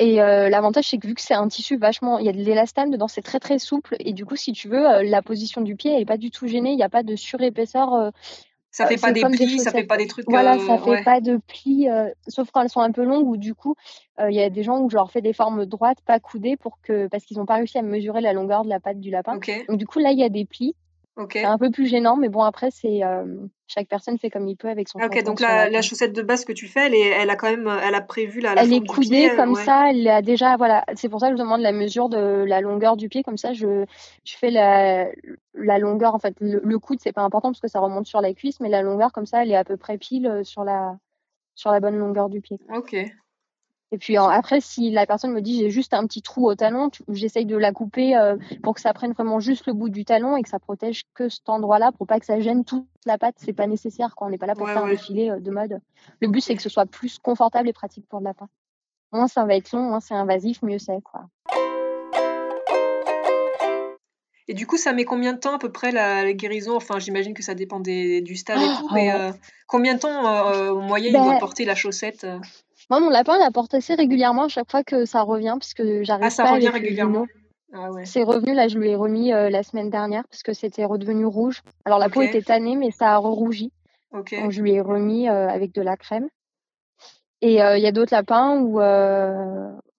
Et 0.00 0.16
l'avantage, 0.16 0.88
c'est 0.88 0.98
que 0.98 1.06
vu 1.06 1.14
que 1.14 1.20
c'est 1.20 1.34
un 1.34 1.46
tissu 1.46 1.76
vachement, 1.76 2.18
il 2.18 2.26
y 2.26 2.28
a 2.28 2.32
de 2.32 2.38
l'élastane 2.38 2.90
dedans, 2.90 3.06
c'est 3.06 3.22
très 3.22 3.38
très 3.38 3.60
souple. 3.60 3.94
Et 4.00 4.12
du 4.12 4.26
coup, 4.26 4.34
si 4.34 4.52
tu 4.52 4.68
veux, 4.68 5.02
la 5.02 5.22
position 5.22 5.60
du 5.60 5.76
pied, 5.76 5.92
elle 5.92 6.02
est 6.02 6.04
pas 6.04 6.16
du 6.16 6.32
tout 6.32 6.48
gênée. 6.48 6.72
Il 6.72 6.76
n'y 6.76 6.82
a 6.82 6.88
pas 6.88 7.04
de 7.04 7.14
surépaisseur 7.14 8.10
ça 8.74 8.86
fait 8.86 8.96
pas 8.96 9.12
des 9.12 9.22
plis, 9.22 9.60
ça 9.60 9.70
fait 9.70 9.84
pas 9.84 9.96
des 9.96 10.08
trucs. 10.08 10.26
Voilà, 10.28 10.58
ça 10.58 10.78
fait 10.78 11.04
pas 11.04 11.20
de 11.20 11.38
plis, 11.46 11.86
sauf 12.26 12.50
quand 12.50 12.62
elles 12.62 12.68
sont 12.68 12.80
un 12.80 12.90
peu 12.90 13.04
longues 13.04 13.28
ou 13.28 13.36
du 13.36 13.54
coup, 13.54 13.76
il 14.18 14.34
y 14.34 14.42
a 14.42 14.50
des 14.50 14.64
gens 14.64 14.80
où 14.80 14.90
je 14.90 14.96
leur 14.96 15.12
fais 15.12 15.22
des 15.22 15.32
formes 15.32 15.64
droites, 15.64 15.98
pas 16.04 16.18
coudées, 16.18 16.56
pour 16.56 16.80
que 16.82 17.06
parce 17.06 17.24
qu'ils 17.24 17.38
n'ont 17.38 17.46
pas 17.46 17.54
réussi 17.54 17.78
à 17.78 17.82
mesurer 17.82 18.20
la 18.20 18.32
longueur 18.32 18.64
de 18.64 18.68
la 18.68 18.80
patte 18.80 18.98
du 18.98 19.10
lapin. 19.10 19.38
Donc 19.68 19.78
du 19.78 19.86
coup 19.86 20.00
là, 20.00 20.10
il 20.10 20.18
y 20.18 20.24
a 20.24 20.28
des 20.28 20.44
plis. 20.44 20.74
C'est 21.30 21.44
un 21.44 21.58
peu 21.58 21.70
plus 21.70 21.86
gênant, 21.86 22.16
mais 22.16 22.28
bon, 22.28 22.42
après, 22.42 22.70
c'est 22.72 23.04
euh, 23.04 23.24
chaque 23.68 23.86
personne 23.88 24.18
fait 24.18 24.30
comme 24.30 24.48
il 24.48 24.56
peut 24.56 24.68
avec 24.68 24.88
son. 24.88 24.98
Ok, 24.98 25.22
donc 25.22 25.38
la, 25.38 25.70
la, 25.70 25.80
chaussette 25.80 26.12
de 26.12 26.22
base 26.22 26.44
que 26.44 26.52
tu 26.52 26.66
fais, 26.66 26.86
elle, 26.86 26.94
est, 26.94 27.08
elle 27.08 27.30
a 27.30 27.36
quand 27.36 27.48
même, 27.48 27.70
elle 27.82 27.94
a 27.94 28.00
prévu 28.00 28.40
la. 28.40 28.56
la 28.56 28.62
elle 28.62 28.72
est 28.72 28.84
coudée 28.84 29.30
comme 29.36 29.54
ça, 29.54 29.90
elle 29.90 30.08
a 30.08 30.22
déjà, 30.22 30.56
voilà, 30.56 30.84
c'est 30.96 31.08
pour 31.08 31.20
ça 31.20 31.30
que 31.30 31.36
je 31.36 31.40
demande 31.40 31.60
la 31.60 31.70
mesure 31.70 32.08
de 32.08 32.44
la 32.44 32.60
longueur 32.60 32.96
du 32.96 33.08
pied, 33.08 33.22
comme 33.22 33.36
ça, 33.36 33.52
je, 33.52 33.84
je 34.24 34.36
fais 34.36 34.50
la, 34.50 35.06
la 35.54 35.78
longueur, 35.78 36.16
en 36.16 36.18
fait, 36.18 36.34
le, 36.40 36.60
le 36.64 36.78
coude, 36.80 36.98
c'est 37.00 37.12
pas 37.12 37.22
important 37.22 37.50
parce 37.50 37.60
que 37.60 37.68
ça 37.68 37.78
remonte 37.78 38.06
sur 38.06 38.20
la 38.20 38.34
cuisse, 38.34 38.58
mais 38.58 38.68
la 38.68 38.82
longueur, 38.82 39.12
comme 39.12 39.26
ça, 39.26 39.42
elle 39.42 39.52
est 39.52 39.56
à 39.56 39.64
peu 39.64 39.76
près 39.76 39.98
pile 39.98 40.26
euh, 40.26 40.42
sur 40.42 40.64
la, 40.64 40.96
sur 41.54 41.70
la 41.70 41.78
bonne 41.78 41.96
longueur 41.96 42.28
du 42.28 42.40
pied. 42.40 42.58
Ok. 42.74 42.96
Et 43.94 43.98
puis 43.98 44.16
après, 44.16 44.60
si 44.60 44.90
la 44.90 45.06
personne 45.06 45.30
me 45.30 45.40
dit 45.40 45.60
j'ai 45.60 45.70
juste 45.70 45.94
un 45.94 46.04
petit 46.04 46.20
trou 46.20 46.48
au 46.48 46.56
talon, 46.56 46.90
j'essaye 47.10 47.46
de 47.46 47.56
la 47.56 47.70
couper 47.70 48.16
euh, 48.16 48.36
pour 48.60 48.74
que 48.74 48.80
ça 48.80 48.92
prenne 48.92 49.12
vraiment 49.12 49.38
juste 49.38 49.68
le 49.68 49.72
bout 49.72 49.88
du 49.88 50.04
talon 50.04 50.36
et 50.36 50.42
que 50.42 50.48
ça 50.48 50.58
protège 50.58 51.04
que 51.14 51.28
cet 51.28 51.48
endroit-là 51.48 51.92
pour 51.92 52.08
pas 52.08 52.18
que 52.18 52.26
ça 52.26 52.40
gêne 52.40 52.64
toute 52.64 52.88
la 53.06 53.18
patte. 53.18 53.36
C'est 53.38 53.52
pas 53.52 53.68
nécessaire 53.68 54.16
quand 54.16 54.26
on 54.26 54.30
n'est 54.30 54.38
pas 54.38 54.46
là 54.46 54.56
pour 54.56 54.66
faire 54.66 54.82
un 54.82 54.88
défilé 54.88 55.30
euh, 55.30 55.38
de 55.38 55.50
mode. 55.52 55.78
Le 56.20 56.26
but 56.26 56.40
c'est 56.40 56.56
que 56.56 56.62
ce 56.62 56.68
soit 56.68 56.86
plus 56.86 57.20
confortable 57.20 57.68
et 57.68 57.72
pratique 57.72 58.08
pour 58.08 58.18
le 58.18 58.24
lapin. 58.24 58.48
moins 59.12 59.28
ça 59.28 59.44
va 59.44 59.54
être 59.54 59.70
long, 59.70 59.82
moins 59.82 60.00
c'est 60.00 60.14
invasif, 60.14 60.60
mieux 60.62 60.80
c'est, 60.80 61.00
quoi. 61.00 61.28
Et 64.46 64.54
du 64.54 64.66
coup, 64.66 64.76
ça 64.76 64.92
met 64.92 65.04
combien 65.04 65.32
de 65.32 65.38
temps 65.38 65.54
à 65.54 65.58
peu 65.58 65.72
près 65.72 65.90
la, 65.90 66.32
guérison? 66.32 66.76
Enfin, 66.76 66.98
j'imagine 66.98 67.32
que 67.32 67.42
ça 67.42 67.54
dépend 67.54 67.80
du 67.80 68.36
stade 68.36 68.60
et 68.60 68.78
tout, 68.78 68.88
mais 68.94 69.12
euh, 69.12 69.32
combien 69.66 69.94
de 69.94 70.00
temps 70.00 70.26
euh, 70.26 70.70
au 70.70 70.80
moyen 70.80 71.08
il 71.08 71.12
doit 71.12 71.32
ben, 71.32 71.38
porter 71.38 71.64
la 71.64 71.74
chaussette 71.74 72.24
euh? 72.24 72.38
Moi, 72.90 73.00
mon 73.00 73.08
lapin, 73.08 73.36
il 73.36 73.40
la 73.40 73.50
porte 73.50 73.72
assez 73.72 73.94
régulièrement 73.94 74.44
à 74.44 74.48
chaque 74.48 74.70
fois 74.70 74.84
que 74.84 75.06
ça 75.06 75.22
revient, 75.22 75.56
puisque 75.58 76.02
j'arrive 76.02 76.26
ah, 76.26 76.30
ça 76.30 76.42
pas 76.42 76.52
revient 76.52 76.68
régulièrement? 76.68 77.26
Ah 77.72 77.88
C'est 78.04 78.22
revenu, 78.22 78.54
là, 78.54 78.68
je 78.68 78.78
lui 78.78 78.90
ai 78.90 78.94
remis 78.94 79.30
la 79.30 79.62
semaine 79.62 79.88
dernière, 79.88 80.24
parce 80.30 80.42
que 80.42 80.52
c'était 80.52 80.84
redevenu 80.84 81.24
rouge. 81.24 81.62
Alors, 81.86 81.98
la 81.98 82.10
peau 82.10 82.20
était 82.20 82.42
tannée, 82.42 82.76
mais 82.76 82.90
ça 82.90 83.12
a 83.12 83.16
rougi. 83.16 83.72
Donc, 84.12 84.28
je 84.50 84.60
lui 84.60 84.72
ai 84.72 84.82
remis 84.82 85.28
avec 85.28 85.72
de 85.72 85.80
la 85.80 85.96
crème. 85.96 86.28
Et 87.40 87.54
il 87.54 87.80
y 87.80 87.86
a 87.86 87.92
d'autres 87.92 88.14
lapins 88.14 88.58
où, 88.58 88.78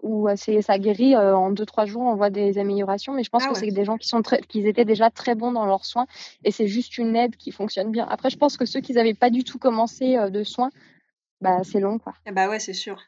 où 0.06 0.28
ça 0.36 0.78
guérit 0.78 1.18
en 1.18 1.52
deux 1.52 1.66
trois 1.66 1.86
jours, 1.86 2.04
on 2.04 2.16
voit 2.16 2.30
des 2.30 2.58
améliorations. 2.58 3.14
Mais 3.14 3.24
je 3.24 3.30
pense 3.30 3.44
ah 3.46 3.50
que 3.50 3.56
c'est 3.58 3.72
des 3.72 3.84
gens 3.84 3.98
qui 3.98 4.08
sont 4.08 4.22
très, 4.22 4.40
qui 4.42 4.66
étaient 4.68 4.86
déjà 4.86 5.10
très 5.10 5.36
bons 5.36 5.52
dans 5.52 5.66
leurs 5.66 5.86
soins 5.86 6.06
et 6.44 6.52
c'est 6.52 6.68
juste 6.68 6.98
une 6.98 7.16
aide 7.16 7.36
qui 7.36 7.52
fonctionne 7.52 7.92
bien. 7.92 8.08
Après, 8.10 8.30
je 8.30 8.38
pense 8.38 8.56
que 8.56 8.66
ceux 8.66 8.82
qui 8.82 8.94
n'avaient 8.94 9.16
pas 9.16 9.30
du 9.30 9.44
tout 9.44 9.58
commencé 9.58 10.16
de 10.30 10.44
soins, 10.44 10.70
bah 11.42 11.64
c'est 11.64 11.80
long 11.80 11.98
quoi. 11.98 12.14
Ah 12.26 12.32
bah 12.32 12.48
ouais, 12.50 12.60
c'est 12.60 12.74
sûr. 12.74 13.02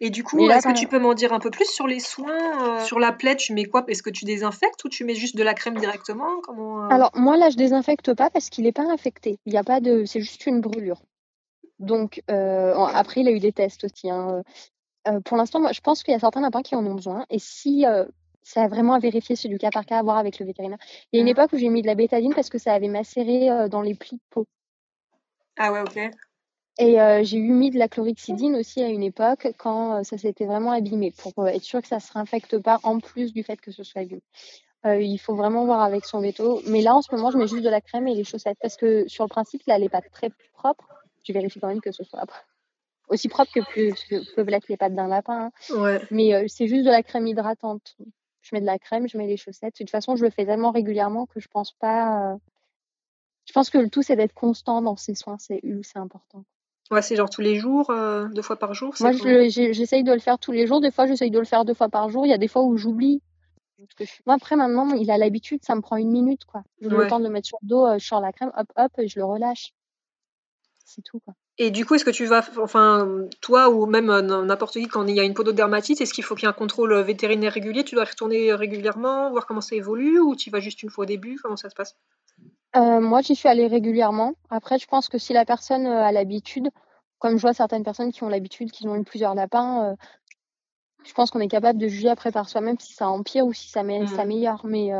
Et 0.00 0.10
du 0.10 0.22
coup, 0.22 0.48
est-ce 0.48 0.68
que 0.68 0.78
tu 0.78 0.86
peux 0.86 0.98
m'en 0.98 1.14
dire 1.14 1.32
un 1.32 1.40
peu 1.40 1.50
plus 1.50 1.68
sur 1.68 1.86
les 1.86 2.00
soins 2.00 2.78
Sur 2.84 3.00
la 3.00 3.12
plaie, 3.12 3.34
tu 3.34 3.52
mets 3.52 3.64
quoi? 3.64 3.84
Est-ce 3.88 4.02
que 4.02 4.10
tu 4.10 4.24
désinfectes 4.24 4.84
ou 4.84 4.88
tu 4.88 5.04
mets 5.04 5.14
juste 5.14 5.36
de 5.36 5.42
la 5.42 5.54
crème 5.54 5.76
directement? 5.76 6.40
Comment, 6.44 6.88
Alors 6.88 7.10
moi 7.14 7.36
là, 7.36 7.50
je 7.50 7.56
désinfecte 7.56 8.14
pas 8.14 8.30
parce 8.30 8.48
qu'il 8.48 8.64
n'est 8.64 8.72
pas 8.72 8.88
infecté. 8.90 9.38
Il 9.46 9.52
y 9.52 9.56
a 9.56 9.64
pas 9.64 9.80
de, 9.80 10.04
c'est 10.04 10.20
juste 10.20 10.46
une 10.46 10.60
brûlure. 10.60 11.02
Donc 11.80 12.22
après, 12.28 13.22
il 13.22 13.28
a 13.28 13.32
eu 13.32 13.40
des 13.40 13.52
tests 13.52 13.84
aussi. 13.84 14.08
Hein. 14.08 14.42
Euh, 15.08 15.20
pour 15.20 15.36
l'instant, 15.36 15.60
moi, 15.60 15.72
je 15.72 15.80
pense 15.80 16.02
qu'il 16.02 16.12
y 16.12 16.14
a 16.16 16.20
certains 16.20 16.40
lapins 16.40 16.62
qui 16.62 16.74
en 16.74 16.86
ont 16.86 16.94
besoin. 16.94 17.26
Et 17.30 17.38
si 17.38 17.86
euh, 17.86 18.04
c'est 18.42 18.66
vraiment 18.68 18.94
à 18.94 18.98
vérifier, 18.98 19.36
c'est 19.36 19.48
du 19.48 19.58
cas 19.58 19.70
par 19.70 19.84
cas 19.84 19.98
à 19.98 20.02
voir 20.02 20.18
avec 20.18 20.38
le 20.38 20.46
vétérinaire. 20.46 20.78
Il 21.12 21.16
y 21.16 21.18
a 21.18 21.20
une 21.20 21.26
mmh. 21.26 21.30
époque 21.30 21.52
où 21.52 21.58
j'ai 21.58 21.68
mis 21.68 21.82
de 21.82 21.86
la 21.86 21.94
bétadine 21.94 22.34
parce 22.34 22.48
que 22.48 22.58
ça 22.58 22.72
avait 22.72 22.88
macéré 22.88 23.50
euh, 23.50 23.68
dans 23.68 23.82
les 23.82 23.94
plis 23.94 24.16
de 24.16 24.22
peau. 24.30 24.46
Ah 25.58 25.72
ouais, 25.72 25.80
ok. 25.80 25.98
Et 26.78 26.96
j'ai 27.24 27.36
eu 27.36 27.52
mis 27.52 27.70
de 27.70 27.78
la 27.78 27.86
chlorhexidine 27.86 28.56
aussi 28.56 28.82
à 28.82 28.88
une 28.88 29.02
époque 29.02 29.46
quand 29.58 30.02
ça 30.04 30.16
s'était 30.16 30.46
vraiment 30.46 30.72
abîmé 30.72 31.12
pour 31.12 31.46
être 31.46 31.62
sûr 31.62 31.82
que 31.82 31.86
ça 31.86 31.96
ne 31.96 32.00
se 32.00 32.10
réinfecte 32.14 32.58
pas 32.58 32.80
en 32.82 32.98
plus 32.98 33.34
du 33.34 33.42
fait 33.42 33.60
que 33.60 33.70
ce 33.70 33.84
soit 33.84 34.00
abîmé. 34.00 34.22
il 34.86 35.18
faut 35.18 35.34
vraiment 35.34 35.66
voir 35.66 35.82
avec 35.82 36.06
son 36.06 36.22
veto. 36.22 36.62
Mais 36.66 36.80
là, 36.80 36.94
en 36.94 37.02
ce 37.02 37.14
moment, 37.14 37.30
je 37.30 37.36
mets 37.36 37.46
juste 37.46 37.62
de 37.62 37.68
la 37.68 37.82
crème 37.82 38.08
et 38.08 38.14
les 38.14 38.24
chaussettes 38.24 38.56
parce 38.58 38.78
que 38.78 39.06
sur 39.06 39.22
le 39.24 39.28
principe, 39.28 39.60
là, 39.66 39.76
elle 39.76 39.82
n'est 39.82 39.90
pas 39.90 40.00
très 40.00 40.30
propre. 40.54 40.88
Je 41.24 41.34
vérifie 41.34 41.60
quand 41.60 41.68
même 41.68 41.82
que 41.82 41.92
ce 41.92 42.04
soit 42.04 42.20
aussi 43.12 43.28
propre 43.28 43.52
que, 43.52 44.34
peuvent 44.34 44.48
l'être 44.48 44.68
les 44.68 44.76
pattes 44.76 44.94
d'un 44.94 45.08
lapin. 45.08 45.50
Hein. 45.70 45.98
Mais 46.10 46.34
euh, 46.34 46.44
c'est 46.48 46.66
juste 46.66 46.84
de 46.84 46.90
la 46.90 47.02
crème 47.02 47.26
hydratante. 47.26 47.96
Je 48.40 48.54
mets 48.54 48.60
de 48.60 48.66
la 48.66 48.78
crème, 48.78 49.08
je 49.08 49.16
mets 49.18 49.26
les 49.26 49.36
chaussettes. 49.36 49.74
De 49.74 49.84
toute 49.84 49.90
façon, 49.90 50.16
je 50.16 50.24
le 50.24 50.30
fais 50.30 50.44
tellement 50.44 50.72
régulièrement 50.72 51.26
que 51.26 51.38
je 51.38 51.48
pense 51.48 51.72
pas. 51.72 52.32
Euh, 52.32 52.36
je 53.44 53.52
pense 53.52 53.70
que 53.70 53.78
le 53.78 53.88
tout, 53.88 54.02
c'est 54.02 54.16
d'être 54.16 54.34
constant 54.34 54.82
dans 54.82 54.96
ses 54.96 55.14
soins. 55.14 55.36
C'est 55.38 55.60
c'est 55.82 55.98
important. 55.98 56.44
Ouais, 56.90 57.02
c'est 57.02 57.16
genre 57.16 57.30
tous 57.30 57.40
les 57.40 57.56
jours, 57.56 57.90
euh, 57.90 58.28
deux 58.28 58.42
fois 58.42 58.58
par 58.58 58.74
jour. 58.74 58.94
Moi, 59.00 59.12
j'essaye 59.12 60.04
de 60.04 60.12
le 60.12 60.18
faire 60.18 60.38
tous 60.38 60.52
les 60.52 60.66
jours. 60.66 60.80
Des 60.80 60.90
fois, 60.90 61.06
j'essaye 61.06 61.30
de 61.30 61.38
le 61.38 61.44
faire 61.44 61.64
deux 61.64 61.74
fois 61.74 61.88
par 61.88 62.08
jour. 62.10 62.26
Il 62.26 62.30
y 62.30 62.34
a 62.34 62.38
des 62.38 62.48
fois 62.48 62.62
où 62.62 62.76
j'oublie. 62.76 63.22
Moi, 64.26 64.36
après, 64.36 64.56
maintenant, 64.56 64.90
il 64.94 65.10
a 65.10 65.18
l'habitude, 65.18 65.64
ça 65.64 65.74
me 65.74 65.80
prend 65.80 65.96
une 65.96 66.10
minute, 66.10 66.44
quoi. 66.44 66.62
J'ai 66.80 66.88
le 66.88 67.06
temps 67.08 67.18
de 67.18 67.24
le 67.24 67.30
mettre 67.30 67.48
sur 67.48 67.58
le 67.62 67.68
dos, 67.68 67.98
je 67.98 68.06
sors 68.06 68.20
la 68.20 68.32
crème, 68.32 68.52
hop, 68.56 68.68
hop, 68.76 68.92
et 68.98 69.08
je 69.08 69.18
le 69.18 69.24
relâche. 69.24 69.72
C'est 70.84 71.02
tout, 71.02 71.18
quoi. 71.20 71.34
Et 71.58 71.70
du 71.70 71.84
coup, 71.84 71.94
est-ce 71.94 72.04
que 72.04 72.10
tu 72.10 72.24
vas, 72.24 72.42
enfin, 72.58 73.26
toi 73.40 73.68
ou 73.68 73.84
même 73.86 74.08
euh, 74.08 74.22
n'importe 74.22 74.74
qui, 74.74 74.88
quand 74.88 75.06
il 75.06 75.14
y 75.14 75.20
a 75.20 75.22
une 75.22 75.34
pododermatite, 75.34 76.00
est-ce 76.00 76.14
qu'il 76.14 76.24
faut 76.24 76.34
qu'il 76.34 76.44
y 76.44 76.46
ait 76.46 76.50
un 76.50 76.54
contrôle 76.54 76.92
euh, 76.92 77.02
vétérinaire 77.02 77.52
régulier? 77.52 77.84
Tu 77.84 77.94
dois 77.94 78.04
retourner 78.04 78.50
euh, 78.50 78.56
régulièrement, 78.56 79.30
voir 79.30 79.46
comment 79.46 79.60
ça 79.60 79.76
évolue, 79.76 80.18
ou 80.18 80.34
tu 80.34 80.50
vas 80.50 80.60
juste 80.60 80.82
une 80.82 80.88
fois 80.88 81.02
au 81.02 81.06
début? 81.06 81.38
Comment 81.42 81.56
ça 81.56 81.68
se 81.68 81.74
passe? 81.74 81.96
Moi, 82.74 83.20
j'y 83.20 83.34
suis 83.34 83.50
allée 83.50 83.66
régulièrement. 83.66 84.32
Après, 84.48 84.78
je 84.78 84.86
pense 84.86 85.10
que 85.10 85.18
si 85.18 85.34
la 85.34 85.44
personne 85.44 85.86
a 85.86 86.10
l'habitude, 86.10 86.70
comme 87.18 87.36
je 87.36 87.42
vois 87.42 87.52
certaines 87.52 87.84
personnes 87.84 88.12
qui 88.12 88.24
ont 88.24 88.30
l'habitude, 88.30 88.70
qui 88.70 88.88
ont 88.88 88.96
eu 88.96 89.04
plusieurs 89.04 89.34
lapins, 89.34 89.94
je 91.04 91.12
pense 91.12 91.30
qu'on 91.30 91.40
est 91.40 91.48
capable 91.48 91.78
de 91.78 91.86
juger 91.86 92.08
après 92.08 92.32
par 92.32 92.48
soi-même 92.48 92.78
si 92.80 92.94
ça 92.94 93.08
empire 93.08 93.44
ou 93.44 93.52
si 93.52 93.68
ça 93.68 93.82
mmh. 93.82 94.06
s'améliore. 94.06 94.62
Mais 94.64 94.90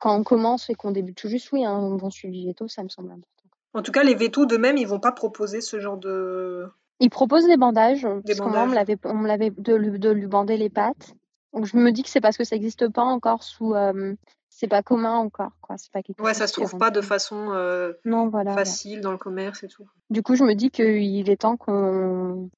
quand 0.00 0.18
on 0.18 0.24
commence 0.24 0.68
et 0.68 0.74
qu'on 0.74 0.90
débute 0.90 1.16
tout 1.16 1.28
juste, 1.28 1.52
oui, 1.52 1.64
un 1.64 1.94
bon 1.94 2.10
suivi 2.10 2.48
veto, 2.48 2.66
ça 2.66 2.82
me 2.82 2.88
semble 2.88 3.12
important. 3.12 3.39
En 3.72 3.82
tout 3.82 3.92
cas, 3.92 4.02
les 4.02 4.14
vétos 4.14 4.46
d'eux-mêmes, 4.46 4.76
ils 4.76 4.86
vont 4.86 5.00
pas 5.00 5.12
proposer 5.12 5.60
ce 5.60 5.78
genre 5.78 5.96
de. 5.96 6.66
Ils 6.98 7.10
proposent 7.10 7.46
des 7.46 7.56
bandages. 7.56 8.02
Des 8.02 8.34
parce 8.34 8.38
bandages. 8.40 8.96
on 9.04 9.14
me 9.14 9.26
l'avait, 9.26 9.50
de, 9.50 9.96
de, 9.96 10.10
lui 10.10 10.26
bander 10.26 10.56
les 10.56 10.70
pattes. 10.70 11.14
Donc 11.52 11.66
je 11.66 11.76
me 11.76 11.90
dis 11.90 12.02
que 12.02 12.10
c'est 12.10 12.20
parce 12.20 12.36
que 12.36 12.44
ça 12.44 12.56
n'existe 12.56 12.88
pas 12.88 13.02
encore 13.02 13.42
sous. 13.42 13.74
Euh, 13.74 14.14
c'est 14.48 14.68
pas 14.68 14.82
commun 14.82 15.14
encore, 15.14 15.52
quoi. 15.60 15.78
C'est 15.78 15.90
pas 15.90 16.02
quelque 16.02 16.20
ouais, 16.20 16.34
ça 16.34 16.46
se 16.46 16.52
trouve 16.52 16.76
pas 16.76 16.90
de 16.90 17.00
façon 17.00 17.52
euh, 17.52 17.92
non, 18.04 18.28
voilà, 18.28 18.52
facile 18.54 19.00
dans 19.00 19.12
le 19.12 19.18
commerce 19.18 19.62
et 19.62 19.68
tout. 19.68 19.86
Du 20.10 20.22
coup, 20.22 20.34
je 20.34 20.44
me 20.44 20.54
dis 20.54 20.70
qu'il 20.70 21.30
est 21.30 21.40
temps 21.40 21.56
qu'on 21.56 22.50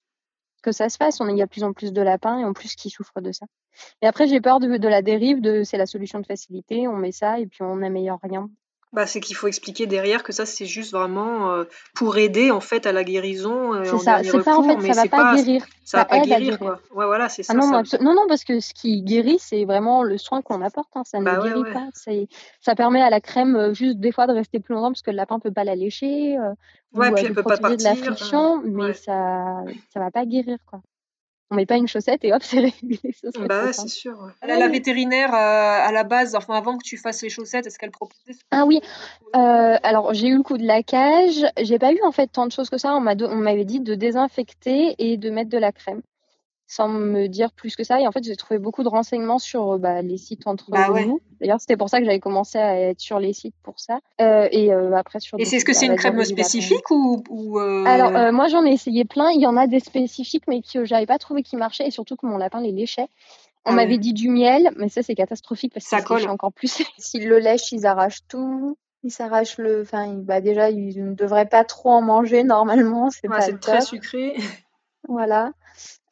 que 0.62 0.72
ça 0.72 0.88
se 0.88 0.96
fasse. 0.96 1.20
On, 1.20 1.28
il 1.28 1.36
y 1.36 1.42
a 1.42 1.46
de 1.46 1.50
plus 1.50 1.64
en 1.64 1.72
plus 1.72 1.92
de 1.92 2.02
lapins 2.02 2.38
et 2.38 2.44
en 2.44 2.52
plus 2.52 2.74
qui 2.74 2.88
souffrent 2.90 3.20
de 3.20 3.32
ça. 3.32 3.46
Et 4.00 4.06
après, 4.06 4.26
j'ai 4.26 4.40
peur 4.40 4.60
de, 4.60 4.76
de 4.76 4.88
la 4.88 5.02
dérive 5.02 5.40
de 5.40 5.62
c'est 5.62 5.76
la 5.76 5.86
solution 5.86 6.20
de 6.20 6.26
facilité, 6.26 6.88
on 6.88 6.96
met 6.96 7.12
ça 7.12 7.38
et 7.38 7.46
puis 7.46 7.62
on 7.62 7.76
n'améliore 7.76 8.20
rien. 8.22 8.48
Bah, 8.92 9.06
c'est 9.06 9.20
qu'il 9.20 9.36
faut 9.36 9.48
expliquer 9.48 9.86
derrière 9.86 10.22
que 10.22 10.32
ça, 10.32 10.44
c'est 10.44 10.66
juste 10.66 10.92
vraiment 10.92 11.50
euh, 11.50 11.64
pour 11.94 12.18
aider 12.18 12.50
en 12.50 12.60
fait 12.60 12.86
à 12.86 12.92
la 12.92 13.04
guérison. 13.04 13.72
Euh, 13.72 13.84
c'est 13.84 13.98
ça, 13.98 14.22
c'est 14.22 14.44
pas 14.44 14.58
en 14.58 14.62
fait, 14.62 14.92
ça 14.92 15.02
va 15.04 15.08
pas, 15.08 15.34
guérir. 15.34 15.64
Ça, 15.82 15.98
va 15.98 16.04
pas 16.04 16.20
guérir, 16.20 16.58
quoi. 16.58 16.78
Ouais, 16.94 17.06
voilà, 17.06 17.30
c'est 17.30 17.40
ah 17.48 17.54
ça. 17.54 17.54
non, 17.54 17.70
non, 17.70 18.14
non, 18.14 18.26
parce 18.28 18.44
que 18.44 18.60
ce 18.60 18.74
qui 18.74 19.00
guérit, 19.00 19.38
c'est 19.38 19.64
vraiment 19.64 20.02
le 20.02 20.18
soin 20.18 20.42
qu'on 20.42 20.60
apporte. 20.60 20.90
Hein. 20.94 21.04
Ça 21.06 21.20
ne 21.20 21.24
bah 21.24 21.40
guérit 21.42 21.72
pas. 21.72 21.88
Ça 22.60 22.74
permet 22.74 23.00
à 23.00 23.08
la 23.08 23.22
crème 23.22 23.56
euh, 23.56 23.72
juste 23.72 23.98
des 23.98 24.12
fois 24.12 24.26
de 24.26 24.34
rester 24.34 24.60
plus 24.60 24.74
longtemps 24.74 24.90
parce 24.90 25.02
que 25.02 25.10
le 25.10 25.16
lapin 25.16 25.38
peut 25.38 25.52
pas 25.52 25.64
la 25.64 25.74
lécher. 25.74 26.36
ouais, 26.92 27.08
ou, 27.10 27.14
puis 27.14 27.24
elle 27.24 27.32
peut 27.32 27.42
pas 27.42 27.56
partir. 27.56 27.78
de 27.78 27.84
la 27.84 27.94
friction, 27.94 28.60
mais 28.62 28.92
ça, 28.92 29.64
ça 29.88 30.00
va 30.00 30.10
pas 30.10 30.26
guérir, 30.26 30.58
quoi 30.66 30.82
on 31.52 31.54
met 31.54 31.66
pas 31.66 31.76
une 31.76 31.86
chaussette 31.86 32.24
et 32.24 32.32
hop, 32.32 32.42
c'est 32.42 32.60
réglé. 32.60 32.98
Bah 33.48 33.72
c'est 33.72 33.88
sûr. 33.88 34.30
La, 34.42 34.68
vétérinaire, 34.68 35.32
euh, 35.34 35.36
à 35.36 35.92
la 35.92 36.02
base, 36.02 36.34
enfin 36.34 36.54
avant 36.54 36.78
que 36.78 36.84
tu 36.84 36.96
fasses 36.96 37.22
les 37.22 37.28
chaussettes, 37.28 37.66
est-ce 37.66 37.78
qu'elle 37.78 37.90
proposait 37.90 38.36
Ah 38.50 38.64
oui. 38.66 38.80
Euh, 39.36 39.76
alors 39.82 40.14
j'ai 40.14 40.28
eu 40.28 40.36
le 40.36 40.42
coup 40.42 40.58
de 40.58 40.66
la 40.66 40.82
cage. 40.82 41.46
J'ai 41.60 41.78
pas 41.78 41.92
eu 41.92 42.00
en 42.02 42.12
fait 42.12 42.26
tant 42.28 42.46
de 42.46 42.52
choses 42.52 42.70
que 42.70 42.78
ça. 42.78 42.96
On 42.96 43.00
m'avait 43.00 43.64
dit 43.64 43.80
de 43.80 43.94
désinfecter 43.94 44.94
et 44.98 45.16
de 45.16 45.30
mettre 45.30 45.50
de 45.50 45.58
la 45.58 45.72
crème 45.72 46.02
sans 46.72 46.88
me 46.88 47.26
dire 47.26 47.52
plus 47.52 47.76
que 47.76 47.84
ça. 47.84 48.00
Et 48.00 48.06
en 48.06 48.12
fait, 48.12 48.24
j'ai 48.24 48.34
trouvé 48.34 48.58
beaucoup 48.58 48.82
de 48.82 48.88
renseignements 48.88 49.38
sur 49.38 49.78
bah, 49.78 50.00
les 50.00 50.16
sites 50.16 50.46
entre 50.46 50.70
bah 50.70 50.88
nous. 50.88 51.20
D'ailleurs, 51.38 51.60
c'était 51.60 51.76
pour 51.76 51.90
ça 51.90 51.98
que 51.98 52.06
j'avais 52.06 52.18
commencé 52.18 52.56
à 52.56 52.80
être 52.80 53.00
sur 53.00 53.18
les 53.18 53.34
sites 53.34 53.54
pour 53.62 53.78
ça. 53.78 54.00
Euh, 54.22 54.48
et 54.50 54.72
euh, 54.72 54.96
après 54.96 55.20
sur. 55.20 55.38
Et 55.38 55.44
c'est 55.44 55.58
ce 55.60 55.66
que 55.66 55.74
c'est 55.74 55.84
une 55.84 55.96
crème 55.96 56.24
spécifique 56.24 56.90
ou, 56.90 57.22
ou 57.28 57.58
euh, 57.58 57.84
Alors 57.84 58.32
moi, 58.32 58.48
j'en 58.48 58.64
ai 58.64 58.70
essayé 58.70 59.04
plein. 59.04 59.28
Il 59.32 59.42
y 59.42 59.46
en 59.46 59.58
a 59.58 59.66
des 59.66 59.80
spécifiques, 59.80 60.44
mais 60.48 60.62
que 60.62 60.86
j'avais 60.86 61.04
pas 61.04 61.18
trouvé 61.18 61.42
qui 61.42 61.56
marchaient 61.56 61.86
et 61.86 61.90
surtout 61.90 62.16
que 62.16 62.24
mon 62.24 62.38
lapin 62.38 62.62
les 62.62 62.72
léchait. 62.72 63.08
On 63.66 63.72
ah 63.72 63.74
m'avait 63.74 63.98
dit 63.98 64.14
du 64.14 64.30
miel, 64.30 64.70
mais 64.76 64.88
ça 64.88 65.02
c'est 65.02 65.14
catastrophique 65.14 65.74
parce 65.74 65.84
que 65.84 65.90
ça 65.90 66.00
colle 66.00 66.26
encore 66.28 66.54
plus. 66.54 66.82
S'ils 66.98 67.28
le 67.28 67.38
lèchent, 67.38 67.70
ils 67.72 67.86
arrachent 67.86 68.26
tout. 68.28 68.78
Ils 69.02 69.10
s'arrachent 69.10 69.58
le. 69.58 69.82
Enfin, 69.82 70.14
bah 70.14 70.40
déjà, 70.40 70.70
ils 70.70 71.04
ne 71.04 71.14
devraient 71.14 71.48
pas 71.48 71.64
trop 71.64 71.90
en 71.90 72.00
manger 72.00 72.44
normalement. 72.44 73.10
C'est 73.10 73.28
ouais, 73.28 73.58
très 73.58 73.82
sucré. 73.82 74.36
Voilà. 75.06 75.52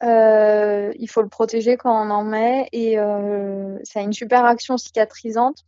Euh, 0.03 0.91
il 0.97 1.07
faut 1.07 1.21
le 1.21 1.29
protéger 1.29 1.77
quand 1.77 1.91
on 1.91 2.09
en 2.09 2.23
met 2.23 2.67
et 2.71 2.97
euh, 2.97 3.77
ça 3.83 3.99
a 3.99 4.03
une 4.03 4.13
super 4.13 4.45
action 4.45 4.77
cicatrisante. 4.77 5.63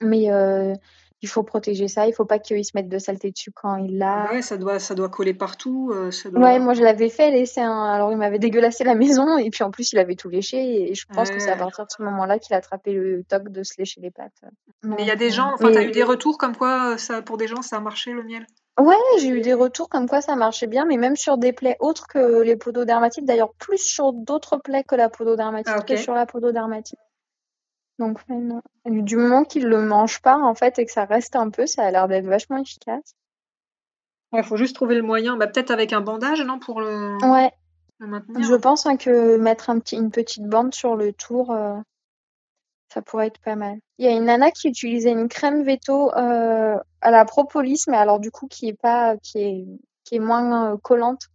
Mais 0.00 0.32
euh, 0.32 0.74
il 1.20 1.28
faut 1.28 1.42
protéger 1.42 1.88
ça. 1.88 2.06
Il 2.06 2.12
faut 2.12 2.24
pas 2.24 2.38
qu'il 2.38 2.64
se 2.64 2.72
mette 2.74 2.88
de 2.88 2.98
saleté 2.98 3.30
dessus 3.30 3.52
quand 3.52 3.76
il 3.76 3.98
l'a. 3.98 4.28
Ouais, 4.30 4.42
ça 4.42 4.56
doit, 4.56 4.78
ça 4.78 4.94
doit 4.94 5.08
coller 5.08 5.34
partout. 5.34 5.92
Ça 6.10 6.28
Ouais, 6.30 6.58
moi 6.58 6.74
je 6.74 6.82
l'avais 6.82 7.08
fait 7.08 7.30
laisser 7.30 7.60
un... 7.60 7.84
Alors 7.84 8.10
il 8.12 8.18
m'avait 8.18 8.40
dégueulassé 8.40 8.84
la 8.84 8.94
maison 8.94 9.36
et 9.38 9.50
puis 9.50 9.62
en 9.62 9.70
plus 9.70 9.92
il 9.92 9.98
avait 9.98 10.16
tout 10.16 10.28
léché 10.28 10.90
et 10.90 10.94
je 10.94 11.06
pense 11.06 11.30
que 11.30 11.38
c'est 11.38 11.50
à 11.50 11.56
partir 11.56 11.86
de 11.86 11.90
ce 11.96 12.02
moment-là 12.02 12.38
qu'il 12.38 12.54
a 12.54 12.58
attrapé 12.58 12.92
le 12.92 13.22
toc 13.24 13.48
de 13.48 13.62
se 13.62 13.74
lécher 13.78 14.00
les 14.00 14.10
pattes. 14.10 14.42
Mais 14.82 14.96
il 15.00 15.06
y 15.06 15.12
a 15.12 15.16
des 15.16 15.30
gens, 15.30 15.52
enfin, 15.54 15.70
tu 15.70 15.78
as 15.78 15.84
eu 15.84 15.92
des 15.92 16.02
retours 16.02 16.38
comme 16.38 16.56
quoi 16.56 16.98
ça, 16.98 17.22
pour 17.22 17.36
des 17.36 17.46
gens 17.46 17.62
ça 17.62 17.76
a 17.76 17.80
marché 17.80 18.12
le 18.12 18.24
miel? 18.24 18.46
Ouais, 18.80 18.96
j'ai 19.18 19.28
eu 19.28 19.40
des 19.42 19.52
retours 19.52 19.88
comme 19.88 20.08
quoi 20.08 20.22
ça 20.22 20.34
marchait 20.34 20.66
bien, 20.66 20.86
mais 20.86 20.96
même 20.96 21.16
sur 21.16 21.36
des 21.36 21.52
plaies 21.52 21.76
autres 21.78 22.06
que 22.06 22.40
les 22.40 22.56
pododermatites, 22.56 23.26
d'ailleurs 23.26 23.52
plus 23.54 23.78
sur 23.78 24.14
d'autres 24.14 24.56
plaies 24.56 24.84
que 24.84 24.94
la 24.94 25.10
pododermatite 25.10 25.74
ah, 25.76 25.82
que 25.82 25.96
sur 25.96 26.14
la 26.14 26.24
pododermatite. 26.24 26.98
Donc 27.98 28.18
du 28.86 29.16
moment 29.16 29.44
qu'ils 29.44 29.66
le 29.66 29.82
mangent 29.82 30.22
pas 30.22 30.38
en 30.38 30.54
fait 30.54 30.78
et 30.78 30.86
que 30.86 30.92
ça 30.92 31.04
reste 31.04 31.36
un 31.36 31.50
peu, 31.50 31.66
ça 31.66 31.84
a 31.84 31.90
l'air 31.90 32.08
d'être 32.08 32.26
vachement 32.26 32.56
efficace. 32.56 33.14
Il 34.32 34.42
faut 34.42 34.56
juste 34.56 34.74
trouver 34.74 34.94
le 34.94 35.02
moyen, 35.02 35.36
bah, 35.36 35.46
peut-être 35.46 35.70
avec 35.70 35.92
un 35.92 36.00
bandage, 36.00 36.40
non, 36.40 36.58
pour 36.58 36.80
le, 36.80 37.18
ouais. 37.30 37.52
maintenir. 38.00 38.42
Je 38.42 38.54
pense 38.54 38.86
hein, 38.86 38.96
que 38.96 39.36
mettre 39.36 39.68
un 39.68 39.78
petit, 39.78 39.96
une 39.96 40.10
petite 40.10 40.46
bande 40.46 40.72
sur 40.72 40.96
le 40.96 41.12
tour, 41.12 41.50
euh, 41.50 41.76
ça 42.92 43.02
pourrait 43.02 43.28
être 43.28 43.40
pas 43.40 43.56
mal. 43.56 43.78
Il 43.98 44.04
y 44.04 44.08
a 44.08 44.12
une 44.12 44.24
nana 44.24 44.50
qui 44.50 44.68
utilisait 44.68 45.12
une 45.12 45.28
crème 45.28 45.64
veto 45.64 46.12
euh, 46.14 46.76
à 47.00 47.10
la 47.10 47.24
propolis, 47.24 47.84
mais 47.88 47.96
alors 47.96 48.20
du 48.20 48.30
coup 48.30 48.46
qui 48.48 48.68
est 48.68 48.78
pas, 48.80 49.16
qui 49.16 49.38
est, 49.38 49.66
qui 50.04 50.16
est 50.16 50.20
moins 50.20 50.72
euh, 50.72 50.76
collante. 50.76 51.28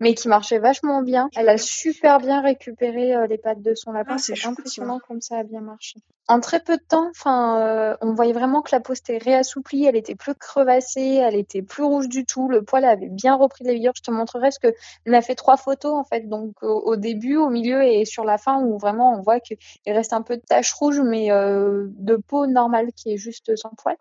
Mais 0.00 0.14
qui 0.14 0.28
marchait 0.28 0.58
vachement 0.58 1.02
bien. 1.02 1.28
Elle 1.36 1.48
a 1.48 1.58
super 1.58 2.18
bien 2.18 2.40
récupéré 2.40 3.14
les 3.28 3.38
pattes 3.38 3.62
de 3.62 3.74
son 3.74 3.92
lapin. 3.92 4.14
Ah, 4.14 4.18
c'est 4.18 4.46
impressionnant 4.46 5.00
comme 5.06 5.20
ça 5.20 5.38
a 5.38 5.42
bien 5.42 5.60
marché. 5.60 6.00
En 6.26 6.40
très 6.40 6.60
peu 6.60 6.78
de 6.78 6.82
temps, 6.82 7.10
enfin, 7.10 7.96
on 8.00 8.14
voyait 8.14 8.32
vraiment 8.32 8.62
que 8.62 8.74
la 8.74 8.80
peau 8.80 8.94
s'était 8.94 9.18
réassouplie, 9.18 9.84
elle 9.84 9.96
était 9.96 10.14
plus 10.14 10.34
crevassée, 10.34 11.16
elle 11.16 11.34
était 11.36 11.60
plus 11.60 11.82
rouge 11.82 12.08
du 12.08 12.24
tout, 12.24 12.48
le 12.48 12.62
poil 12.62 12.84
avait 12.84 13.10
bien 13.10 13.34
repris 13.34 13.62
de 13.64 13.68
la 13.68 13.74
vigueur. 13.74 13.92
Je 13.96 14.02
te 14.02 14.10
montrerai 14.10 14.50
ce 14.50 14.58
que 14.58 14.68
elle 15.04 15.14
a 15.14 15.22
fait 15.22 15.34
trois 15.34 15.56
photos 15.56 15.92
en 15.92 16.04
fait, 16.04 16.28
donc 16.28 16.54
au, 16.62 16.96
début, 16.96 17.36
au 17.36 17.50
milieu 17.50 17.82
et 17.82 18.04
sur 18.04 18.24
la 18.24 18.38
fin 18.38 18.62
où 18.62 18.78
vraiment 18.78 19.14
on 19.14 19.20
voit 19.20 19.40
qu'il 19.40 19.58
reste 19.86 20.12
un 20.12 20.22
peu 20.22 20.36
de 20.36 20.42
taches 20.42 20.72
rouges, 20.72 21.00
mais 21.00 21.28
de 21.28 22.16
peau 22.16 22.46
normale 22.46 22.92
qui 22.92 23.12
est 23.12 23.18
juste 23.18 23.54
sans 23.56 23.70
poil. 23.70 23.96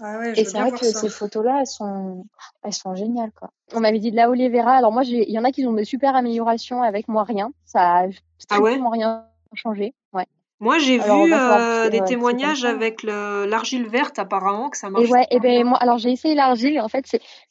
Ah 0.00 0.28
et 0.28 0.44
c'est 0.44 0.58
vrai 0.60 0.70
que 0.72 0.84
ces 0.84 1.08
photos-là, 1.08 1.60
elles 1.60 1.66
sont, 1.66 2.26
elles 2.62 2.72
sont 2.72 2.94
géniales, 2.94 3.32
quoi. 3.38 3.50
On 3.74 3.80
m'avait 3.80 3.98
dit 3.98 4.10
de 4.10 4.16
la 4.16 4.28
Olivera. 4.28 4.76
Alors 4.76 4.92
moi, 4.92 5.04
il 5.04 5.30
y 5.30 5.38
en 5.38 5.44
a 5.44 5.52
qui 5.52 5.66
ont 5.66 5.72
de 5.72 5.84
super 5.84 6.14
améliorations 6.14 6.82
avec 6.82 7.08
moi 7.08 7.24
rien. 7.24 7.50
Ça 7.64 7.80
a 7.80 8.06
ah 8.50 8.60
ouais? 8.60 8.78
rien 8.92 9.24
changé. 9.54 9.94
Ouais. 10.12 10.26
Moi, 10.60 10.78
j'ai 10.78 10.98
vu 10.98 11.34
euh, 11.34 11.90
des 11.90 12.02
témoignages 12.02 12.64
avec 12.64 13.02
l'argile 13.02 13.86
verte, 13.88 14.18
apparemment, 14.18 14.70
que 14.70 14.76
ça 14.76 14.90
marche. 14.90 15.04
Et 15.04 15.10
ouais, 15.10 15.26
et 15.30 15.40
ben 15.40 15.64
moi, 15.64 15.78
alors 15.78 15.98
j'ai 15.98 16.10
essayé 16.10 16.34
l'argile. 16.34 16.80
En 16.80 16.88
fait, 16.88 17.04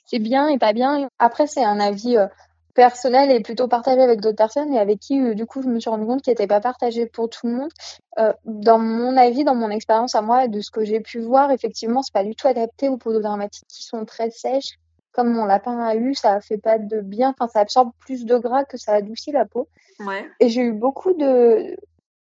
c'est 0.06 0.20
bien 0.20 0.48
et 0.48 0.58
pas 0.58 0.74
bien. 0.74 1.10
Après, 1.20 1.48
c'est 1.48 1.64
un 1.64 1.80
avis 1.80 2.18
euh, 2.18 2.28
personnel 2.76 3.32
et 3.32 3.40
plutôt 3.40 3.68
partagé 3.68 4.02
avec 4.02 4.22
d'autres 4.22 4.36
personnes 4.36 4.72
et 4.74 4.80
avec 4.80 5.00
qui, 5.00 5.20
euh, 5.20 5.34
du 5.34 5.46
coup, 5.46 5.64
je 5.64 5.68
me 5.68 5.80
suis 5.80 5.90
rendu 5.90 6.06
compte 6.06 6.22
qu'il 6.22 6.32
n'était 6.32 6.46
pas 6.46 6.60
partagé 6.60 7.08
pour 7.08 7.30
tout 7.30 7.48
le 7.48 7.54
monde. 7.54 7.72
Euh, 8.20 8.34
dans 8.44 8.78
mon 8.78 9.18
avis, 9.18 9.44
dans 9.44 9.56
mon 9.56 9.72
expérience 9.72 10.14
à 10.14 10.22
moi, 10.22 10.48
de 10.48 10.62
ce 10.62 10.70
que 10.70 10.84
j'ai 10.86 11.00
pu 11.00 11.20
voir, 11.20 11.52
effectivement, 11.52 12.04
c'est 12.04 12.14
pas 12.14 12.24
du 12.24 12.36
tout 12.36 12.48
adapté 12.48 12.90
aux 12.90 12.98
peaux 12.98 13.18
dramatiques 13.20 13.68
qui 13.68 13.84
sont 13.84 14.06
très 14.06 14.30
sèches. 14.30 14.78
Comme 15.14 15.34
mon 15.34 15.46
lapin 15.46 15.80
a 15.80 15.96
eu, 15.96 16.14
ça 16.14 16.42
fait 16.42 16.58
pas 16.58 16.78
de 16.78 17.00
bien, 17.00 17.34
enfin, 17.38 17.48
ça 17.48 17.62
absorbe 17.62 17.92
plus 18.00 18.26
de 18.26 18.38
gras 18.38 18.66
que 18.66 18.78
ça 18.78 18.94
adoucit 18.94 19.32
la 19.32 19.46
peau. 19.46 19.70
Ouais. 20.02 20.30
Et 20.42 20.50
j'ai 20.50 20.62
eu 20.62 20.74
beaucoup 20.74 21.14
de, 21.14 21.78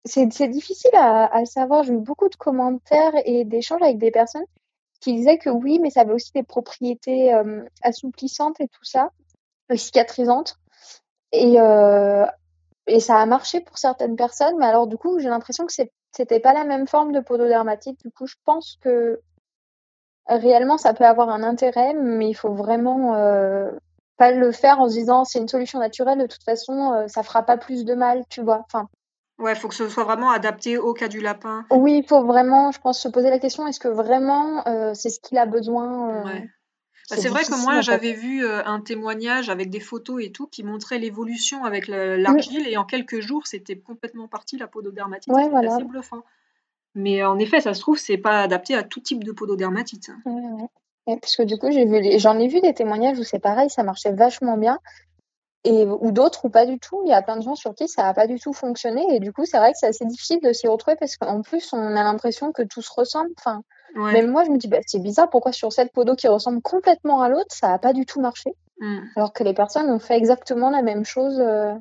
c'est 0.04 0.26
difficile 0.48 0.94
à, 0.94 1.26
à 1.34 1.44
savoir. 1.44 1.82
J'ai 1.82 1.94
eu 1.94 1.98
beaucoup 1.98 2.28
de 2.28 2.36
commentaires 2.36 3.12
et 3.24 3.44
d'échanges 3.44 3.82
avec 3.82 3.98
des 3.98 4.12
personnes 4.12 4.46
qui 5.00 5.14
disaient 5.14 5.38
que 5.38 5.50
oui, 5.50 5.80
mais 5.80 5.90
ça 5.90 6.02
avait 6.02 6.12
aussi 6.12 6.32
des 6.32 6.44
propriétés 6.44 7.34
euh, 7.34 7.64
assouplissantes 7.82 8.60
et 8.60 8.68
tout 8.68 8.84
ça 8.84 9.10
cicatrisante. 9.76 10.56
Et, 11.32 11.60
euh, 11.60 12.24
et 12.86 13.00
ça 13.00 13.18
a 13.18 13.26
marché 13.26 13.60
pour 13.60 13.76
certaines 13.78 14.16
personnes, 14.16 14.56
mais 14.58 14.66
alors 14.66 14.86
du 14.86 14.96
coup, 14.96 15.18
j'ai 15.18 15.28
l'impression 15.28 15.66
que 15.66 15.72
c'était 15.72 16.40
pas 16.40 16.54
la 16.54 16.64
même 16.64 16.86
forme 16.86 17.12
de 17.12 17.20
pododermatite. 17.20 18.00
Du 18.02 18.10
coup, 18.10 18.26
je 18.26 18.36
pense 18.44 18.78
que 18.80 19.20
réellement, 20.26 20.78
ça 20.78 20.94
peut 20.94 21.04
avoir 21.04 21.28
un 21.28 21.42
intérêt, 21.42 21.94
mais 21.94 22.28
il 22.28 22.34
faut 22.34 22.54
vraiment 22.54 23.14
euh, 23.14 23.70
pas 24.16 24.30
le 24.32 24.52
faire 24.52 24.80
en 24.80 24.88
se 24.88 24.94
disant 24.94 25.24
c'est 25.24 25.38
une 25.38 25.48
solution 25.48 25.78
naturelle, 25.78 26.18
de 26.18 26.26
toute 26.26 26.44
façon, 26.44 26.92
euh, 26.92 27.08
ça 27.08 27.22
fera 27.22 27.42
pas 27.42 27.56
plus 27.58 27.84
de 27.84 27.94
mal, 27.94 28.24
tu 28.30 28.42
vois. 28.42 28.62
Enfin, 28.66 28.88
Ouais, 29.38 29.52
il 29.52 29.56
faut 29.56 29.68
que 29.68 29.74
ce 29.74 29.88
soit 29.88 30.02
vraiment 30.02 30.30
adapté 30.30 30.78
au 30.78 30.94
cas 30.94 31.06
du 31.06 31.20
lapin. 31.20 31.64
oui, 31.70 31.98
il 31.98 32.08
faut 32.08 32.24
vraiment, 32.24 32.72
je 32.72 32.80
pense, 32.80 33.00
se 33.00 33.06
poser 33.08 33.30
la 33.30 33.38
question 33.38 33.66
est-ce 33.68 33.78
que 33.78 33.86
vraiment 33.86 34.64
c'est 34.94 35.10
ce 35.10 35.20
qu'il 35.20 35.38
a 35.38 35.46
besoin 35.46 36.24
Ouais. 36.24 36.48
Bah, 37.10 37.16
c'est 37.16 37.28
vrai 37.28 37.42
que 37.44 37.62
moi, 37.62 37.80
j'avais 37.80 38.12
vu 38.12 38.44
euh, 38.44 38.62
un 38.64 38.80
témoignage 38.80 39.48
avec 39.48 39.70
des 39.70 39.80
photos 39.80 40.22
et 40.22 40.30
tout 40.30 40.46
qui 40.46 40.62
montrait 40.62 40.98
l'évolution 40.98 41.64
avec 41.64 41.88
l'argile 41.88 42.66
et 42.68 42.76
en 42.76 42.84
quelques 42.84 43.20
jours, 43.20 43.46
c'était 43.46 43.78
complètement 43.78 44.28
parti 44.28 44.58
la 44.58 44.66
pododermatite. 44.66 45.32
Ouais, 45.32 45.48
voilà. 45.48 45.74
assez 45.74 45.84
bluffant. 45.84 46.22
Mais 46.94 47.24
en 47.24 47.38
effet, 47.38 47.60
ça 47.60 47.74
se 47.74 47.80
trouve, 47.80 47.98
c'est 47.98 48.18
pas 48.18 48.42
adapté 48.42 48.74
à 48.74 48.82
tout 48.82 49.00
type 49.00 49.24
de 49.24 49.32
pododermatite. 49.32 50.10
Ouais, 50.26 50.68
ouais. 51.06 51.18
parce 51.20 51.36
que 51.36 51.44
du 51.44 51.56
coup, 51.56 51.70
j'ai 51.70 52.18
j'en 52.18 52.38
ai 52.38 52.48
vu 52.48 52.60
des 52.60 52.74
témoignages 52.74 53.18
où 53.18 53.24
c'est 53.24 53.38
pareil, 53.38 53.70
ça 53.70 53.82
marchait 53.82 54.12
vachement 54.12 54.58
bien. 54.58 54.78
Et, 55.64 55.84
ou 55.86 56.12
d'autres 56.12 56.44
ou 56.44 56.50
pas 56.50 56.66
du 56.66 56.78
tout. 56.78 57.02
Il 57.04 57.10
y 57.10 57.12
a 57.12 57.20
plein 57.22 57.36
de 57.36 57.42
gens 57.42 57.54
sur 57.54 57.74
qui 57.74 57.88
ça 57.88 58.04
n'a 58.04 58.14
pas 58.14 58.26
du 58.26 58.38
tout 58.38 58.52
fonctionné. 58.52 59.04
Et 59.14 59.20
du 59.20 59.32
coup, 59.32 59.44
c'est 59.44 59.58
vrai 59.58 59.72
que 59.72 59.78
c'est 59.78 59.88
assez 59.88 60.04
difficile 60.04 60.40
de 60.42 60.52
s'y 60.52 60.68
retrouver 60.68 60.96
parce 60.96 61.16
qu'en 61.16 61.42
plus, 61.42 61.72
on 61.72 61.96
a 61.96 62.02
l'impression 62.02 62.52
que 62.52 62.62
tout 62.62 62.80
se 62.80 62.92
ressemble. 62.94 63.30
Enfin, 63.38 63.62
même 63.98 64.30
moi, 64.30 64.44
je 64.44 64.50
me 64.50 64.58
dis, 64.58 64.68
bah, 64.68 64.78
c'est 64.86 65.02
bizarre, 65.02 65.28
pourquoi 65.30 65.52
sur 65.52 65.72
cette 65.72 65.92
peau 65.92 66.04
d'eau 66.04 66.14
qui 66.14 66.28
ressemble 66.28 66.62
complètement 66.62 67.20
à 67.20 67.28
l'autre, 67.28 67.54
ça 67.54 67.68
n'a 67.68 67.78
pas 67.78 67.92
du 67.92 68.06
tout 68.06 68.20
marché? 68.20 68.54
Mmh. 68.80 68.98
Alors 69.16 69.32
que 69.32 69.42
les 69.42 69.54
personnes 69.54 69.90
ont 69.90 69.98
fait 69.98 70.16
exactement 70.16 70.70
la 70.70 70.82
même 70.82 71.04
chose. 71.04 71.40
Euh. 71.40 71.74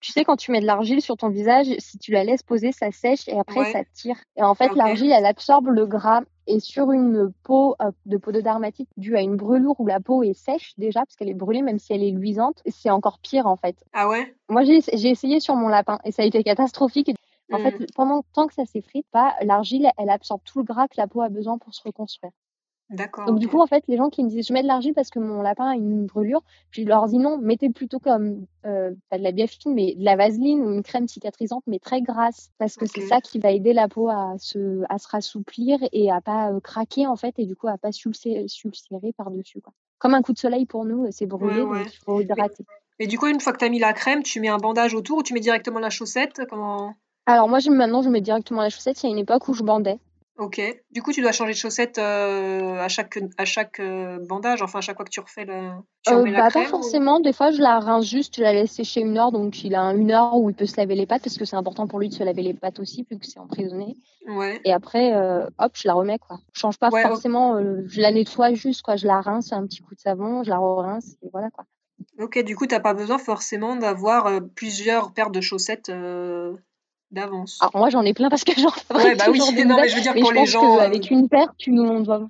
Tu 0.00 0.12
sais, 0.12 0.24
quand 0.24 0.36
tu 0.36 0.52
mets 0.52 0.60
de 0.60 0.66
l'argile 0.66 1.00
sur 1.00 1.16
ton 1.16 1.28
visage, 1.28 1.66
si 1.78 1.98
tu 1.98 2.12
la 2.12 2.24
laisses 2.24 2.42
poser, 2.42 2.72
ça 2.72 2.90
sèche 2.92 3.26
et 3.28 3.38
après 3.38 3.72
ça 3.72 3.80
tire. 3.94 4.16
Et 4.36 4.42
en 4.42 4.54
fait, 4.54 4.74
l'argile, 4.74 5.12
elle 5.12 5.26
absorbe 5.26 5.68
le 5.68 5.86
gras. 5.86 6.22
Et 6.48 6.58
sur 6.58 6.90
une 6.90 7.32
peau 7.44 7.76
euh, 7.80 7.92
de 8.04 8.16
peau 8.16 8.32
de 8.32 8.40
dermatite 8.40 8.88
due 8.96 9.16
à 9.16 9.20
une 9.20 9.36
brûlure 9.36 9.78
où 9.78 9.86
la 9.86 10.00
peau 10.00 10.24
est 10.24 10.34
sèche 10.34 10.72
déjà, 10.76 11.00
parce 11.00 11.14
qu'elle 11.14 11.28
est 11.28 11.34
brûlée, 11.34 11.62
même 11.62 11.78
si 11.78 11.92
elle 11.92 12.02
est 12.02 12.10
luisante, 12.10 12.60
c'est 12.66 12.90
encore 12.90 13.20
pire 13.20 13.46
en 13.46 13.56
fait. 13.56 13.76
Ah 13.92 14.08
ouais? 14.08 14.34
Moi, 14.48 14.64
j'ai 14.64 15.08
essayé 15.08 15.38
sur 15.38 15.54
mon 15.54 15.68
lapin 15.68 16.00
et 16.04 16.10
ça 16.10 16.22
a 16.22 16.24
été 16.24 16.42
catastrophique. 16.42 17.12
En 17.52 17.58
fait, 17.58 17.80
mmh. 17.80 17.86
pendant 17.94 18.24
tant 18.32 18.46
que 18.46 18.54
ça 18.54 18.64
s'effrite 18.64 19.06
pas, 19.10 19.34
l'argile, 19.42 19.90
elle 19.98 20.10
absorbe 20.10 20.40
tout 20.44 20.58
le 20.58 20.64
gras 20.64 20.88
que 20.88 20.94
la 20.96 21.06
peau 21.06 21.20
a 21.20 21.28
besoin 21.28 21.58
pour 21.58 21.74
se 21.74 21.82
reconstruire. 21.84 22.32
D'accord. 22.92 23.24
Donc, 23.24 23.38
du 23.38 23.48
coup, 23.48 23.58
en 23.58 23.66
fait, 23.66 23.84
les 23.88 23.96
gens 23.96 24.10
qui 24.10 24.22
me 24.22 24.28
disent 24.28 24.46
je 24.46 24.52
mets 24.52 24.62
de 24.62 24.66
l'argile 24.66 24.92
parce 24.92 25.08
que 25.08 25.18
mon 25.18 25.40
lapin 25.40 25.70
a 25.70 25.74
une 25.74 26.04
brûlure, 26.04 26.42
je 26.70 26.82
leur 26.82 27.06
dis 27.06 27.16
non, 27.16 27.38
mettez 27.38 27.70
plutôt 27.70 27.98
comme 27.98 28.44
euh, 28.66 28.92
pas 29.08 29.16
de 29.16 29.22
la 29.22 29.32
biafine, 29.32 29.72
mais 29.72 29.94
de 29.94 30.04
la 30.04 30.14
vaseline 30.14 30.60
ou 30.60 30.72
une 30.72 30.82
crème 30.82 31.08
cicatrisante, 31.08 31.62
mais 31.66 31.78
très 31.78 32.02
grasse, 32.02 32.50
parce 32.58 32.76
que 32.76 32.84
c'est 32.84 33.00
ça 33.00 33.22
qui 33.22 33.38
va 33.38 33.50
aider 33.50 33.72
la 33.72 33.88
peau 33.88 34.08
à 34.08 34.34
se, 34.38 34.82
à 34.90 34.98
se 34.98 35.08
rassouplir 35.08 35.78
et 35.92 36.10
à 36.10 36.20
pas 36.20 36.52
euh, 36.52 36.60
craquer, 36.60 37.06
en 37.06 37.16
fait, 37.16 37.34
et 37.38 37.46
du 37.46 37.56
coup, 37.56 37.68
à 37.68 37.78
pas 37.78 37.92
s'ulcérer 37.92 39.12
par-dessus. 39.16 39.62
Quoi. 39.62 39.72
Comme 39.98 40.12
un 40.12 40.20
coup 40.20 40.34
de 40.34 40.38
soleil 40.38 40.66
pour 40.66 40.84
nous, 40.84 41.06
c'est 41.12 41.26
brûlé, 41.26 41.60
donc 41.60 41.76
il 41.86 41.98
faut 42.04 42.20
hydrater. 42.20 42.66
Mais, 43.00 43.06
du 43.06 43.18
coup, 43.18 43.26
une 43.26 43.40
fois 43.40 43.54
que 43.54 43.58
tu 43.58 43.64
as 43.64 43.70
mis 43.70 43.78
la 43.78 43.94
crème, 43.94 44.22
tu 44.22 44.38
mets 44.38 44.48
un 44.48 44.58
bandage 44.58 44.94
autour 44.94 45.18
ou 45.18 45.22
tu 45.22 45.32
mets 45.32 45.40
directement 45.40 45.78
la 45.78 45.90
chaussette? 45.90 46.42
Comment... 46.50 46.94
Alors 47.26 47.48
moi, 47.48 47.58
maintenant, 47.70 48.02
je 48.02 48.08
mets 48.08 48.20
directement 48.20 48.62
la 48.62 48.70
chaussette. 48.70 49.02
Il 49.02 49.06
y 49.06 49.08
a 49.08 49.12
une 49.12 49.18
époque 49.18 49.48
où 49.48 49.54
je 49.54 49.62
bandais. 49.62 49.98
Ok. 50.38 50.60
Du 50.90 51.02
coup, 51.02 51.12
tu 51.12 51.20
dois 51.20 51.32
changer 51.32 51.52
de 51.52 51.58
chaussette 51.58 51.98
euh, 51.98 52.80
à 52.80 52.88
chaque, 52.88 53.18
à 53.36 53.44
chaque 53.44 53.80
euh, 53.80 54.18
bandage, 54.26 54.62
enfin 54.62 54.78
à 54.78 54.82
chaque 54.82 54.96
fois 54.96 55.04
que 55.04 55.10
tu 55.10 55.20
refais 55.20 55.44
le. 55.44 55.70
Tu 56.04 56.12
euh, 56.12 56.24
bah, 56.32 56.48
Pas 56.50 56.64
forcément. 56.64 57.20
Des 57.20 57.34
fois, 57.34 57.50
je 57.50 57.60
la 57.60 57.78
rince 57.78 58.06
juste, 58.06 58.36
je 58.36 58.42
la 58.42 58.52
laisse 58.52 58.72
sécher 58.72 59.02
une 59.02 59.18
heure. 59.18 59.30
Donc, 59.30 59.62
il 59.62 59.74
a 59.74 59.82
une 59.92 60.10
heure 60.10 60.34
où 60.34 60.48
il 60.48 60.56
peut 60.56 60.66
se 60.66 60.78
laver 60.78 60.94
les 60.94 61.06
pattes 61.06 61.22
parce 61.22 61.36
que 61.36 61.44
c'est 61.44 61.56
important 61.56 61.86
pour 61.86 62.00
lui 62.00 62.08
de 62.08 62.14
se 62.14 62.24
laver 62.24 62.42
les 62.42 62.54
pattes 62.54 62.80
aussi, 62.80 63.06
vu 63.10 63.18
que 63.18 63.26
c'est 63.26 63.38
emprisonné. 63.38 63.96
Ouais. 64.26 64.60
Et 64.64 64.72
après, 64.72 65.14
hop, 65.58 65.72
je 65.74 65.86
la 65.86 65.94
remets 65.94 66.18
quoi. 66.18 66.38
Je 66.54 66.60
change 66.60 66.78
pas 66.78 66.90
forcément. 66.90 67.60
je 67.86 68.00
la 68.00 68.10
nettoie 68.10 68.54
juste 68.54 68.82
quoi. 68.82 68.96
Je 68.96 69.06
la 69.06 69.20
rince, 69.20 69.52
un 69.52 69.66
petit 69.66 69.82
coup 69.82 69.94
de 69.94 70.00
savon, 70.00 70.42
je 70.44 70.50
la 70.50 70.58
rince 70.58 71.16
et 71.22 71.28
voilà 71.30 71.50
quoi. 71.50 71.66
Ok. 72.18 72.42
Du 72.42 72.56
coup, 72.56 72.66
t'as 72.66 72.80
pas 72.80 72.94
besoin 72.94 73.18
forcément 73.18 73.76
d'avoir 73.76 74.40
plusieurs 74.56 75.12
paires 75.12 75.30
de 75.30 75.40
chaussettes 75.40 75.92
d'avance. 77.12 77.58
Alors 77.60 77.76
moi 77.76 77.90
j'en 77.90 78.02
ai 78.02 78.14
plein 78.14 78.28
parce 78.28 78.44
que 78.44 78.52
j'en 78.58 78.70
Ouais, 78.96 79.14
bah 79.14 79.26
oui, 79.30 79.38
non, 79.38 79.76
mais 79.76 79.88
je 79.88 79.96
veux 79.96 80.02
dire 80.02 80.14
pour 80.14 80.32
les 80.32 80.46
gens. 80.46 80.78
Avec 80.78 81.10
une 81.10 81.28
paire, 81.28 81.54
tu 81.58 81.70
nous 81.70 82.04
va. 82.04 82.22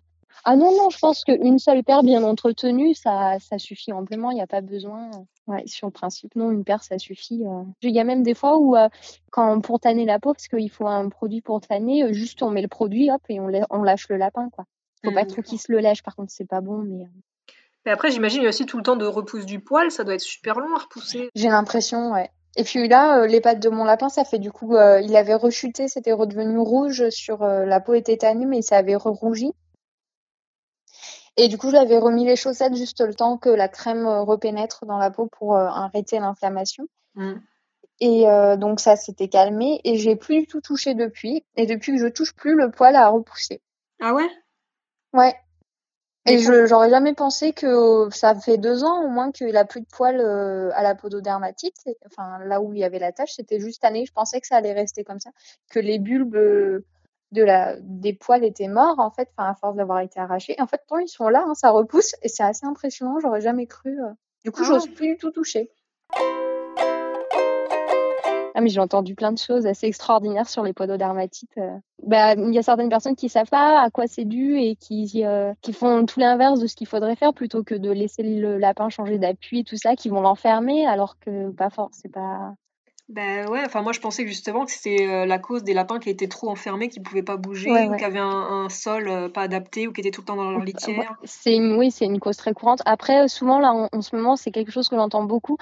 Ah 0.44 0.56
non, 0.56 0.72
non, 0.76 0.90
je 0.90 0.98
pense 0.98 1.24
qu'une 1.24 1.60
seule 1.60 1.84
paire 1.84 2.02
bien 2.02 2.24
entretenue, 2.24 2.94
ça, 2.94 3.38
ça 3.38 3.58
suffit 3.58 3.92
amplement, 3.92 4.32
il 4.32 4.34
n'y 4.34 4.42
a 4.42 4.46
pas 4.48 4.60
besoin. 4.60 5.10
Ouais, 5.46 5.62
sur 5.66 5.86
le 5.86 5.92
principe, 5.92 6.34
non, 6.34 6.50
une 6.50 6.64
paire, 6.64 6.82
ça 6.82 6.98
suffit. 6.98 7.44
Euh. 7.46 7.62
Il 7.82 7.94
y 7.94 8.00
a 8.00 8.04
même 8.04 8.24
des 8.24 8.34
fois 8.34 8.58
où, 8.58 8.76
euh, 8.76 8.88
quand 9.30 9.60
pour 9.60 9.78
tanner 9.78 10.04
la 10.04 10.18
peau, 10.18 10.32
parce 10.32 10.48
qu'il 10.48 10.70
faut 10.70 10.88
un 10.88 11.08
produit 11.08 11.42
pour 11.42 11.60
tanner, 11.60 12.02
euh, 12.02 12.12
juste 12.12 12.42
on 12.42 12.50
met 12.50 12.62
le 12.62 12.68
produit, 12.68 13.10
hop, 13.10 13.22
et 13.28 13.38
on, 13.38 13.50
on 13.70 13.82
lâche 13.82 14.08
le 14.08 14.16
lapin, 14.16 14.48
quoi. 14.50 14.64
Faut 15.04 15.12
pas 15.12 15.24
mmh, 15.24 15.28
trop 15.28 15.42
qu'il 15.42 15.58
se 15.60 15.70
le 15.70 15.78
lèche, 15.78 16.02
par 16.02 16.16
contre, 16.16 16.32
c'est 16.32 16.46
pas 16.46 16.60
bon, 16.60 16.78
mais. 16.78 17.06
Mais 17.84 17.92
après, 17.92 18.10
j'imagine, 18.10 18.40
il 18.40 18.44
y 18.44 18.46
a 18.46 18.50
aussi 18.50 18.66
tout 18.66 18.76
le 18.76 18.84
temps 18.84 18.96
de 18.96 19.06
repousse 19.06 19.46
du 19.46 19.58
poil, 19.58 19.90
ça 19.90 20.04
doit 20.04 20.14
être 20.14 20.20
super 20.20 20.60
long 20.60 20.74
à 20.76 20.80
repousser. 20.80 21.30
J'ai 21.34 21.48
l'impression, 21.48 22.12
ouais. 22.12 22.30
Et 22.56 22.64
puis 22.64 22.86
là, 22.86 23.20
euh, 23.20 23.26
les 23.26 23.40
pattes 23.40 23.60
de 23.60 23.68
mon 23.70 23.84
lapin, 23.84 24.08
ça 24.08 24.24
fait 24.24 24.38
du 24.38 24.52
coup, 24.52 24.74
euh, 24.74 25.00
il 25.00 25.16
avait 25.16 25.34
rechuté, 25.34 25.88
c'était 25.88 26.12
redevenu 26.12 26.58
rouge 26.58 27.08
sur 27.08 27.42
euh, 27.42 27.64
la 27.64 27.80
peau 27.80 27.94
était 27.94 28.18
tannée, 28.18 28.44
mais 28.44 28.60
ça 28.60 28.76
avait 28.76 28.96
rougi. 28.96 29.52
Et 31.38 31.48
du 31.48 31.56
coup, 31.56 31.70
je 31.70 31.74
l'avais 31.74 31.96
remis 31.96 32.26
les 32.26 32.36
chaussettes 32.36 32.76
juste 32.76 33.00
le 33.00 33.14
temps 33.14 33.38
que 33.38 33.48
la 33.48 33.68
crème 33.68 34.06
repénètre 34.06 34.84
dans 34.84 34.98
la 34.98 35.10
peau 35.10 35.28
pour 35.38 35.56
arrêter 35.56 36.18
l'inflammation. 36.18 36.84
Mmh. 37.14 37.36
Et 38.00 38.26
donc 38.58 38.80
ça 38.80 38.96
s'était 38.96 39.28
calmé 39.28 39.80
et 39.84 39.96
j'ai 39.96 40.14
plus 40.14 40.40
du 40.40 40.46
tout 40.46 40.60
touché 40.60 40.92
depuis. 40.92 41.42
Et 41.56 41.64
depuis 41.64 41.92
que 41.92 41.98
je 41.98 42.08
touche 42.08 42.34
plus, 42.34 42.54
le 42.54 42.70
poil 42.70 42.94
a 42.96 43.08
repoussé. 43.08 43.62
Ah 43.98 44.12
ouais? 44.12 44.28
Ouais. 45.14 45.34
Et 46.24 46.38
je 46.38 46.66
j'aurais 46.66 46.90
jamais 46.90 47.14
pensé 47.14 47.52
que 47.52 48.08
ça 48.11 48.35
fait 48.35 48.56
deux 48.56 48.85
ans 48.85 49.04
au 49.04 49.08
moins 49.08 49.32
qu'il 49.32 49.56
a 49.56 49.64
plus 49.64 49.80
de 49.80 49.87
poils 49.87 50.20
euh, 50.20 50.70
à 50.74 50.82
la 50.82 50.94
pododermatite. 50.94 51.76
Enfin, 52.06 52.38
là 52.44 52.61
où 52.61 52.72
il 52.72 52.78
y 52.78 52.85
avait 52.85 53.00
la 53.00 53.11
tache, 53.11 53.32
c'était 53.35 53.58
juste 53.58 53.85
année. 53.85 54.06
Je 54.06 54.12
pensais 54.12 54.40
que 54.40 54.46
ça 54.46 54.56
allait 54.56 54.72
rester 54.72 55.02
comme 55.02 55.18
ça, 55.18 55.30
que 55.70 55.80
les 55.80 55.98
bulbes 55.98 56.85
de 57.32 57.42
la 57.42 57.76
des 57.80 58.12
poils 58.12 58.44
étaient 58.44 58.68
morts 58.68 58.98
en 58.98 59.11
fait, 59.11 59.28
enfin 59.37 59.50
à 59.50 59.54
force 59.54 59.76
d'avoir 59.76 60.00
été 60.00 60.20
arrachés. 60.20 60.54
en 60.61 60.66
fait, 60.66 60.82
tant 60.87 60.98
ils 60.98 61.08
sont 61.08 61.28
là, 61.28 61.44
hein, 61.46 61.54
ça 61.54 61.70
repousse 61.70 62.14
et 62.22 62.28
c'est 62.28 62.44
assez 62.44 62.66
impressionnant. 62.66 63.18
J'aurais 63.20 63.40
jamais 63.40 63.66
cru. 63.66 64.00
Euh. 64.00 64.12
Du 64.44 64.52
coup, 64.52 64.64
j'ose 64.64 64.87
ah. 64.88 64.94
plus 64.94 65.08
du 65.08 65.16
tout 65.16 65.30
toucher. 65.30 65.70
Ah, 68.54 68.60
mais 68.60 68.68
j'ai 68.68 68.80
entendu 68.80 69.14
plein 69.14 69.32
de 69.32 69.38
choses 69.38 69.66
assez 69.66 69.86
extraordinaires 69.86 70.48
sur 70.48 70.62
les 70.62 70.74
pododermatites. 70.74 71.56
Euh. 71.56 71.78
Bah, 72.02 72.34
il 72.34 72.52
y 72.52 72.58
a 72.58 72.62
certaines 72.62 72.90
personnes 72.90 73.16
qui 73.16 73.28
savent 73.28 73.48
pas 73.48 73.80
à 73.80 73.90
quoi 73.90 74.06
c'est 74.06 74.24
dû 74.24 74.58
et 74.58 74.76
qui, 74.76 75.24
euh, 75.24 75.54
qui 75.62 75.72
font 75.72 76.04
tout 76.04 76.20
l'inverse 76.20 76.60
de 76.60 76.66
ce 76.66 76.76
qu'il 76.76 76.86
faudrait 76.86 77.16
faire 77.16 77.32
plutôt 77.32 77.62
que 77.62 77.74
de 77.74 77.90
laisser 77.90 78.22
le 78.22 78.58
lapin 78.58 78.90
changer 78.90 79.18
d'appui 79.18 79.60
et 79.60 79.64
tout 79.64 79.76
ça, 79.76 79.96
qui 79.96 80.10
vont 80.10 80.20
l'enfermer 80.20 80.86
alors 80.86 81.18
que 81.18 81.50
pas 81.50 81.70
fort, 81.70 81.88
c'est 81.92 82.12
pas 82.12 82.54
ben 83.12 83.46
ouais, 83.51 83.61
enfin 83.66 83.83
moi 83.83 83.92
je 83.92 84.01
pensais 84.01 84.27
justement 84.27 84.64
que 84.64 84.70
c'était 84.70 85.07
euh, 85.07 85.27
la 85.27 85.38
cause 85.38 85.62
des 85.64 85.75
lapins 85.75 85.98
qui 85.98 86.09
étaient 86.09 86.29
trop 86.29 86.48
enfermés, 86.48 86.88
qui 86.88 86.98
pouvaient 86.98 87.22
pas 87.22 87.37
bouger, 87.37 87.70
ou 87.70 87.94
qui 87.96 88.05
avaient 88.05 88.18
un, 88.18 88.68
sol 88.70 89.07
euh, 89.07 89.29
pas 89.29 89.42
adapté, 89.42 89.87
ou 89.87 89.92
qui 89.92 90.01
étaient 90.01 90.11
tout 90.11 90.22
le 90.22 90.27
temps 90.27 90.37
dans 90.37 90.51
leur 90.51 90.61
litière. 90.61 91.18
C'est 91.25 91.55
une, 91.55 91.77
oui, 91.77 91.90
c'est 91.90 92.07
une 92.07 92.20
cause 92.20 92.38
très 92.38 92.55
courante. 92.55 92.81
Après, 92.87 93.25
euh, 93.25 93.29
souvent 93.29 93.59
là 93.59 93.88
en, 93.92 94.01
ce 94.01 94.16
moment, 94.16 94.37
c'est 94.37 94.51
quelque 94.51 94.72
chose 94.72 94.88
que 94.88 94.96
j'entends 94.96 95.25
beaucoup. 95.25 95.59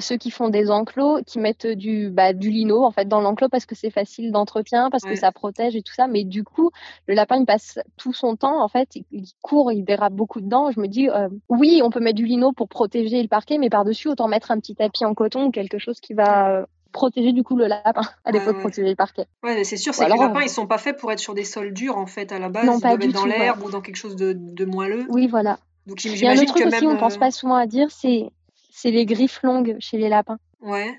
ceux 0.00 0.16
qui 0.16 0.30
font 0.30 0.48
des 0.48 0.70
enclos, 0.70 1.22
qui 1.26 1.38
mettent 1.38 1.66
du, 1.66 2.08
bah, 2.08 2.32
du 2.32 2.48
lino 2.48 2.82
en 2.82 2.90
fait 2.90 3.06
dans 3.06 3.20
l'enclos 3.20 3.50
parce 3.50 3.66
que 3.66 3.74
c'est 3.74 3.90
facile 3.90 4.32
d'entretien, 4.32 4.88
parce 4.90 5.04
que 5.04 5.16
ça 5.16 5.32
protège 5.32 5.76
et 5.76 5.82
tout 5.82 5.92
ça. 5.92 6.06
Mais 6.06 6.24
du 6.24 6.44
coup, 6.44 6.70
le 7.06 7.14
lapin 7.14 7.36
il 7.36 7.44
passe 7.44 7.78
tout 7.98 8.14
son 8.14 8.36
temps 8.36 8.62
en 8.62 8.68
fait, 8.68 8.88
il, 9.10 9.26
court, 9.42 9.70
il 9.70 9.84
dérape 9.84 10.14
beaucoup 10.14 10.40
dedans. 10.40 10.70
Je 10.70 10.80
me 10.80 10.88
dis, 10.88 11.08
oui, 11.50 11.82
on 11.84 11.90
peut 11.90 12.00
mettre 12.00 12.16
du 12.16 12.24
lino 12.24 12.52
pour 12.52 12.68
protéger 12.68 13.20
le 13.20 13.28
parquet, 13.28 13.58
mais 13.58 13.68
par 13.68 13.84
dessus 13.84 14.08
autant 14.08 14.28
mettre 14.28 14.50
un 14.50 14.58
petit 14.58 14.74
tapis 14.74 15.04
en 15.04 15.12
coton 15.12 15.46
ou 15.46 15.50
quelque 15.50 15.78
chose 15.78 16.00
qui 16.00 16.14
va 16.14 16.66
protéger 16.96 17.32
du 17.32 17.44
coup 17.44 17.56
le 17.56 17.66
lapin, 17.66 18.02
à 18.24 18.32
défaut 18.32 18.52
de 18.52 18.58
protéger 18.58 18.88
le 18.88 18.96
parquet. 18.96 19.26
Ouais, 19.44 19.62
c'est 19.62 19.76
sûr, 19.76 19.94
c'est 19.94 20.06
que 20.06 20.12
les 20.12 20.18
lapins, 20.18 20.42
ils 20.42 20.48
sont 20.48 20.66
pas 20.66 20.78
faits 20.78 20.98
pour 20.98 21.12
être 21.12 21.20
sur 21.20 21.34
des 21.34 21.44
sols 21.44 21.72
durs 21.72 21.96
en 21.96 22.06
fait 22.06 22.32
à 22.32 22.38
la 22.38 22.48
base. 22.48 22.66
Non, 22.66 22.78
ils 22.78 22.80
pas 22.80 22.96
doivent 22.96 23.08
être 23.08 23.14
dans 23.14 23.26
l'herbe 23.26 23.62
ou 23.62 23.70
dans 23.70 23.80
quelque 23.80 23.96
chose 23.96 24.16
de, 24.16 24.32
de 24.34 24.64
moelleux. 24.64 25.06
Oui, 25.08 25.28
voilà. 25.28 25.58
Donc 25.86 25.98
j'imagine 25.98 26.46
que 26.46 26.50
truc 26.50 26.66
aussi, 26.66 26.86
on 26.86 26.96
pense 26.96 27.16
euh, 27.16 27.20
pas 27.20 27.30
souvent 27.30 27.54
à 27.54 27.66
dire, 27.66 27.90
c'est 27.90 28.30
c'est 28.70 28.90
les 28.90 29.06
griffes 29.06 29.42
longues 29.42 29.76
chez 29.78 29.98
les 29.98 30.08
lapins. 30.08 30.38
Ouais. 30.60 30.96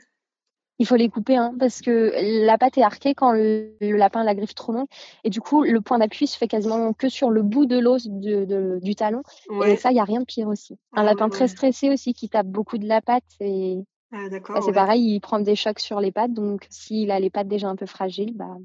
Il 0.80 0.86
faut 0.86 0.96
les 0.96 1.10
couper, 1.10 1.36
hein, 1.36 1.56
parce 1.60 1.82
que 1.82 2.12
la 2.46 2.58
patte 2.58 2.78
est 2.78 2.84
arquée 2.84 3.16
quand 3.16 3.32
le, 3.32 3.74
lapin 3.82 4.22
a 4.22 4.24
la 4.24 4.36
griffe 4.36 4.54
trop 4.54 4.72
longue. 4.72 4.88
Et 5.24 5.32
du 5.32 5.42
coup, 5.42 5.64
le 5.64 5.82
point 5.82 5.98
d'appui 5.98 6.28
se 6.28 6.38
fait 6.38 6.48
quasiment 6.48 6.94
que 6.94 7.10
sur 7.10 7.32
le 7.32 7.42
bout 7.42 7.66
de 7.66 7.80
l'os 7.80 8.08
du 8.08 8.96
talon. 8.96 9.24
Et 9.66 9.76
ça, 9.76 9.90
il 9.90 9.96
n'y 9.96 10.00
a 10.00 10.04
rien 10.04 10.20
de 10.20 10.26
pire 10.26 10.48
aussi. 10.48 10.78
Un 10.94 11.02
ah 11.02 11.04
lapin 11.04 11.30
très 11.30 11.48
stressé 11.48 11.90
aussi 11.90 12.14
qui 12.14 12.30
tape 12.30 12.46
beaucoup 12.46 12.78
de 12.78 12.88
la 12.88 13.02
patte, 13.02 13.24
et 13.40 13.80
ah, 14.12 14.30
d'accord. 14.30 14.63
c'est 14.63 14.72
pareil, 14.72 15.15
il 15.15 15.20
prend 15.20 15.39
des 15.39 15.56
chocs 15.56 15.80
sur 15.80 16.00
les 16.00 16.12
pattes, 16.12 16.34
donc 16.34 16.65
s'il 16.70 17.12
a 17.12 17.20
les 17.20 17.30
pattes 17.30 17.48
déjà 17.48 17.67
un 17.67 17.76
peu 17.76 17.86
fragiles, 17.86 18.34
bah. 18.34 18.58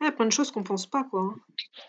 Ah, 0.00 0.12
plein 0.12 0.26
de 0.26 0.30
choses 0.30 0.50
qu'on 0.50 0.62
pense 0.62 0.86
pas, 0.86 1.04
quoi. 1.04 1.22
Hein. 1.22 1.34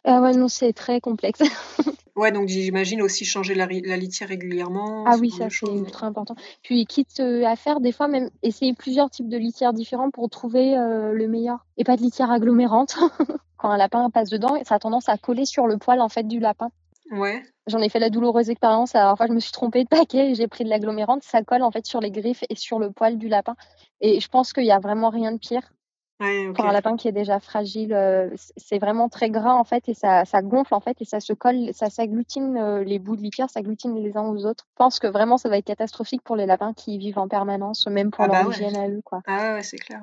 Ah 0.06 0.22
ouais, 0.22 0.34
non, 0.34 0.48
c'est 0.48 0.74
très 0.74 1.02
complexe. 1.02 1.40
ouais, 2.16 2.32
donc 2.32 2.48
j'imagine 2.48 3.02
aussi 3.02 3.26
changer 3.26 3.54
la, 3.54 3.66
litière 3.66 4.30
régulièrement. 4.30 5.04
Ah 5.06 5.18
oui, 5.20 5.30
ça 5.30 5.50
c'est 5.50 5.68
ultra 5.68 6.08
important. 6.08 6.36
Puis 6.64 6.86
quitte 6.86 7.20
euh, 7.20 7.46
à 7.46 7.56
faire 7.56 7.82
des 7.82 7.92
fois 7.92 8.08
même 8.08 8.30
essayer 8.44 8.74
plusieurs 8.74 9.10
types 9.10 9.28
de 9.28 9.38
litières 9.38 9.74
différents 9.74 10.10
pour 10.10 10.30
trouver 10.30 10.78
euh, 10.78 11.12
le 11.12 11.28
meilleur. 11.28 11.66
Et 11.78 11.84
pas 11.84 11.98
de 11.98 12.02
litière 12.02 12.32
agglomérante. 12.32 12.98
Quand 13.58 13.70
un 13.70 13.78
lapin 13.78 14.10
passe 14.10 14.30
dedans, 14.30 14.58
ça 14.64 14.76
a 14.76 14.80
tendance 14.80 15.10
à 15.10 15.18
coller 15.18 15.46
sur 15.46 15.68
le 15.68 15.78
poil 15.78 16.00
en 16.00 16.10
fait 16.10 16.24
du 16.24 16.40
lapin. 16.40 16.70
Ouais. 17.12 17.44
J'en 17.68 17.80
ai 17.80 17.90
fait 17.90 18.00
la 18.00 18.10
douloureuse 18.10 18.50
expérience. 18.50 18.96
Alors, 18.96 19.18
fois, 19.18 19.28
je 19.28 19.34
me 19.34 19.40
suis 19.40 19.52
trompée 19.52 19.84
de 19.84 19.90
paquet 19.90 20.32
et 20.32 20.36
j'ai 20.36 20.48
pris 20.48 20.64
de 20.64 20.70
l'agglomérante. 20.70 21.24
Ça 21.24 21.44
colle 21.44 21.64
en 21.64 21.72
fait 21.72 21.86
sur 21.86 22.02
les 22.02 22.12
griffes 22.12 22.44
et 22.50 22.56
sur 22.56 22.80
le 22.80 22.92
poil 22.92 23.18
du 23.18 23.28
lapin. 23.28 23.56
Et 24.02 24.20
je 24.20 24.28
pense 24.28 24.54
qu'il 24.54 24.64
n'y 24.64 24.72
a 24.72 24.80
vraiment 24.80 25.10
rien 25.10 25.32
de 25.32 25.38
pire. 25.38 25.72
Pour 26.20 26.66
un 26.66 26.72
lapin 26.72 26.98
qui 26.98 27.08
est 27.08 27.12
déjà 27.12 27.40
fragile, 27.40 27.94
euh, 27.94 28.30
c'est 28.56 28.80
vraiment 28.80 29.08
très 29.08 29.30
gras 29.30 29.54
en 29.54 29.64
fait 29.64 29.88
et 29.88 29.94
ça, 29.94 30.26
ça, 30.26 30.42
gonfle 30.42 30.74
en 30.74 30.80
fait 30.80 31.00
et 31.00 31.06
ça 31.06 31.20
se 31.20 31.32
colle, 31.32 31.70
ça 31.74 31.92
s'agglutine 31.92 32.58
euh, 32.58 32.84
les 32.84 32.98
bouts 32.98 33.16
de 33.16 33.22
litière, 33.22 33.52
s'agglutinent 33.52 34.00
les 34.00 34.18
uns 34.18 34.24
aux 34.24 34.48
autres. 34.48 34.66
Je 34.68 34.76
pense 34.78 34.98
que 34.98 35.06
vraiment 35.06 35.38
ça 35.38 35.48
va 35.48 35.60
être 35.60 35.66
catastrophique 35.66 36.24
pour 36.24 36.36
les 36.36 36.48
lapins 36.48 36.74
qui 36.74 36.98
vivent 36.98 37.20
en 37.20 37.28
permanence, 37.28 37.86
même 37.86 38.10
pour 38.10 38.24
ah 38.24 38.28
leur 38.30 38.46
bah 38.46 38.50
hygiène 38.50 38.76
à 38.76 38.90
eux. 38.90 39.02
Quoi. 39.06 39.22
Ah 39.28 39.54
ouais, 39.54 39.62
c'est 39.62 39.78
clair. 39.78 40.02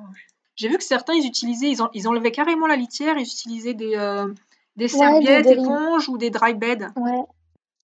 J'ai 0.55 0.69
vu 0.69 0.77
que 0.77 0.85
certains 0.85 1.15
ils 1.15 1.27
utilisaient, 1.27 1.69
ils, 1.69 1.79
ils 1.93 2.07
enlevaient 2.07 2.31
carrément 2.31 2.67
la 2.67 2.77
litière, 2.77 3.17
ils 3.17 3.23
utilisaient 3.23 3.73
des, 3.73 3.97
euh, 3.97 4.33
des 4.75 4.87
serviettes, 4.87 5.45
éponges 5.45 6.09
ou 6.09 6.17
des 6.17 6.29
dry 6.29 6.53
beds. 6.53 6.87
Ouais. 6.95 7.23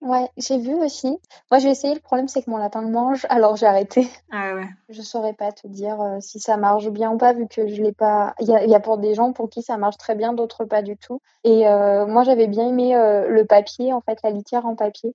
Ouais, 0.00 0.30
j'ai 0.38 0.56
vu 0.56 0.74
aussi. 0.74 1.18
Moi, 1.50 1.58
j'ai 1.58 1.68
essayé. 1.68 1.94
Le 1.94 2.00
problème, 2.00 2.26
c'est 2.26 2.42
que 2.42 2.50
mon 2.50 2.56
lapin 2.56 2.80
le 2.80 2.88
mange, 2.88 3.26
alors 3.28 3.56
j'ai 3.56 3.66
arrêté. 3.66 4.08
Ah 4.32 4.54
ouais. 4.54 4.68
Je 4.88 5.02
saurais 5.02 5.34
pas 5.34 5.52
te 5.52 5.66
dire 5.66 6.00
euh, 6.00 6.20
si 6.20 6.40
ça 6.40 6.56
marche 6.56 6.88
bien 6.88 7.12
ou 7.12 7.18
pas, 7.18 7.34
vu 7.34 7.46
que 7.46 7.68
je 7.68 7.82
l'ai 7.82 7.92
pas. 7.92 8.34
Il 8.40 8.48
y 8.48 8.54
a, 8.54 8.64
y 8.64 8.74
a, 8.74 8.80
pour 8.80 8.96
des 8.96 9.14
gens 9.14 9.32
pour 9.32 9.50
qui 9.50 9.62
ça 9.62 9.76
marche 9.76 9.98
très 9.98 10.14
bien, 10.14 10.32
d'autres 10.32 10.64
pas 10.64 10.80
du 10.82 10.96
tout. 10.96 11.20
Et 11.44 11.68
euh, 11.68 12.06
moi, 12.06 12.24
j'avais 12.24 12.46
bien 12.46 12.68
aimé 12.68 12.96
euh, 12.96 13.28
le 13.28 13.44
papier, 13.44 13.92
en 13.92 14.00
fait, 14.00 14.18
la 14.24 14.30
litière 14.30 14.64
en 14.64 14.74
papier. 14.74 15.14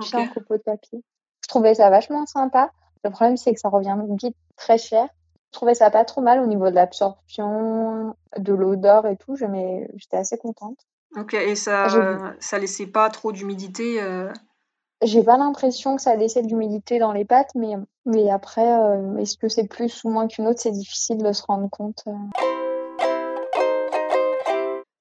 Okay. 0.00 0.16
un 0.16 0.26
copeau 0.26 0.56
de 0.56 0.62
papier. 0.62 1.04
Je 1.42 1.48
trouvais 1.48 1.74
ça 1.74 1.90
vachement 1.90 2.24
sympa. 2.26 2.70
Le 3.04 3.10
problème, 3.10 3.36
c'est 3.36 3.52
que 3.52 3.60
ça 3.60 3.68
revient 3.68 3.96
vite 4.20 4.36
très 4.56 4.78
cher. 4.78 5.06
Je 5.52 5.58
trouvais 5.58 5.74
ça 5.74 5.90
pas 5.90 6.04
trop 6.04 6.20
mal 6.20 6.40
au 6.40 6.46
niveau 6.46 6.68
de 6.70 6.74
l'absorption, 6.74 8.16
de 8.36 8.54
l'odeur 8.54 9.06
et 9.06 9.16
tout. 9.16 9.36
J'étais 9.36 10.16
assez 10.16 10.38
contente. 10.38 10.78
Ok, 11.16 11.34
et 11.34 11.54
ça, 11.54 11.86
ça 12.40 12.58
laissait 12.58 12.86
pas 12.86 13.08
trop 13.10 13.32
d'humidité 13.32 14.02
euh... 14.02 14.32
J'ai 15.02 15.22
pas 15.22 15.36
l'impression 15.36 15.96
que 15.96 16.02
ça 16.02 16.16
laissait 16.16 16.42
de 16.42 16.48
l'humidité 16.48 16.98
dans 16.98 17.12
les 17.12 17.24
pattes, 17.24 17.50
mais, 17.54 17.74
mais 18.06 18.30
après, 18.30 18.72
euh, 18.72 19.16
est-ce 19.18 19.36
que 19.36 19.48
c'est 19.48 19.68
plus 19.68 20.02
ou 20.04 20.10
moins 20.10 20.28
qu'une 20.28 20.46
autre? 20.46 20.60
C'est 20.60 20.70
difficile 20.70 21.18
de 21.18 21.32
se 21.32 21.42
rendre 21.42 21.68
compte. 21.68 22.02
Euh. 22.06 22.12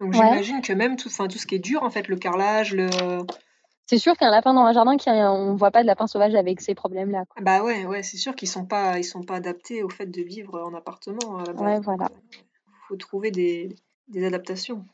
Donc 0.01 0.13
j'imagine 0.13 0.61
que 0.61 0.73
même 0.73 0.97
tout, 0.97 1.09
tout 1.09 1.37
ce 1.37 1.47
qui 1.47 1.55
est 1.55 1.59
dur, 1.59 1.83
en 1.83 1.89
fait, 1.89 2.09
le 2.09 2.17
carrelage, 2.17 2.73
le. 2.73 2.89
C'est 3.85 3.97
sûr 3.97 4.17
qu'un 4.17 4.31
lapin 4.31 4.53
dans 4.53 4.65
un 4.65 4.73
jardin, 4.73 4.97
qui 4.97 5.09
on 5.09 5.55
voit 5.55 5.71
pas 5.71 5.83
de 5.83 5.87
lapin 5.87 6.07
sauvage 6.07 6.35
avec 6.35 6.59
ces 6.59 6.75
problèmes-là. 6.75 7.23
Bah 7.41 7.63
ouais, 7.63 7.85
ouais, 7.85 8.03
c'est 8.03 8.17
sûr 8.17 8.35
qu'ils 8.35 8.49
sont 8.49 8.65
pas, 8.65 8.97
ils 8.97 9.05
sont 9.05 9.23
pas 9.23 9.35
adaptés 9.35 9.83
au 9.83 9.89
fait 9.89 10.07
de 10.07 10.21
vivre 10.21 10.59
en 10.59 10.73
appartement 10.73 11.37
à 11.37 11.45
la 11.45 11.53
base. 11.53 11.61
Ouais, 11.61 11.79
voilà. 11.79 12.09
Il 12.33 12.87
faut 12.89 12.95
trouver 12.97 13.31
des, 13.31 13.75
des 14.09 14.25
adaptations. 14.25 14.85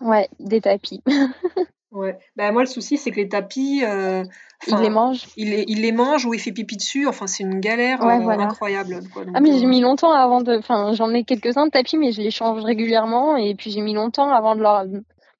Ouais, 0.00 0.28
des 0.38 0.60
tapis. 0.60 1.02
Ouais. 1.90 2.18
Bah, 2.36 2.52
moi, 2.52 2.62
le 2.62 2.68
souci, 2.68 2.98
c'est 2.98 3.10
que 3.10 3.16
les 3.16 3.28
tapis, 3.28 3.82
euh, 3.82 4.22
Il 4.66 4.76
les 4.76 4.90
mange. 4.90 5.26
il 5.36 5.50
les, 5.50 5.64
il 5.68 5.80
les 5.80 5.92
mange 5.92 6.26
ou 6.26 6.34
il 6.34 6.40
fait 6.40 6.52
pipi 6.52 6.76
dessus. 6.76 7.06
Enfin, 7.06 7.26
c'est 7.26 7.42
une 7.42 7.60
galère 7.60 8.02
euh, 8.02 8.28
incroyable. 8.28 9.00
Ah, 9.34 9.40
mais 9.40 9.58
j'ai 9.58 9.64
euh, 9.64 9.68
mis 9.68 9.80
longtemps 9.80 10.12
avant 10.12 10.42
de. 10.42 10.58
Enfin, 10.58 10.92
j'en 10.92 11.12
ai 11.14 11.24
quelques-uns 11.24 11.66
de 11.66 11.70
tapis, 11.70 11.96
mais 11.96 12.12
je 12.12 12.20
les 12.20 12.30
change 12.30 12.62
régulièrement. 12.62 13.36
Et 13.36 13.54
puis, 13.54 13.70
j'ai 13.70 13.80
mis 13.80 13.94
longtemps 13.94 14.30
avant 14.30 14.54
de 14.54 14.60
leur, 14.60 14.84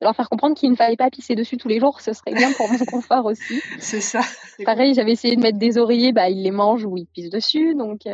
leur 0.01 0.17
faire 0.17 0.31
comprendre 0.31 0.57
qu'il 0.57 0.71
ne 0.71 0.77
fallait 0.77 0.97
pas 0.97 1.11
pisser 1.11 1.35
dessus 1.35 1.59
tous 1.59 1.69
les 1.69 1.81
jours, 1.81 2.01
ce 2.01 2.15
serait 2.15 2.33
bien 2.33 2.51
pour 2.53 2.71
mon 2.71 2.79
confort 2.87 3.27
aussi. 3.27 3.61
C'est 3.79 4.01
ça. 4.01 4.21
Pareil, 4.65 4.95
j'avais 4.95 5.13
essayé 5.13 5.37
de 5.37 5.43
mettre 5.43 5.59
des 5.59 5.77
oreillers, 5.77 6.13
bah 6.13 6.31
ils 6.31 6.43
les 6.43 6.51
mangent 6.51 6.87
ou 6.87 6.97
ils 6.97 7.07
pissent 7.07 7.31
dessus, 7.31 7.75
donc. 7.75 8.07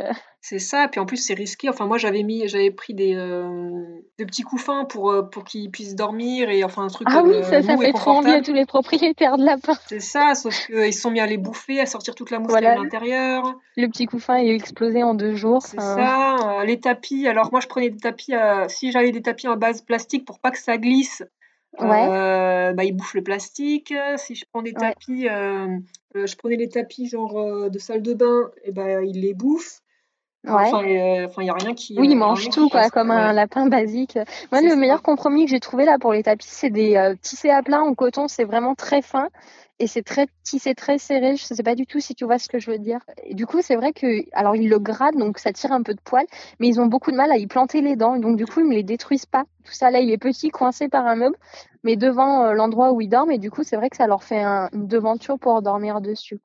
Euh. 0.45 0.49
C'est 0.49 0.59
ça, 0.59 0.89
puis 0.91 1.01
en 1.01 1.07
plus 1.07 1.17
c'est 1.17 1.35
risqué. 1.35 1.69
Enfin 1.69 1.87
moi 1.87 1.99
j'avais 1.99 2.23
mis, 2.23 2.47
j'avais 2.49 2.71
pris 2.71 2.95
des, 2.95 3.15
euh, 3.15 4.03
petits 4.19 4.43
couffins 4.43 4.85
pour 4.85 5.11
euh, 5.11 5.23
pour 5.23 5.45
qu'ils 5.45 5.71
puissent 5.71 5.95
dormir 5.95 6.51
et 6.51 6.65
enfin 6.65 6.83
un 6.83 6.89
truc. 6.89 7.09
Ah 7.11 7.23
oui, 7.25 7.43
ça, 7.43 7.63
ça 7.63 7.77
fait 7.77 7.93
trop 7.93 8.13
envie 8.13 8.33
à 8.33 8.43
tous 8.43 8.53
les 8.53 8.67
propriétaires 8.67 9.39
de 9.39 9.45
lapins. 9.45 9.79
C'est 9.87 10.01
ça, 10.01 10.35
sauf 10.35 10.67
qu'ils 10.67 10.95
sont 10.95 11.11
mis 11.11 11.21
à 11.21 11.27
les 11.27 11.39
bouffer, 11.39 11.81
à 11.81 11.87
sortir 11.87 12.15
toute 12.15 12.31
la 12.31 12.39
mousse 12.39 12.55
à 12.55 12.61
l'intérieur. 12.61 13.55
Le 13.77 13.89
petit 13.89 14.07
couffin 14.07 14.37
est 14.37 14.55
explosé 14.55 15.03
en 15.03 15.15
deux 15.15 15.35
jours. 15.35 15.63
C'est 15.63 15.81
ça. 15.81 16.65
les 16.65 16.81
tapis. 16.81 17.27
Alors 17.27 17.51
moi 17.51 17.61
je 17.61 17.67
prenais 17.67 17.91
des 17.91 17.99
tapis, 17.99 18.35
si 18.69 18.93
j'avais 18.93 19.13
des 19.13 19.23
tapis 19.23 19.49
en 19.49 19.57
base 19.57 19.83
plastique 19.83 20.25
pour 20.25 20.41
pas 20.41 20.51
que 20.51 20.59
ça 20.59 20.79
glisse. 20.79 21.23
Ouais. 21.81 22.07
Euh, 22.09 22.73
bah, 22.73 22.85
ils 22.85 22.93
bouffent 22.93 23.15
le 23.15 23.23
plastique. 23.23 23.93
Si 24.17 24.35
je 24.35 24.45
prends 24.51 24.63
des 24.63 24.73
tapis, 24.73 25.29
euh, 25.29 25.79
euh, 26.17 26.27
je 26.27 26.37
prenais 26.37 26.57
les 26.57 26.69
tapis 26.69 27.09
genre 27.09 27.71
de 27.71 27.79
salle 27.79 28.03
de 28.03 28.15
bain, 28.15 28.51
et 28.65 28.73
ben 28.73 29.05
ils 29.05 29.21
les 29.21 29.35
bouffent. 29.35 29.81
Enfin, 30.47 30.83
il 30.85 31.29
n'y 31.43 31.51
a 31.51 31.55
rien 31.55 31.75
qui. 31.75 31.99
Oui, 31.99 32.09
ils 32.11 32.17
mangent 32.17 32.51
tout, 32.51 32.69
quoi, 32.69 32.91
comme 32.91 33.11
un 33.11 33.33
lapin 33.33 33.67
basique. 33.67 34.19
Moi, 34.53 34.61
le 34.61 34.77
meilleur 34.77 35.03
compromis 35.03 35.45
que 35.45 35.51
j'ai 35.51 35.61
trouvé 35.61 35.85
là 35.85 35.99
pour 35.99 36.13
les 36.13 36.23
tapis, 36.23 36.47
c'est 36.49 36.71
des 36.71 37.15
tissés 37.23 37.51
à 37.51 37.63
plat 37.63 37.83
en 37.83 37.95
coton. 37.95 38.29
C'est 38.29 38.45
vraiment 38.45 38.75
très 38.75 39.03
fin 39.03 39.29
et 39.81 39.87
c'est 39.87 40.03
très 40.03 40.27
tissé, 40.45 40.75
très 40.75 40.99
serré. 40.99 41.37
Je 41.37 41.47
ne 41.51 41.57
sais 41.57 41.63
pas 41.63 41.75
du 41.75 41.87
tout 41.87 42.01
si 42.01 42.15
tu 42.15 42.25
vois 42.25 42.39
ce 42.39 42.49
que 42.49 42.59
je 42.59 42.71
veux 42.71 42.79
dire. 42.79 43.01
Et 43.25 43.35
du 43.35 43.47
coup, 43.47 43.61
c'est 43.61 43.77
vrai 43.77 43.93
que, 43.93 44.25
alors 44.33 44.55
ils 44.55 44.69
le 44.69 44.79
grattent, 44.79 45.17
donc 45.17 45.39
ça 45.39 45.53
tire 45.53 45.73
un 45.73 45.83
peu 45.83 45.95
de 45.95 46.01
poil, 46.01 46.25
mais 46.61 46.69
ils 46.69 46.81
ont 46.81 46.87
beaucoup 46.87 47.11
de 47.11 47.17
mal 47.17 47.31
à 47.33 47.37
y 47.37 47.47
planter 47.47 47.81
les 47.81 47.97
dents. 47.97 48.19
Donc 48.19 48.37
du 48.37 48.47
coup, 48.47 48.61
ils 48.61 48.67
me 48.67 48.75
les 48.75 48.85
détruisent 48.85 49.27
pas. 49.27 49.45
Tout 49.65 49.73
ça 49.73 49.91
là, 49.91 50.01
il 50.01 50.11
est 50.11 50.19
petit, 50.19 50.51
coincé 50.51 50.89
par 50.89 51.07
un 51.07 51.17
meuble, 51.17 51.37
mais 51.83 51.97
devant 51.97 52.45
euh, 52.45 52.53
l'endroit 52.53 52.93
où 52.93 53.01
ils 53.01 53.09
dorment. 53.09 53.33
Et 53.33 53.39
du 53.39 53.51
coup, 53.51 53.65
c'est 53.65 53.77
vrai 53.77 53.91
que 53.91 53.97
ça 53.97 54.07
leur 54.07 54.23
fait 54.23 54.45
une 54.45 54.87
devanture 54.87 55.39
pour 55.39 55.61
dormir 55.63 56.01
dessus. 56.01 56.41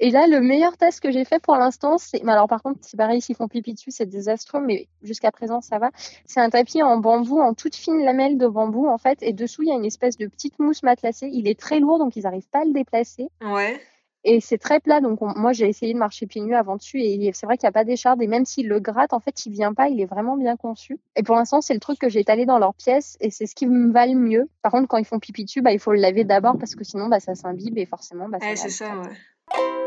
Et 0.00 0.10
là, 0.10 0.26
le 0.26 0.40
meilleur 0.40 0.76
test 0.76 1.00
que 1.00 1.10
j'ai 1.10 1.24
fait 1.24 1.40
pour 1.40 1.56
l'instant, 1.56 1.98
c'est. 1.98 2.22
Mais 2.24 2.32
alors, 2.32 2.48
par 2.48 2.62
contre, 2.62 2.80
c'est 2.82 2.96
pareil, 2.96 3.20
s'ils 3.20 3.36
font 3.36 3.48
pipi 3.48 3.74
dessus, 3.74 3.90
c'est 3.90 4.06
désastreux, 4.06 4.60
mais 4.60 4.88
jusqu'à 5.02 5.30
présent, 5.30 5.60
ça 5.60 5.78
va. 5.78 5.90
C'est 6.24 6.40
un 6.40 6.50
tapis 6.50 6.82
en 6.82 6.98
bambou, 6.98 7.40
en 7.40 7.54
toute 7.54 7.76
fine 7.76 8.04
lamelle 8.04 8.36
de 8.36 8.46
bambou, 8.46 8.88
en 8.88 8.98
fait. 8.98 9.18
Et 9.22 9.32
dessous, 9.32 9.62
il 9.62 9.68
y 9.68 9.72
a 9.72 9.76
une 9.76 9.84
espèce 9.84 10.16
de 10.16 10.26
petite 10.26 10.58
mousse 10.58 10.82
matelassée. 10.82 11.28
Il 11.32 11.48
est 11.48 11.58
très 11.58 11.78
lourd, 11.78 11.98
donc 11.98 12.16
ils 12.16 12.24
n'arrivent 12.24 12.48
pas 12.50 12.62
à 12.62 12.64
le 12.64 12.72
déplacer. 12.72 13.28
Ouais. 13.40 13.80
Et 14.26 14.40
c'est 14.40 14.56
très 14.56 14.80
plat, 14.80 15.02
donc 15.02 15.20
moi 15.20 15.52
j'ai 15.52 15.68
essayé 15.68 15.92
de 15.92 15.98
marcher 15.98 16.26
pieds 16.26 16.40
nus 16.40 16.54
avant 16.54 16.76
dessus 16.76 16.98
et 16.98 17.30
c'est 17.34 17.44
vrai 17.44 17.58
qu'il 17.58 17.66
n'y 17.66 17.68
a 17.68 17.72
pas 17.72 17.84
d'écharde 17.84 18.22
et 18.22 18.26
même 18.26 18.46
s'il 18.46 18.68
le 18.68 18.80
gratte, 18.80 19.12
en 19.12 19.20
fait 19.20 19.44
il 19.44 19.52
vient 19.52 19.74
pas, 19.74 19.88
il 19.88 20.00
est 20.00 20.06
vraiment 20.06 20.38
bien 20.38 20.56
conçu. 20.56 20.98
Et 21.14 21.22
pour 21.22 21.36
l'instant 21.36 21.60
c'est 21.60 21.74
le 21.74 21.80
truc 21.80 21.98
que 21.98 22.08
j'ai 22.08 22.20
étalé 22.20 22.46
dans 22.46 22.58
leur 22.58 22.72
pièce 22.72 23.18
et 23.20 23.30
c'est 23.30 23.44
ce 23.44 23.54
qui 23.54 23.66
me 23.66 23.92
va 23.92 24.06
le 24.06 24.14
mieux. 24.14 24.48
Par 24.62 24.72
contre 24.72 24.88
quand 24.88 24.96
ils 24.96 25.04
font 25.04 25.18
pipi 25.18 25.44
dessus, 25.44 25.60
bah, 25.60 25.72
il 25.72 25.78
faut 25.78 25.92
le 25.92 26.00
laver 26.00 26.24
d'abord 26.24 26.56
parce 26.56 26.74
que 26.74 26.84
sinon 26.84 27.08
bah, 27.08 27.20
ça 27.20 27.34
s'imbibe 27.34 27.76
et 27.76 27.84
forcément 27.84 28.26
bah, 28.30 28.38
ça. 28.40 28.56
c'est 28.56 28.70
ça, 28.70 28.96
ouais. 28.98 29.82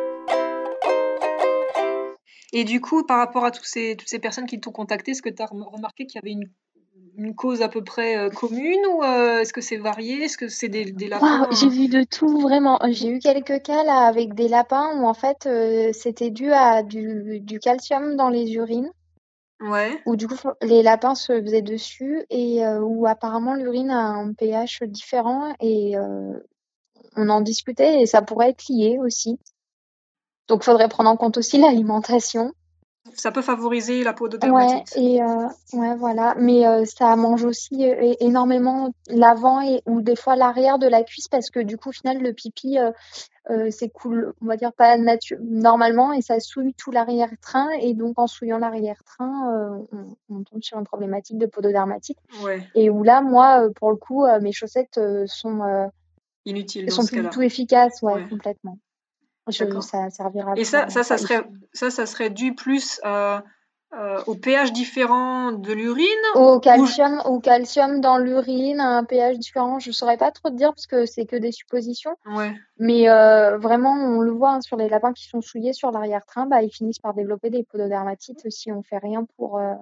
Et 2.58 2.63
du 2.63 2.82
coup, 2.82 3.04
par 3.04 3.17
rapport 3.17 3.46
à 3.46 3.52
tous 3.52 3.63
ces, 3.63 3.96
toutes 3.96 4.10
ces 4.10 4.20
personnes 4.20 4.46
qui 4.46 4.60
t'ont 4.60 4.72
contacté, 4.72 5.12
est-ce 5.12 5.22
que 5.22 5.30
tu 5.30 5.41
as 5.41 5.46
remarqué 5.46 6.06
qu'il 6.06 6.20
y 6.20 6.24
avait 6.24 6.32
une, 6.32 6.50
une, 7.17 7.36
cause 7.36 7.62
à 7.62 7.67
peu 7.67 7.84
près 7.84 8.17
euh, 8.17 8.30
commune 8.30 8.80
ou 8.93 9.04
euh, 9.04 9.39
est-ce 9.39 9.54
que 9.54 9.62
c'est 9.62 9.78
varié? 9.78 10.24
Est-ce 10.24 10.38
que 10.38 10.48
c'est 10.48 10.70
des, 10.70 10.91
des 10.91 11.08
lapins 11.08 11.48
J'ai 11.52 11.70
vu 11.70 11.88
de 11.88 12.04
tout, 12.04 12.39
vraiment. 12.39 12.80
J'ai 12.89 13.10
eu 13.10 13.20
quelques 13.20 13.62
cas 13.62 13.84
là 13.84 14.08
avec 14.08 14.34
des 14.34 14.48
lapins 14.48 15.00
où 15.00 15.06
en 15.06 15.13
fait 15.13 15.48
c'était 15.93 16.32
dû 16.32 16.52
à 16.52 16.84
du, 16.84 17.39
du 17.41 17.60
calcium 17.60 18.15
dans 18.15 18.30
les 18.30 18.54
urines. 18.54 18.91
Ouais. 19.60 20.00
Où 20.06 20.15
du 20.15 20.28
coup, 20.28 20.36
les 20.62 20.84
lapins 20.84 21.15
se 21.15 21.41
faisaient 21.41 21.62
dessus 21.62 22.26
et 22.30 22.63
euh, 22.65 22.80
où 22.80 23.08
apparemment 23.08 23.56
l'urine 23.56 23.89
a 23.89 24.10
un 24.10 24.34
pH 24.34 24.84
différent 24.84 25.54
et 25.60 25.98
euh, 25.98 26.39
on 27.15 27.30
en 27.30 27.41
discutait 27.41 28.02
et 28.02 28.06
ça 28.06 28.22
pourrait 28.22 28.50
être 28.50 28.65
lié 28.70 29.00
aussi. 29.00 29.39
Donc, 30.48 30.62
il 30.62 30.66
faudrait 30.66 30.90
prendre 30.90 31.10
en 31.10 31.18
compte 31.18 31.38
aussi 31.38 31.58
l'alimentation. 31.58 32.54
Ça 33.14 33.32
peut 33.32 33.42
favoriser 33.42 34.04
la 34.04 34.12
peau 34.12 34.28
de 34.28 34.36
dermatite. 34.36 34.96
Ouais, 34.96 35.02
et 35.02 35.22
euh, 35.22 35.48
ouais, 35.74 35.96
voilà. 35.96 36.36
Mais 36.38 36.64
ça 36.86 37.16
mange 37.16 37.46
aussi 37.46 37.86
énormément 38.20 38.92
l'avant 39.08 39.62
et 39.62 39.82
ou 39.86 40.02
des 40.02 40.18
fois 40.18 40.36
l'arrière 40.36 40.78
de 40.78 40.88
la 40.88 41.04
cuisse 41.04 41.30
parce 41.30 41.50
que 41.50 41.62
du 41.62 41.78
coup, 41.78 41.90
au 41.90 41.94
final, 41.94 42.22
le 42.22 42.34
pipi 42.34 42.78
euh, 43.50 43.70
cool, 43.94 44.34
on 44.42 44.46
va 44.46 44.58
dire 44.58 44.74
pas 44.74 44.98
normalement, 45.40 46.12
et 46.12 46.22
ça 46.22 46.40
souille 46.40 46.74
tout 46.74 46.92
l'arrière-train. 46.92 47.70
Et 47.82 47.94
donc, 47.94 48.20
en 48.20 48.28
souillant 48.28 48.58
l'arrière-train, 48.58 49.54
euh, 49.54 49.98
on, 50.30 50.44
tombe 50.44 50.62
sur 50.62 50.78
une 50.78 50.86
problématique 50.86 51.38
de 51.38 51.46
pododermatite. 51.46 52.18
Et 52.76 52.90
où 52.90 53.04
là, 53.04 53.22
moi, 53.22 53.64
euh, 53.64 53.70
pour 53.74 53.92
le 53.92 53.98
coup, 53.98 54.26
mes 54.42 54.52
chaussettes 54.52 55.00
sont 55.26 55.90
inutiles, 56.46 56.92
sont 56.92 57.06
plus 57.06 57.22
du 57.22 57.30
tout 57.30 57.42
efficaces, 57.42 58.02
ouais, 58.02 58.28
complètement. 58.30 58.78
Ça 59.52 60.10
servira. 60.10 60.54
Et 60.56 60.64
ça, 60.64 60.90
ça, 60.90 61.04
ça, 61.04 61.18
serait, 61.18 61.44
ça, 61.74 61.90
ça 61.90 62.06
serait 62.06 62.30
dû 62.30 62.56
plus 62.56 63.00
euh, 63.94 64.22
au 64.28 64.36
pH 64.36 64.74
différent 64.74 65.54
de 65.54 65.72
l'urine 65.72 66.06
Au 66.36 66.60
calcium, 66.60 67.22
au 67.24 67.40
calcium 67.40 68.02
dans 68.02 68.18
l'urine, 68.18 68.82
un 68.82 69.06
pH 69.06 69.40
différent, 69.40 69.80
je 69.80 69.90
ne 69.90 69.94
saurais 69.94 70.18
pas 70.18 70.30
trop 70.32 70.50
te 70.50 70.56
dire 70.56 70.74
parce 70.74 70.88
que 70.88 71.06
c'est 71.06 71.26
que 71.26 71.38
des 71.38 71.54
suppositions. 71.54 72.16
Ouais. 72.26 72.54
Mais 72.80 73.10
euh, 73.10 73.58
vraiment, 73.58 73.94
on 73.94 74.20
le 74.20 74.32
voit 74.32 74.52
hein, 74.52 74.62
sur 74.62 74.76
les 74.76 74.90
lapins 74.90 75.14
qui 75.14 75.26
sont 75.26 75.40
souillés 75.40 75.72
sur 75.72 75.92
l'arrière-train, 75.92 76.48
bah, 76.48 76.62
ils 76.62 76.70
finissent 76.70 77.00
par 77.00 77.14
développer 77.14 77.50
des 77.50 77.64
pododermatites 77.64 78.50
si 78.50 78.74
on 78.74 78.84
fait 78.84 78.98
rien 78.98 79.26
pour. 79.38 79.58
Euh, 79.58 79.74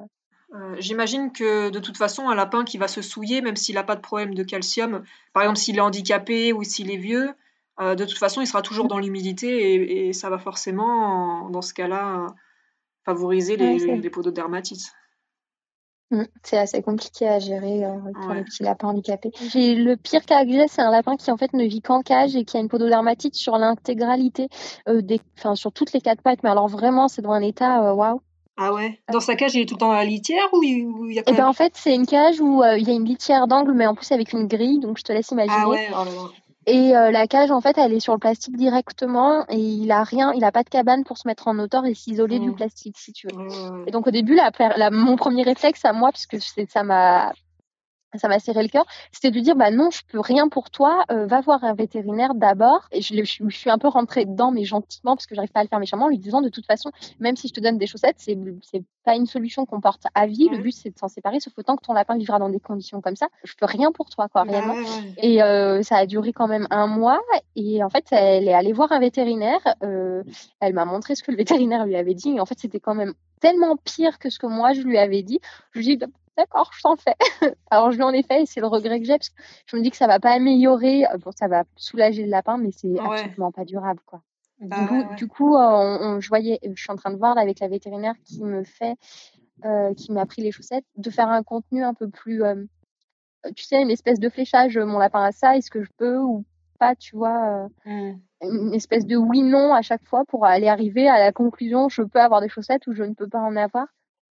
j'imagine 0.78 1.32
que 1.32 1.72
de 1.72 1.80
toute 1.80 1.98
façon, 1.98 2.30
un 2.30 2.36
lapin 2.36 2.64
qui 2.64 2.78
va 2.78 2.88
se 2.88 3.02
souiller, 3.02 3.42
même 3.42 3.56
s'il 3.56 3.74
n'a 3.74 3.84
pas 3.84 3.96
de 3.96 4.02
problème 4.02 4.36
de 4.36 4.44
calcium, 4.44 5.04
par 5.34 5.42
exemple 5.42 5.58
s'il 5.58 5.78
est 5.78 5.82
handicapé 5.82 6.54
ou 6.54 6.64
s'il 6.64 6.92
est 6.92 6.98
vieux, 6.98 7.34
de 7.80 8.06
toute 8.06 8.18
façon, 8.18 8.42
il 8.42 8.48
sera 8.48 8.62
toujours 8.62 8.88
dans 8.88 9.00
l'humidité 9.00 9.74
et, 9.74 10.08
et, 10.08 10.14
ça 10.14 10.30
va 10.30 10.38
forcément, 10.38 11.50
dans 11.50 11.62
ce 11.62 11.74
cas-là, 11.74 12.28
favoriser 13.06 13.58
les, 13.58 13.98
les 13.98 14.10
pododermatites. 14.10 14.92
Mmh, 16.12 16.24
c'est 16.44 16.58
assez 16.58 16.84
compliqué 16.84 17.28
à 17.28 17.40
gérer 17.40 17.84
euh, 17.84 17.98
pour 18.22 18.34
les 18.34 18.44
petits 18.44 18.62
lapins 18.62 18.90
handicapés. 18.90 19.32
J'ai 19.50 19.74
le 19.74 19.98
pire 19.98 20.24
cas 20.24 20.46
que 20.46 20.52
j'ai, 20.52 20.68
c'est 20.68 20.84
un 20.84 20.92
lapin 20.92 21.16
qui 21.16 21.32
en 21.32 21.38
fait 21.38 21.52
ne 21.54 21.66
vit 21.66 21.82
qu'en 21.82 22.02
cage 22.02 22.36
et 22.36 22.46
qui 22.46 22.58
a 22.58 22.60
une 22.60 22.70
pododermatite 22.70 23.34
sur 23.34 23.58
l'intégralité 23.58 24.48
euh, 24.88 25.02
des, 25.02 25.20
enfin 25.38 25.56
sur 25.56 25.72
toutes 25.72 25.94
les 25.94 26.02
quatre 26.02 26.22
pattes. 26.22 26.44
Mais 26.44 26.50
alors 26.52 26.68
vraiment, 26.68 27.08
c'est 27.08 27.24
dans 27.24 27.32
un 27.32 27.42
état 27.42 27.84
euh, 27.84 27.94
waouh. 27.94 28.22
Ah 28.56 28.72
ouais? 28.72 29.00
Dans 29.12 29.20
sa 29.20 29.36
cage, 29.36 29.56
il 29.56 29.62
est 29.62 29.66
tout 29.66 29.76
le 29.76 29.80
temps 29.80 29.88
dans 29.88 29.94
la 29.94 30.06
litière 30.06 30.48
ou 30.54 30.64
il, 30.64 31.14
y 31.14 31.20
a 31.20 31.24
quand 31.24 31.34
eh 31.34 31.36
ben, 31.36 31.48
en 31.48 31.54
fait, 31.54 31.74
c'est 31.76 31.94
une 31.94 32.06
cage 32.06 32.40
où 32.40 32.64
il 32.64 32.88
y 32.88 32.92
a 32.92 32.94
une 32.94 33.04
litière 33.04 33.48
d'angle, 33.48 33.74
mais 33.74 33.86
en 33.86 33.96
plus 33.96 34.10
avec 34.12 34.32
une 34.32 34.48
grille, 34.48 34.80
donc 34.80 34.98
je 34.98 35.04
te 35.04 35.12
laisse 35.12 35.32
imaginer. 35.32 35.58
Ah 35.60 35.68
ouais. 35.68 35.88
Oh 35.92 36.06
là 36.06 36.12
là. 36.12 36.45
Et 36.68 36.96
euh, 36.96 37.12
la 37.12 37.28
cage, 37.28 37.52
en 37.52 37.62
fait, 37.62 37.78
elle 37.78 37.94
est 37.94 38.00
sur 38.00 38.14
le 38.14 38.20
plastique 38.20 38.58
directement 38.58 39.46
et 39.50 39.58
il 39.58 39.92
a 39.92 40.04
rien, 40.04 40.34
il 40.34 40.44
a 40.44 40.52
pas 40.52 40.64
de 40.64 40.70
cabane 40.70 41.04
pour 41.04 41.18
se 41.18 41.28
mettre 41.28 41.48
en 41.48 41.60
hauteur 41.60 41.86
et 41.86 41.94
s'isoler 41.94 42.40
du 42.40 42.50
mmh. 42.50 42.56
plastique, 42.56 42.98
si 42.98 43.14
tu 43.14 43.28
veux. 43.28 43.88
Et 43.88 43.92
donc 43.92 44.08
au 44.08 44.12
début, 44.12 44.34
la, 44.34 44.52
la, 44.76 44.90
mon 44.90 45.16
premier 45.16 45.44
réflexe 45.44 45.86
à 45.86 45.94
moi, 45.94 46.12
puisque 46.12 46.38
ça 46.70 46.84
m'a 46.84 47.34
ça 48.18 48.28
m'a 48.28 48.40
serré 48.40 48.64
le 48.64 48.70
cœur, 48.70 48.86
c'était 49.12 49.32
de 49.32 49.40
dire 49.40 49.56
bah 49.56 49.72
non, 49.72 49.90
je 49.92 50.02
peux 50.08 50.20
rien 50.20 50.50
pour 50.50 50.70
toi, 50.70 51.04
euh, 51.12 51.26
va 51.26 51.42
voir 51.42 51.64
un 51.64 51.74
vétérinaire 51.74 52.36
d'abord. 52.36 52.88
Et 52.92 53.02
je, 53.02 53.24
je, 53.24 53.50
suis 53.50 53.70
un 53.70 53.78
peu 53.78 53.88
rentrée 53.88 54.26
dedans, 54.26 54.52
mais 54.52 54.64
gentiment, 54.64 55.16
parce 55.16 55.26
que 55.26 55.36
j'arrive 55.36 55.52
pas 55.52 55.62
à 55.62 55.64
le 55.64 55.70
faire 55.70 55.80
méchamment, 55.80 56.06
en 56.06 56.10
lui 56.10 56.18
disant 56.18 56.42
de 56.42 56.50
toute 56.50 56.66
façon, 56.66 56.92
même 57.20 57.36
si 57.36 57.48
je 57.48 57.54
te 57.54 57.60
donne 57.60 57.78
des 57.78 57.88
chaussettes, 57.88 58.18
c'est 58.18 58.38
c'est 58.62 58.84
pas 59.04 59.16
une 59.16 59.26
solution 59.26 59.66
qu'on 59.66 59.82
porte 59.82 60.04
à 60.14 60.28
vie. 60.28 60.50
Le 60.50 60.58
but 60.58 60.72
c'est 60.72 60.90
de 60.90 60.98
s'en 60.98 61.08
séparer, 61.08 61.40
sauf 61.40 61.54
autant 61.58 61.76
que 61.76 61.86
ton 61.86 61.94
lapin 61.94 62.18
vivra 62.18 62.40
dans 62.40 62.50
des 62.50 62.60
conditions 62.60 63.02
comme 63.02 63.16
ça. 63.16 63.28
Je 63.44 63.54
peux 63.56 63.66
rien 63.66 63.92
pour 63.92 64.10
toi, 64.10 64.28
quoi, 64.28 64.46
bah 64.46 64.52
réellement. 64.52 64.76
Et 65.18 65.42
euh, 65.42 65.82
ça 65.84 65.98
a 65.98 66.06
duré 66.06 66.34
quand 66.34 66.48
même 66.48 66.68
un 66.70 66.88
mois. 66.88 67.22
Et 67.56 67.84
en 67.84 67.90
fait, 67.90 68.06
elle 68.12 68.48
est 68.48 68.54
allée 68.54 68.74
voir 68.74 68.92
un 68.92 69.00
vétérinaire. 69.00 69.62
Euh, 69.84 70.24
elle 70.60 70.74
m'a 70.74 70.86
montré 70.86 71.16
ce 71.16 71.24
que 71.24 71.32
le 71.32 71.38
vétérinaire 71.46 71.86
lui 71.86 71.96
avait 71.96 72.14
dit. 72.14 72.36
Et 72.36 72.40
en 72.40 72.46
fait, 72.46 72.60
c'était 72.60 72.80
quand 72.80 72.96
même 72.96 73.14
tellement 73.40 73.78
pire 73.78 74.20
que 74.20 74.30
ce 74.30 74.40
que 74.40 74.48
moi 74.48 74.74
je 74.74 74.82
lui 74.82 74.98
avais 74.98 75.24
dit. 75.24 75.40
Je 75.72 75.80
lui 75.80 75.98
dit 75.98 76.06
d'accord, 76.38 76.72
je 76.74 76.82
t'en 76.82 76.96
fais. 76.96 77.16
Alors 77.72 77.92
je 77.92 77.98
lui 77.98 78.04
en 78.04 78.12
ai 78.12 78.24
fait 78.24 78.44
et 78.44 78.46
c'est 78.46 78.60
le 78.60 78.68
regret 78.68 79.00
que 79.00 79.06
j'ai 79.06 79.14
parce 79.14 79.30
que 79.30 79.42
je 79.66 79.78
me 79.78 79.82
dis 79.82 79.92
que 79.92 79.98
ça 79.98 80.08
va 80.08 80.20
pas 80.20 80.32
améliorer, 80.32 81.06
euh, 81.06 81.18
bon 81.18 81.32
ça 81.32 81.48
va 81.48 81.64
soulager 81.76 82.24
le 82.24 82.30
lapin 82.30 82.58
mais 82.58 82.72
c'est 82.72 83.00
absolument 83.00 83.52
pas 83.52 83.66
durable 83.66 84.02
quoi. 84.06 84.22
Bah 84.60 84.82
du, 84.82 84.88
coup, 84.88 85.16
du 85.16 85.28
coup, 85.28 85.58
euh, 85.58 86.20
je 86.22 86.30
voyais, 86.30 86.60
je 86.64 86.82
suis 86.82 86.92
en 86.92 86.96
train 86.96 87.12
de 87.12 87.18
voir 87.18 87.38
avec 87.38 87.60
la 87.60 87.68
vétérinaire 87.68 88.16
qui 88.24 88.42
me 88.42 88.64
fait, 88.64 88.96
euh, 89.66 89.94
qui 89.94 90.14
m'a 90.14 90.26
pris 90.26 90.42
les 90.42 90.52
chaussettes, 90.52 90.86
de 90.96 91.10
faire 91.10 91.28
un 91.28 91.44
contenu 91.44 91.84
un 91.84 91.94
peu 91.94 92.10
plus, 92.10 92.42
tu 93.54 93.66
sais, 93.66 93.82
une 93.82 93.92
espèce 93.92 94.18
de 94.18 94.30
fléchage, 94.30 94.78
mon 94.78 94.98
lapin 94.98 95.26
a 95.26 95.34
ça, 95.34 95.58
est-ce 95.58 95.70
que 95.70 95.84
je 95.84 95.90
peux 95.98 96.20
ou 96.20 96.46
pas, 96.80 96.96
tu 96.96 97.18
vois, 97.18 97.68
mmh. 97.86 98.12
une 98.44 98.74
espèce 98.74 99.06
de 99.06 99.18
oui/non 99.18 99.74
à 99.74 99.82
chaque 99.82 100.06
fois 100.06 100.24
pour 100.24 100.46
aller 100.46 100.70
arriver 100.70 101.10
à 101.10 101.20
la 101.20 101.34
conclusion, 101.34 101.90
je 101.90 102.04
peux 102.04 102.22
avoir 102.22 102.40
des 102.40 102.50
chaussettes 102.50 102.88
ou 102.88 102.94
je 102.94 103.04
ne 103.04 103.14
peux 103.14 103.28
pas 103.28 103.42
en 103.42 103.58
avoir 103.58 103.88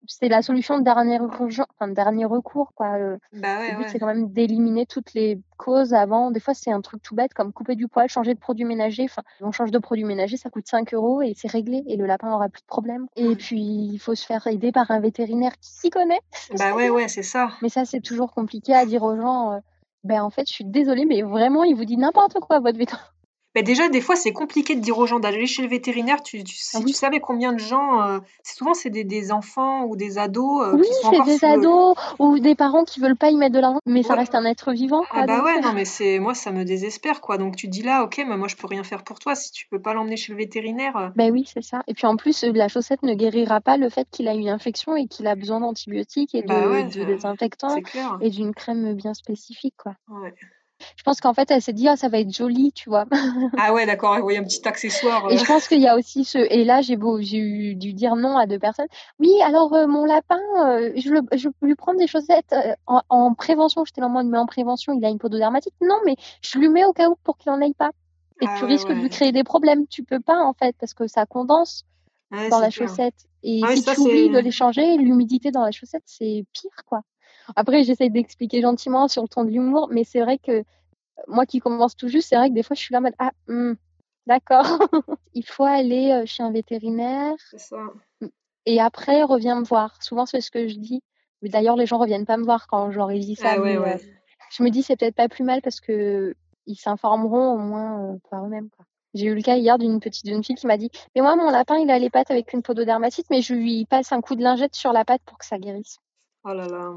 c'est 0.06 0.28
la 0.28 0.42
solution 0.42 0.78
de 0.78 0.84
dernier, 0.84 1.18
enfin, 1.20 1.88
de 1.88 1.94
dernier 1.94 2.24
recours. 2.24 2.72
Quoi. 2.74 2.98
Le, 2.98 3.18
bah 3.32 3.58
but, 3.76 3.88
c'est 3.88 3.98
quand 3.98 4.06
même 4.06 4.32
d'éliminer 4.32 4.86
toutes 4.86 5.14
les 5.14 5.40
causes 5.56 5.94
avant. 5.94 6.30
Des 6.30 6.40
fois, 6.40 6.54
c'est 6.54 6.72
un 6.72 6.80
truc 6.80 7.02
tout 7.02 7.14
bête 7.14 7.34
comme 7.34 7.52
couper 7.52 7.74
du 7.74 7.88
poil, 7.88 8.08
changer 8.08 8.34
de 8.34 8.38
produit 8.38 8.64
ménager. 8.64 9.04
Enfin, 9.04 9.22
on 9.40 9.52
change 9.52 9.70
de 9.70 9.78
produit 9.78 10.04
ménager, 10.04 10.36
ça 10.36 10.50
coûte 10.50 10.66
5 10.66 10.94
euros 10.94 11.22
et 11.22 11.34
c'est 11.36 11.50
réglé 11.50 11.82
et 11.86 11.96
le 11.96 12.06
lapin 12.06 12.30
n'aura 12.30 12.48
plus 12.48 12.62
de 12.62 12.66
problème. 12.66 13.06
Et 13.16 13.36
puis, 13.36 13.60
il 13.60 13.98
faut 13.98 14.14
se 14.14 14.24
faire 14.24 14.46
aider 14.46 14.72
par 14.72 14.90
un 14.90 15.00
vétérinaire 15.00 15.52
qui 15.60 15.70
s'y 15.70 15.90
connaît. 15.90 16.20
Bah 16.58 16.74
ouais, 16.74 16.90
ouais, 16.90 17.08
c'est 17.08 17.22
ça. 17.22 17.52
Mais 17.62 17.68
ça, 17.68 17.84
c'est 17.84 18.00
toujours 18.00 18.32
compliqué 18.32 18.74
à 18.74 18.84
dire 18.84 19.02
aux 19.02 19.16
gens. 19.16 19.52
Euh, 19.52 19.58
ben 20.04 20.22
en 20.22 20.30
fait, 20.30 20.48
je 20.48 20.52
suis 20.52 20.64
désolée, 20.64 21.04
mais 21.04 21.22
vraiment, 21.22 21.62
il 21.64 21.74
vous 21.76 21.84
dit 21.84 21.96
n'importe 21.96 22.40
quoi, 22.40 22.58
votre 22.58 22.78
vétérinaire. 22.78 23.14
Bah, 23.54 23.62
déjà, 23.62 23.88
des 23.88 24.00
fois, 24.00 24.14
c'est 24.14 24.32
compliqué 24.32 24.76
de 24.76 24.80
dire 24.80 24.96
aux 24.96 25.06
gens 25.06 25.18
d'aller 25.18 25.46
chez 25.46 25.62
le 25.62 25.68
vétérinaire. 25.68 26.22
Tu, 26.22 26.44
tu, 26.44 26.54
si 26.54 26.76
ah 26.76 26.80
tu 26.86 26.92
savais 26.92 27.18
combien 27.18 27.52
de 27.52 27.58
gens, 27.58 28.00
euh, 28.00 28.18
souvent 28.44 28.74
c'est 28.74 28.90
des, 28.90 29.02
des, 29.02 29.32
enfants 29.32 29.84
ou 29.84 29.96
des 29.96 30.18
ados 30.18 30.62
euh, 30.62 30.76
oui, 30.76 30.86
qui 30.86 31.16
sont 31.16 31.24
des 31.24 31.44
ados 31.44 31.96
ou 32.20 32.38
des 32.38 32.54
parents 32.54 32.84
qui 32.84 33.00
veulent 33.00 33.16
pas 33.16 33.30
y 33.30 33.36
mettre 33.36 33.54
de 33.54 33.60
l'argent, 33.60 33.80
mais 33.86 34.04
ça 34.04 34.14
reste 34.14 34.36
un 34.36 34.44
être 34.44 34.72
vivant. 34.72 35.02
ah 35.10 35.26
bah 35.26 35.42
ouais, 35.42 35.60
non 35.60 35.72
mais 35.72 35.84
c'est 35.84 36.18
moi 36.18 36.34
ça 36.34 36.52
me 36.52 36.64
désespère 36.64 37.20
quoi. 37.20 37.38
Donc 37.38 37.56
tu 37.56 37.66
dis 37.66 37.82
là, 37.82 38.04
ok, 38.04 38.24
mais 38.26 38.36
moi 38.36 38.46
je 38.46 38.56
peux 38.56 38.66
rien 38.68 38.84
faire 38.84 39.02
pour 39.02 39.18
toi 39.18 39.34
si 39.34 39.50
tu 39.50 39.66
peux 39.68 39.80
pas 39.80 39.94
l'emmener 39.94 40.16
chez 40.16 40.32
le 40.32 40.38
vétérinaire. 40.38 40.96
Euh. 40.96 41.08
Ben 41.16 41.32
oui, 41.32 41.48
c'est 41.52 41.62
ça. 41.62 41.82
Et 41.88 41.94
puis 41.94 42.06
en 42.06 42.16
plus, 42.16 42.44
la 42.44 42.68
chaussette 42.68 43.02
ne 43.02 43.14
guérira 43.14 43.60
pas 43.60 43.76
le 43.76 43.88
fait 43.88 44.06
qu'il 44.10 44.28
a 44.28 44.34
une 44.34 44.48
infection 44.48 44.94
et 44.96 45.06
qu'il 45.06 45.26
a 45.26 45.34
besoin 45.34 45.60
d'antibiotiques 45.60 46.34
et 46.34 46.42
de, 46.42 46.48
bah 46.48 46.82
de 46.82 47.04
désinfectants 47.04 47.76
et 48.20 48.30
d'une 48.30 48.54
crème 48.54 48.94
bien 48.94 49.14
spécifique 49.14 49.74
quoi. 49.76 49.94
Ouais. 50.08 50.34
Je 50.97 51.03
pense 51.03 51.21
qu'en 51.21 51.35
fait, 51.35 51.51
elle 51.51 51.62
s'est 51.62 51.73
dit, 51.73 51.88
ah, 51.88 51.97
ça 51.97 52.09
va 52.09 52.19
être 52.19 52.33
joli, 52.33 52.73
tu 52.73 52.88
vois. 52.88 53.07
ah 53.59 53.73
ouais, 53.73 53.87
d'accord, 53.87 54.14
elle 54.14 54.23
voyait 54.23 54.38
un 54.38 54.45
petit 54.45 54.66
accessoire. 54.66 55.31
Et 55.31 55.37
je 55.37 55.43
euh. 55.43 55.47
pense 55.47 55.69
qu'il 55.69 55.81
y 55.81 55.88
a 55.88 55.97
aussi 55.97 56.25
ce. 56.25 56.38
Et 56.38 56.64
là, 56.64 56.81
j'ai 56.81 56.97
beau, 56.97 57.21
j'ai 57.21 57.38
eu 57.38 57.75
dû 57.75 57.93
dire 57.93 58.16
non 58.16 58.37
à 58.37 58.47
deux 58.47 58.59
personnes. 58.59 58.88
Oui, 59.19 59.31
alors 59.43 59.73
euh, 59.75 59.87
mon 59.87 60.05
lapin, 60.05 60.40
euh, 60.59 60.93
je, 60.97 61.11
le, 61.11 61.21
je 61.33 61.49
peux 61.49 61.66
lui 61.66 61.75
prendre 61.75 61.99
des 61.99 62.07
chaussettes 62.07 62.55
en, 62.87 63.35
prévention. 63.35 63.85
J'étais 63.85 64.03
en 64.03 64.11
mode, 64.11 64.27
mais 64.27 64.38
en 64.38 64.47
prévention, 64.47 64.93
il 64.93 65.05
a 65.05 65.09
une 65.09 65.19
pododermatite. 65.19 65.75
Non, 65.81 65.99
mais 66.05 66.16
je 66.43 66.59
lui 66.59 66.69
mets 66.69 66.85
au 66.85 66.93
cas 66.93 67.09
où 67.09 67.16
pour 67.25 67.37
qu'il 67.38 67.53
n'en 67.53 67.61
aille 67.61 67.75
pas. 67.75 67.90
Et 68.43 68.47
ah 68.49 68.57
tu 68.59 68.64
risques 68.64 68.88
de 68.88 68.95
lui 68.95 69.11
créer 69.11 69.33
des 69.33 69.45
problèmes. 69.45 69.87
Tu 69.87 70.03
peux 70.03 70.21
pas, 70.21 70.38
en 70.38 70.55
fait, 70.55 70.75
parce 70.81 70.95
que 70.95 71.07
ça 71.07 71.27
condense 71.27 71.85
dans 72.31 72.61
la 72.61 72.71
chaussette. 72.71 73.14
Et 73.43 73.61
ah 73.64 73.75
si 73.75 73.83
tu 73.83 74.01
oublies 74.01 74.31
de 74.31 74.38
les 74.38 74.51
changer, 74.51 74.97
l'humidité 74.97 75.51
dans 75.51 75.64
la 75.64 75.71
chaussette, 75.71 76.03
c'est 76.07 76.45
pire, 76.53 76.85
quoi. 76.87 77.03
Après, 77.56 77.84
j'essaye 77.84 78.10
d'expliquer 78.10 78.62
gentiment 78.62 79.08
sur 79.08 79.22
le 79.22 79.28
ton 79.28 79.44
de 79.44 79.50
l'humour, 79.50 79.88
mais 79.90 80.04
c'est 80.04 80.20
vrai 80.20 80.38
que 80.38 80.64
moi 81.26 81.46
qui 81.46 81.60
commence 81.60 81.96
tout 81.96 82.08
juste, 82.08 82.28
c'est 82.28 82.36
vrai 82.36 82.48
que 82.48 82.54
des 82.54 82.62
fois, 82.62 82.74
je 82.74 82.80
suis 82.80 82.92
là 82.92 82.98
en 82.98 83.02
mode 83.02 83.14
Ah, 83.18 83.32
hmm, 83.48 83.74
d'accord. 84.26 84.66
Il 85.34 85.44
faut 85.44 85.64
aller 85.64 86.10
euh, 86.12 86.26
chez 86.26 86.42
un 86.42 86.50
vétérinaire. 86.50 87.34
Ça. 87.56 87.78
Et 88.66 88.80
après, 88.80 89.22
reviens 89.22 89.58
me 89.60 89.64
voir. 89.64 90.02
Souvent, 90.02 90.26
c'est 90.26 90.40
ce 90.40 90.50
que 90.50 90.68
je 90.68 90.78
dis. 90.78 91.02
Mais 91.42 91.48
d'ailleurs, 91.48 91.76
les 91.76 91.86
gens 91.86 91.98
reviennent 91.98 92.26
pas 92.26 92.36
me 92.36 92.44
voir 92.44 92.66
quand 92.66 92.90
ai 93.10 93.18
dit 93.18 93.36
ça. 93.36 93.52
Ah, 93.52 93.60
ouais, 93.60 93.78
ouais. 93.78 93.94
Euh, 93.94 94.06
je 94.50 94.62
me 94.62 94.70
dis, 94.70 94.82
c'est 94.82 94.96
peut-être 94.96 95.14
pas 95.14 95.28
plus 95.28 95.44
mal 95.44 95.62
parce 95.62 95.80
que 95.80 96.34
ils 96.66 96.76
s'informeront 96.76 97.54
au 97.54 97.58
moins 97.58 98.14
euh, 98.14 98.18
par 98.30 98.44
eux-mêmes. 98.44 98.68
J'ai 99.14 99.26
eu 99.26 99.34
le 99.34 99.42
cas 99.42 99.56
hier 99.56 99.78
d'une 99.78 99.98
petite 99.98 100.28
jeune 100.28 100.44
fille 100.44 100.54
qui 100.54 100.66
m'a 100.66 100.76
dit 100.76 100.90
Mais 101.14 101.22
moi, 101.22 101.34
mon 101.34 101.50
lapin, 101.50 101.76
il 101.78 101.90
a 101.90 101.98
les 101.98 102.10
pattes 102.10 102.30
avec 102.30 102.52
une 102.52 102.62
pododermatite, 102.62 103.26
mais 103.30 103.42
je 103.42 103.54
lui 103.54 103.84
passe 103.86 104.12
un 104.12 104.20
coup 104.20 104.36
de 104.36 104.42
lingette 104.42 104.74
sur 104.74 104.92
la 104.92 105.04
patte 105.04 105.22
pour 105.24 105.38
que 105.38 105.46
ça 105.46 105.58
guérisse. 105.58 105.98
Oh 106.44 106.53
là 106.53 106.66
là 106.66 106.94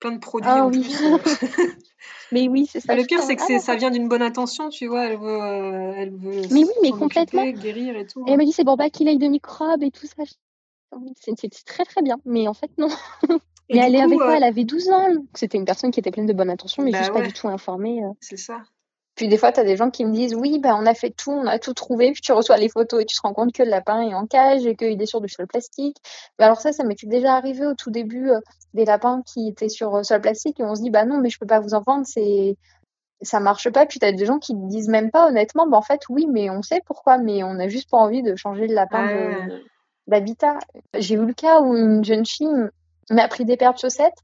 plein 0.00 0.12
de 0.12 0.18
produits 0.18 0.50
ah, 0.50 0.64
en 0.64 0.70
oui. 0.70 0.80
plus. 0.80 1.04
Euh. 1.04 1.18
mais 2.32 2.48
oui, 2.48 2.66
c'est 2.70 2.80
ça. 2.80 2.94
le 2.94 3.04
pire, 3.04 3.22
c'est 3.22 3.36
que 3.36 3.42
ah, 3.54 3.58
ça 3.58 3.76
vient 3.76 3.90
d'une 3.90 4.08
bonne 4.08 4.22
intention, 4.22 4.68
tu 4.68 4.86
vois. 4.86 5.06
Elle 5.06 5.18
veut, 5.18 5.42
euh, 5.42 5.92
elle 5.96 6.10
veut 6.10 6.42
mais 6.50 6.64
oui, 6.64 6.72
mais 6.82 6.90
complètement. 6.90 7.44
guérir 7.50 7.96
et 7.96 8.06
tout. 8.06 8.24
Et 8.26 8.32
elle 8.32 8.38
me 8.38 8.44
dit 8.44 8.52
c'est 8.52 8.64
bon 8.64 8.76
bah 8.76 8.90
qu'il 8.90 9.08
ait 9.08 9.16
de 9.16 9.26
microbes 9.26 9.82
et 9.82 9.90
tout 9.90 10.06
ça. 10.06 10.22
C'était 11.20 11.48
très 11.66 11.84
très 11.84 12.02
bien, 12.02 12.18
mais 12.24 12.48
en 12.48 12.54
fait, 12.54 12.70
non. 12.78 12.88
mais 13.70 13.78
elle 13.78 13.94
est 13.94 14.00
avec 14.00 14.18
moi, 14.18 14.36
elle 14.36 14.44
avait 14.44 14.64
12 14.64 14.88
ans. 14.88 15.08
C'était 15.34 15.58
une 15.58 15.66
personne 15.66 15.90
qui 15.90 16.00
était 16.00 16.10
pleine 16.10 16.26
de 16.26 16.32
bonne 16.32 16.50
intention, 16.50 16.82
mais 16.82 16.92
bah 16.92 16.98
juste 16.98 17.12
pas 17.12 17.22
du 17.22 17.32
tout 17.32 17.48
informée. 17.48 18.00
C'est 18.20 18.38
ça. 18.38 18.62
Puis 19.18 19.26
des 19.26 19.36
fois, 19.36 19.50
tu 19.50 19.58
as 19.58 19.64
des 19.64 19.76
gens 19.76 19.90
qui 19.90 20.04
me 20.04 20.12
disent 20.12 20.36
Oui, 20.36 20.60
ben, 20.60 20.76
on 20.78 20.86
a 20.86 20.94
fait 20.94 21.10
tout, 21.10 21.32
on 21.32 21.46
a 21.48 21.58
tout 21.58 21.74
trouvé. 21.74 22.12
Puis 22.12 22.22
tu 22.22 22.30
reçois 22.30 22.56
les 22.56 22.68
photos 22.68 23.02
et 23.02 23.04
tu 23.04 23.16
te 23.16 23.20
rends 23.20 23.34
compte 23.34 23.52
que 23.52 23.64
le 23.64 23.68
lapin 23.68 24.00
est 24.00 24.14
en 24.14 24.28
cage 24.28 24.64
et 24.64 24.76
qu'il 24.76 25.02
est 25.02 25.06
sur 25.06 25.20
du 25.20 25.28
sol 25.28 25.48
plastique. 25.48 25.96
Mais 26.38 26.44
alors, 26.44 26.60
ça, 26.60 26.72
ça 26.72 26.84
m'était 26.84 27.08
déjà 27.08 27.34
arrivé 27.34 27.66
au 27.66 27.74
tout 27.74 27.90
début 27.90 28.30
des 28.74 28.84
lapins 28.84 29.22
qui 29.26 29.48
étaient 29.48 29.68
sur 29.68 30.04
sol 30.04 30.20
plastique 30.20 30.60
et 30.60 30.62
on 30.62 30.76
se 30.76 30.82
dit 30.82 30.90
Bah 30.90 31.04
non, 31.04 31.18
mais 31.18 31.30
je 31.30 31.38
peux 31.40 31.46
pas 31.46 31.58
vous 31.58 31.74
en 31.74 31.80
vendre, 31.80 32.06
c'est 32.06 32.56
ça 33.20 33.40
marche 33.40 33.68
pas. 33.70 33.86
Puis 33.86 33.98
tu 33.98 34.06
as 34.06 34.12
des 34.12 34.24
gens 34.24 34.38
qui 34.38 34.54
ne 34.54 34.68
disent 34.68 34.88
même 34.88 35.10
pas 35.10 35.26
honnêtement, 35.26 35.66
bah, 35.66 35.78
en 35.78 35.82
fait, 35.82 36.02
oui, 36.08 36.28
mais 36.30 36.48
on 36.48 36.62
sait 36.62 36.80
pourquoi, 36.86 37.18
mais 37.18 37.42
on 37.42 37.54
n'a 37.54 37.66
juste 37.66 37.90
pas 37.90 37.96
envie 37.96 38.22
de 38.22 38.36
changer 38.36 38.68
le 38.68 38.74
lapin 38.74 39.48
d'habitat. 40.06 40.60
J'ai 40.96 41.16
eu 41.16 41.26
le 41.26 41.34
cas 41.34 41.60
où 41.60 41.76
une 41.76 42.04
jeune 42.04 42.24
fille 42.24 42.48
m'a 43.10 43.26
pris 43.26 43.44
des 43.44 43.56
paires 43.56 43.74
de 43.74 43.78
chaussettes 43.78 44.22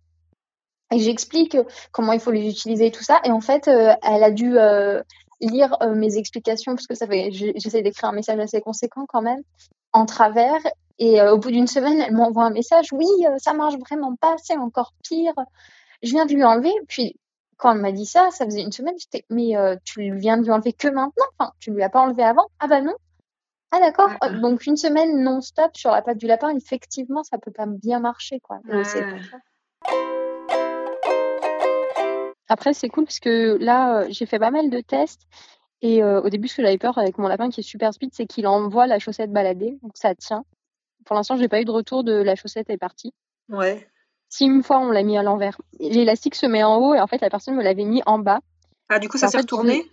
et 0.93 0.99
j'explique 0.99 1.57
comment 1.93 2.13
il 2.13 2.21
faut 2.21 2.31
les 2.31 2.49
utiliser 2.49 2.87
et 2.87 2.91
tout 2.91 3.03
ça. 3.03 3.21
Et 3.25 3.31
en 3.31 3.41
fait, 3.41 3.69
euh, 3.69 3.95
elle 4.03 4.23
a 4.23 4.31
dû 4.31 4.59
euh, 4.59 5.03
lire 5.41 5.77
euh, 5.83 5.95
mes 5.95 6.17
explications 6.17 6.75
parce 6.75 6.87
que 6.87 6.95
ça 6.95 7.07
fait, 7.07 7.31
j'essaie 7.33 7.83
d'écrire 7.83 8.11
un 8.11 8.15
message 8.15 8.39
assez 8.39 8.61
conséquent 8.61 9.05
quand 9.09 9.23
même 9.23 9.43
en 9.93 10.07
travers. 10.07 10.61
Et 10.99 11.21
au 11.21 11.39
bout 11.39 11.51
d'une 11.51 11.67
semaine, 11.67 12.01
elle 12.01 12.15
m'envoie 12.15 12.45
un 12.45 12.51
message. 12.51 12.93
Oui, 12.93 13.07
ça 13.39 13.53
marche 13.53 13.75
vraiment 13.79 14.15
pas, 14.15 14.37
c'est 14.41 14.57
encore 14.57 14.93
pire. 15.03 15.35
Je 16.05 16.11
viens 16.11 16.25
de 16.25 16.33
lui 16.33 16.45
enlever. 16.45 16.73
Puis 16.87 17.17
quand 17.57 17.73
elle 17.73 17.81
m'a 17.81 17.93
dit 17.93 18.07
ça, 18.07 18.29
ça 18.31 18.45
faisait 18.45 18.63
une 18.63 18.73
semaine, 18.73 18.95
j'étais, 18.99 19.25
mais 19.31 19.57
euh, 19.57 19.77
tu 19.85 20.17
viens 20.17 20.37
de 20.37 20.45
lui 20.45 20.51
enlever 20.51 20.73
que 20.73 20.89
maintenant? 20.89 21.25
Enfin, 21.39 21.53
tu 21.61 21.73
lui 21.73 21.83
as 21.83 21.89
pas 21.89 22.01
enlevé 22.01 22.23
avant? 22.23 22.47
Ah 22.61 22.69
bah 22.69 22.81
non. 22.81 22.95
Ah 23.71 23.81
d'accord. 23.81 24.11
Donc 24.41 24.67
une 24.67 24.77
semaine 24.77 25.23
non-stop 25.23 25.77
sur 25.77 25.91
la 25.91 26.03
patte 26.03 26.19
du 26.19 26.27
lapin, 26.27 26.55
effectivement, 26.55 27.25
ça 27.25 27.39
peut 27.39 27.51
pas 27.51 27.67
bien 27.67 27.99
marcher, 27.99 28.39
quoi. 28.41 28.61
Après, 32.49 32.75
c'est 32.75 32.89
cool 32.89 33.05
parce 33.05 33.21
que 33.21 33.57
là, 33.61 34.01
euh, 34.01 34.07
j'ai 34.11 34.27
fait 34.27 34.39
pas 34.39 34.51
mal 34.51 34.71
de 34.71 34.81
tests. 34.81 35.23
Et 35.83 36.03
euh, 36.03 36.21
au 36.23 36.31
début, 36.31 36.49
ce 36.49 36.57
que 36.57 36.63
j'avais 36.63 36.79
peur 36.79 36.97
avec 36.99 37.19
mon 37.19 37.29
lapin 37.29 37.51
qui 37.51 37.61
est 37.61 37.65
super 37.65 37.93
speed, 37.93 38.11
c'est 38.15 38.27
qu'il 38.27 38.47
envoie 38.47 38.87
la 38.87 38.99
chaussette 38.99 39.33
balader. 39.33 39.79
Donc 39.83 39.93
ça 39.95 40.15
tient. 40.15 40.45
Pour 41.05 41.17
l'instant, 41.17 41.37
j'ai 41.37 41.49
pas 41.49 41.61
eu 41.61 41.65
de 41.65 41.71
retour 41.71 42.05
de 42.05 42.13
la 42.13 42.35
chaussette 42.37 42.71
est 42.71 42.79
partie. 42.79 43.13
Ouais. 43.51 43.87
Si 44.31 44.47
une 44.47 44.63
fois 44.63 44.79
on 44.79 44.91
l'a 44.91 45.03
mis 45.03 45.19
à 45.19 45.23
l'envers, 45.23 45.61
l'élastique 45.79 46.35
se 46.35 46.47
met 46.47 46.65
en 46.65 46.77
haut 46.79 46.95
et 46.95 47.01
en 47.01 47.07
fait 47.07 47.21
la 47.21 47.29
personne 47.29 47.55
me 47.55 47.63
l'avait 47.63 47.85
mis 47.85 48.03
en 48.07 48.19
bas. 48.19 48.41
Ah, 48.89 48.99
du 48.99 49.09
coup, 49.09 49.19
ça 49.19 49.29
s'est 49.29 49.39
retourné 49.39 49.85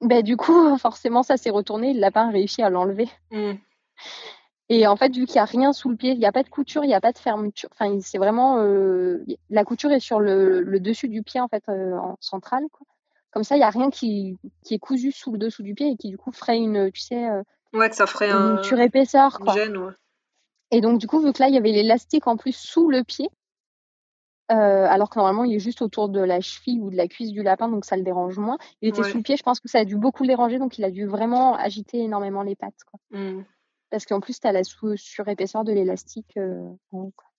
ben, 0.00 0.22
Du 0.22 0.36
coup, 0.36 0.76
forcément, 0.78 1.22
ça 1.22 1.36
s'est 1.36 1.50
retourné. 1.50 1.92
Le 1.92 2.00
lapin 2.00 2.28
a 2.28 2.30
réussi 2.30 2.62
à 2.62 2.70
l'enlever. 2.70 3.08
Hmm. 3.30 3.54
Et 4.68 4.86
en 4.86 4.96
fait, 4.96 5.14
vu 5.14 5.26
qu'il 5.26 5.34
n'y 5.34 5.40
a 5.40 5.44
rien 5.44 5.72
sous 5.72 5.88
le 5.88 5.96
pied, 5.96 6.12
il 6.12 6.18
n'y 6.18 6.26
a 6.26 6.32
pas 6.32 6.42
de 6.42 6.48
couture, 6.48 6.82
il 6.84 6.88
n'y 6.88 6.94
a 6.94 7.00
pas 7.00 7.12
de 7.12 7.18
fermeture. 7.18 7.68
Enfin, 7.72 7.98
c'est 8.00 8.18
vraiment. 8.18 8.58
Euh, 8.58 9.24
la 9.48 9.64
couture 9.64 9.92
est 9.92 10.00
sur 10.00 10.18
le, 10.18 10.80
dessus 10.80 11.08
du 11.08 11.22
pied, 11.22 11.40
en 11.40 11.48
fait, 11.48 11.62
euh, 11.68 11.96
en 11.96 12.16
centrale. 12.20 12.64
Comme 13.30 13.44
ça, 13.44 13.54
il 13.54 13.58
n'y 13.58 13.64
a 13.64 13.70
rien 13.70 13.90
qui, 13.90 14.38
qui, 14.64 14.74
est 14.74 14.78
cousu 14.78 15.12
sous 15.12 15.30
le 15.32 15.38
dessous 15.38 15.62
du 15.62 15.74
pied 15.74 15.90
et 15.90 15.96
qui, 15.96 16.08
du 16.08 16.18
coup, 16.18 16.32
ferait 16.32 16.58
une. 16.58 16.90
Tu 16.90 17.00
sais. 17.00 17.28
Euh, 17.28 17.42
ouais, 17.74 17.88
que 17.88 17.94
ça 17.94 18.06
ferait 18.06 18.30
une 18.30 18.62
surépaisseur. 18.64 19.38
Quoi. 19.38 19.54
Gêne, 19.54 19.76
ouais. 19.76 19.92
Et 20.72 20.80
donc, 20.80 20.98
du 20.98 21.06
coup, 21.06 21.20
vu 21.20 21.32
que 21.32 21.40
là, 21.40 21.48
il 21.48 21.54
y 21.54 21.58
avait 21.58 21.70
l'élastique 21.70 22.26
en 22.26 22.36
plus 22.36 22.56
sous 22.56 22.90
le 22.90 23.04
pied, 23.04 23.28
alors 24.48 25.10
que 25.10 25.18
normalement, 25.20 25.44
il 25.44 25.54
est 25.54 25.60
juste 25.60 25.80
autour 25.80 26.08
de 26.08 26.20
la 26.20 26.40
cheville 26.40 26.80
ou 26.80 26.90
de 26.90 26.96
la 26.96 27.06
cuisse 27.06 27.30
du 27.30 27.44
lapin, 27.44 27.68
donc 27.68 27.84
ça 27.84 27.96
le 27.96 28.02
dérange 28.02 28.36
moins. 28.36 28.58
Il 28.82 28.88
était 28.88 29.04
sous 29.04 29.18
le 29.18 29.22
pied, 29.22 29.36
je 29.36 29.44
pense 29.44 29.60
que 29.60 29.68
ça 29.68 29.78
a 29.78 29.84
dû 29.84 29.96
beaucoup 29.96 30.24
le 30.24 30.28
déranger, 30.28 30.58
donc 30.58 30.76
il 30.76 30.84
a 30.84 30.90
dû 30.90 31.06
vraiment 31.06 31.54
agiter 31.54 31.98
énormément 31.98 32.42
les 32.42 32.56
pattes. 32.56 32.82
Quoi. 32.84 32.98
Mmh. 33.16 33.44
Parce 33.90 34.04
qu'en 34.04 34.20
plus, 34.20 34.40
tu 34.40 34.46
as 34.46 34.52
la 34.52 34.62
surépaisseur 34.64 35.64
de 35.64 35.72
l'élastique. 35.72 36.36
Euh, 36.36 36.68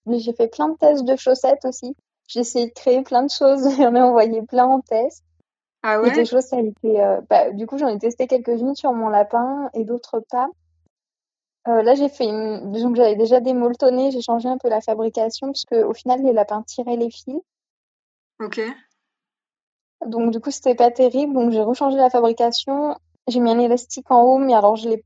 Mais 0.05 0.19
j'ai 0.19 0.33
fait 0.33 0.47
plein 0.47 0.69
de 0.69 0.77
tests 0.77 1.03
de 1.03 1.15
chaussettes 1.15 1.65
aussi. 1.65 1.95
J'ai 2.27 2.41
essayé 2.41 2.67
de 2.67 2.73
créer 2.73 3.01
plein 3.03 3.23
de 3.23 3.29
choses, 3.29 3.63
j'en 3.77 3.95
ai 3.95 4.01
envoyé 4.01 4.41
plein 4.43 4.65
en 4.65 4.81
test. 4.81 5.23
Ah 5.83 6.01
ouais? 6.01 6.09
Et 6.09 6.11
des 6.83 6.99
euh, 6.99 7.21
bah, 7.29 7.51
du 7.51 7.67
coup, 7.67 7.77
j'en 7.77 7.87
ai 7.87 7.97
testé 7.97 8.27
quelques-unes 8.27 8.75
sur 8.75 8.93
mon 8.93 9.09
lapin 9.09 9.69
et 9.73 9.83
d'autres 9.83 10.21
pas. 10.31 10.49
Euh, 11.67 11.81
là, 11.81 11.95
j'ai 11.95 12.09
fait 12.09 12.25
une. 12.25 12.71
Que 12.73 12.95
j'avais 12.95 13.15
déjà 13.15 13.39
démolletonné, 13.39 14.11
j'ai 14.11 14.21
changé 14.21 14.47
un 14.47 14.57
peu 14.57 14.69
la 14.69 14.81
fabrication, 14.81 15.47
parce 15.47 15.65
qu'au 15.65 15.93
final, 15.93 16.23
les 16.23 16.33
lapins 16.33 16.63
tiraient 16.63 16.95
les 16.95 17.11
fils. 17.11 17.41
Ok. 18.39 18.61
Donc, 20.05 20.31
du 20.31 20.39
coup, 20.39 20.51
c'était 20.51 20.75
pas 20.75 20.91
terrible. 20.91 21.33
Donc, 21.33 21.51
j'ai 21.51 21.61
rechangé 21.61 21.97
la 21.97 22.09
fabrication. 22.09 22.97
J'ai 23.27 23.39
mis 23.39 23.51
un 23.51 23.59
élastique 23.59 24.09
en 24.09 24.23
haut, 24.23 24.37
mais 24.37 24.53
alors, 24.53 24.77
je 24.77 24.89
l'ai 24.89 25.03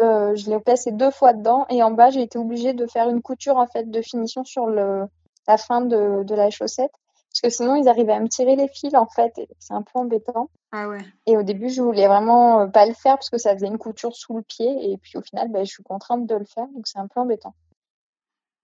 euh, 0.00 0.34
je 0.34 0.50
l'ai 0.50 0.58
placé 0.58 0.92
deux 0.92 1.10
fois 1.10 1.32
dedans. 1.32 1.66
Et 1.70 1.82
en 1.82 1.90
bas, 1.90 2.10
j'ai 2.10 2.22
été 2.22 2.38
obligée 2.38 2.72
de 2.72 2.86
faire 2.86 3.08
une 3.08 3.22
couture, 3.22 3.56
en 3.56 3.66
fait, 3.66 3.90
de 3.90 4.02
finition 4.02 4.44
sur 4.44 4.66
le, 4.66 5.04
la 5.46 5.56
fin 5.56 5.80
de, 5.80 6.22
de 6.22 6.34
la 6.34 6.50
chaussette. 6.50 6.92
Parce 7.30 7.40
que 7.42 7.50
sinon, 7.50 7.76
ils 7.76 7.88
arrivaient 7.88 8.12
à 8.12 8.20
me 8.20 8.28
tirer 8.28 8.56
les 8.56 8.68
fils, 8.68 8.94
en 8.94 9.06
fait. 9.06 9.32
C'est 9.58 9.74
un 9.74 9.82
peu 9.82 9.98
embêtant. 9.98 10.50
Ah 10.72 10.88
ouais. 10.88 10.98
Et 11.26 11.36
au 11.36 11.42
début, 11.42 11.68
je 11.68 11.80
voulais 11.80 12.08
vraiment 12.08 12.60
euh, 12.60 12.66
pas 12.66 12.86
le 12.86 12.94
faire 12.94 13.14
parce 13.14 13.30
que 13.30 13.38
ça 13.38 13.54
faisait 13.54 13.68
une 13.68 13.78
couture 13.78 14.14
sous 14.14 14.36
le 14.36 14.42
pied. 14.42 14.90
Et 14.92 14.96
puis 14.98 15.16
au 15.16 15.22
final, 15.22 15.48
ben, 15.50 15.64
je 15.64 15.70
suis 15.70 15.82
contrainte 15.82 16.26
de 16.26 16.34
le 16.34 16.44
faire. 16.44 16.66
Donc 16.74 16.86
c'est 16.86 16.98
un 16.98 17.06
peu 17.06 17.20
embêtant. 17.20 17.54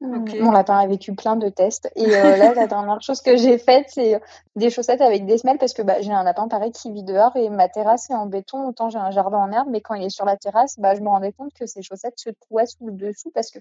Mon 0.06 0.50
lapin 0.50 0.78
a 0.78 0.86
vécu 0.86 1.14
plein 1.14 1.36
de 1.36 1.48
tests. 1.48 1.90
Et 1.96 2.06
euh, 2.06 2.36
là, 2.36 2.54
la 2.54 2.66
dernière 2.66 3.00
chose 3.02 3.20
que 3.20 3.36
j'ai 3.36 3.58
faite, 3.58 3.86
c'est 3.88 4.20
des 4.54 4.70
chaussettes 4.70 5.00
avec 5.00 5.26
des 5.26 5.38
semelles 5.38 5.58
parce 5.58 5.72
que 5.72 5.82
bah, 5.82 6.00
j'ai 6.00 6.12
un 6.12 6.22
lapin 6.22 6.48
pareil 6.48 6.72
qui 6.72 6.90
vit 6.92 7.02
dehors 7.02 7.36
et 7.36 7.48
ma 7.48 7.68
terrasse 7.68 8.10
est 8.10 8.14
en 8.14 8.26
béton. 8.26 8.68
Autant 8.68 8.90
j'ai 8.90 8.98
un 8.98 9.10
jardin 9.10 9.38
en 9.38 9.52
herbe, 9.52 9.68
mais 9.70 9.80
quand 9.80 9.94
il 9.94 10.04
est 10.04 10.10
sur 10.10 10.24
la 10.24 10.36
terrasse, 10.36 10.78
bah, 10.78 10.94
je 10.94 11.00
me 11.00 11.08
rendais 11.08 11.32
compte 11.32 11.52
que 11.52 11.66
ces 11.66 11.82
chaussettes 11.82 12.18
se 12.18 12.30
trouvaient 12.30 12.66
sous 12.66 12.86
le 12.86 12.92
dessous 12.92 13.30
parce 13.34 13.50
que 13.50 13.58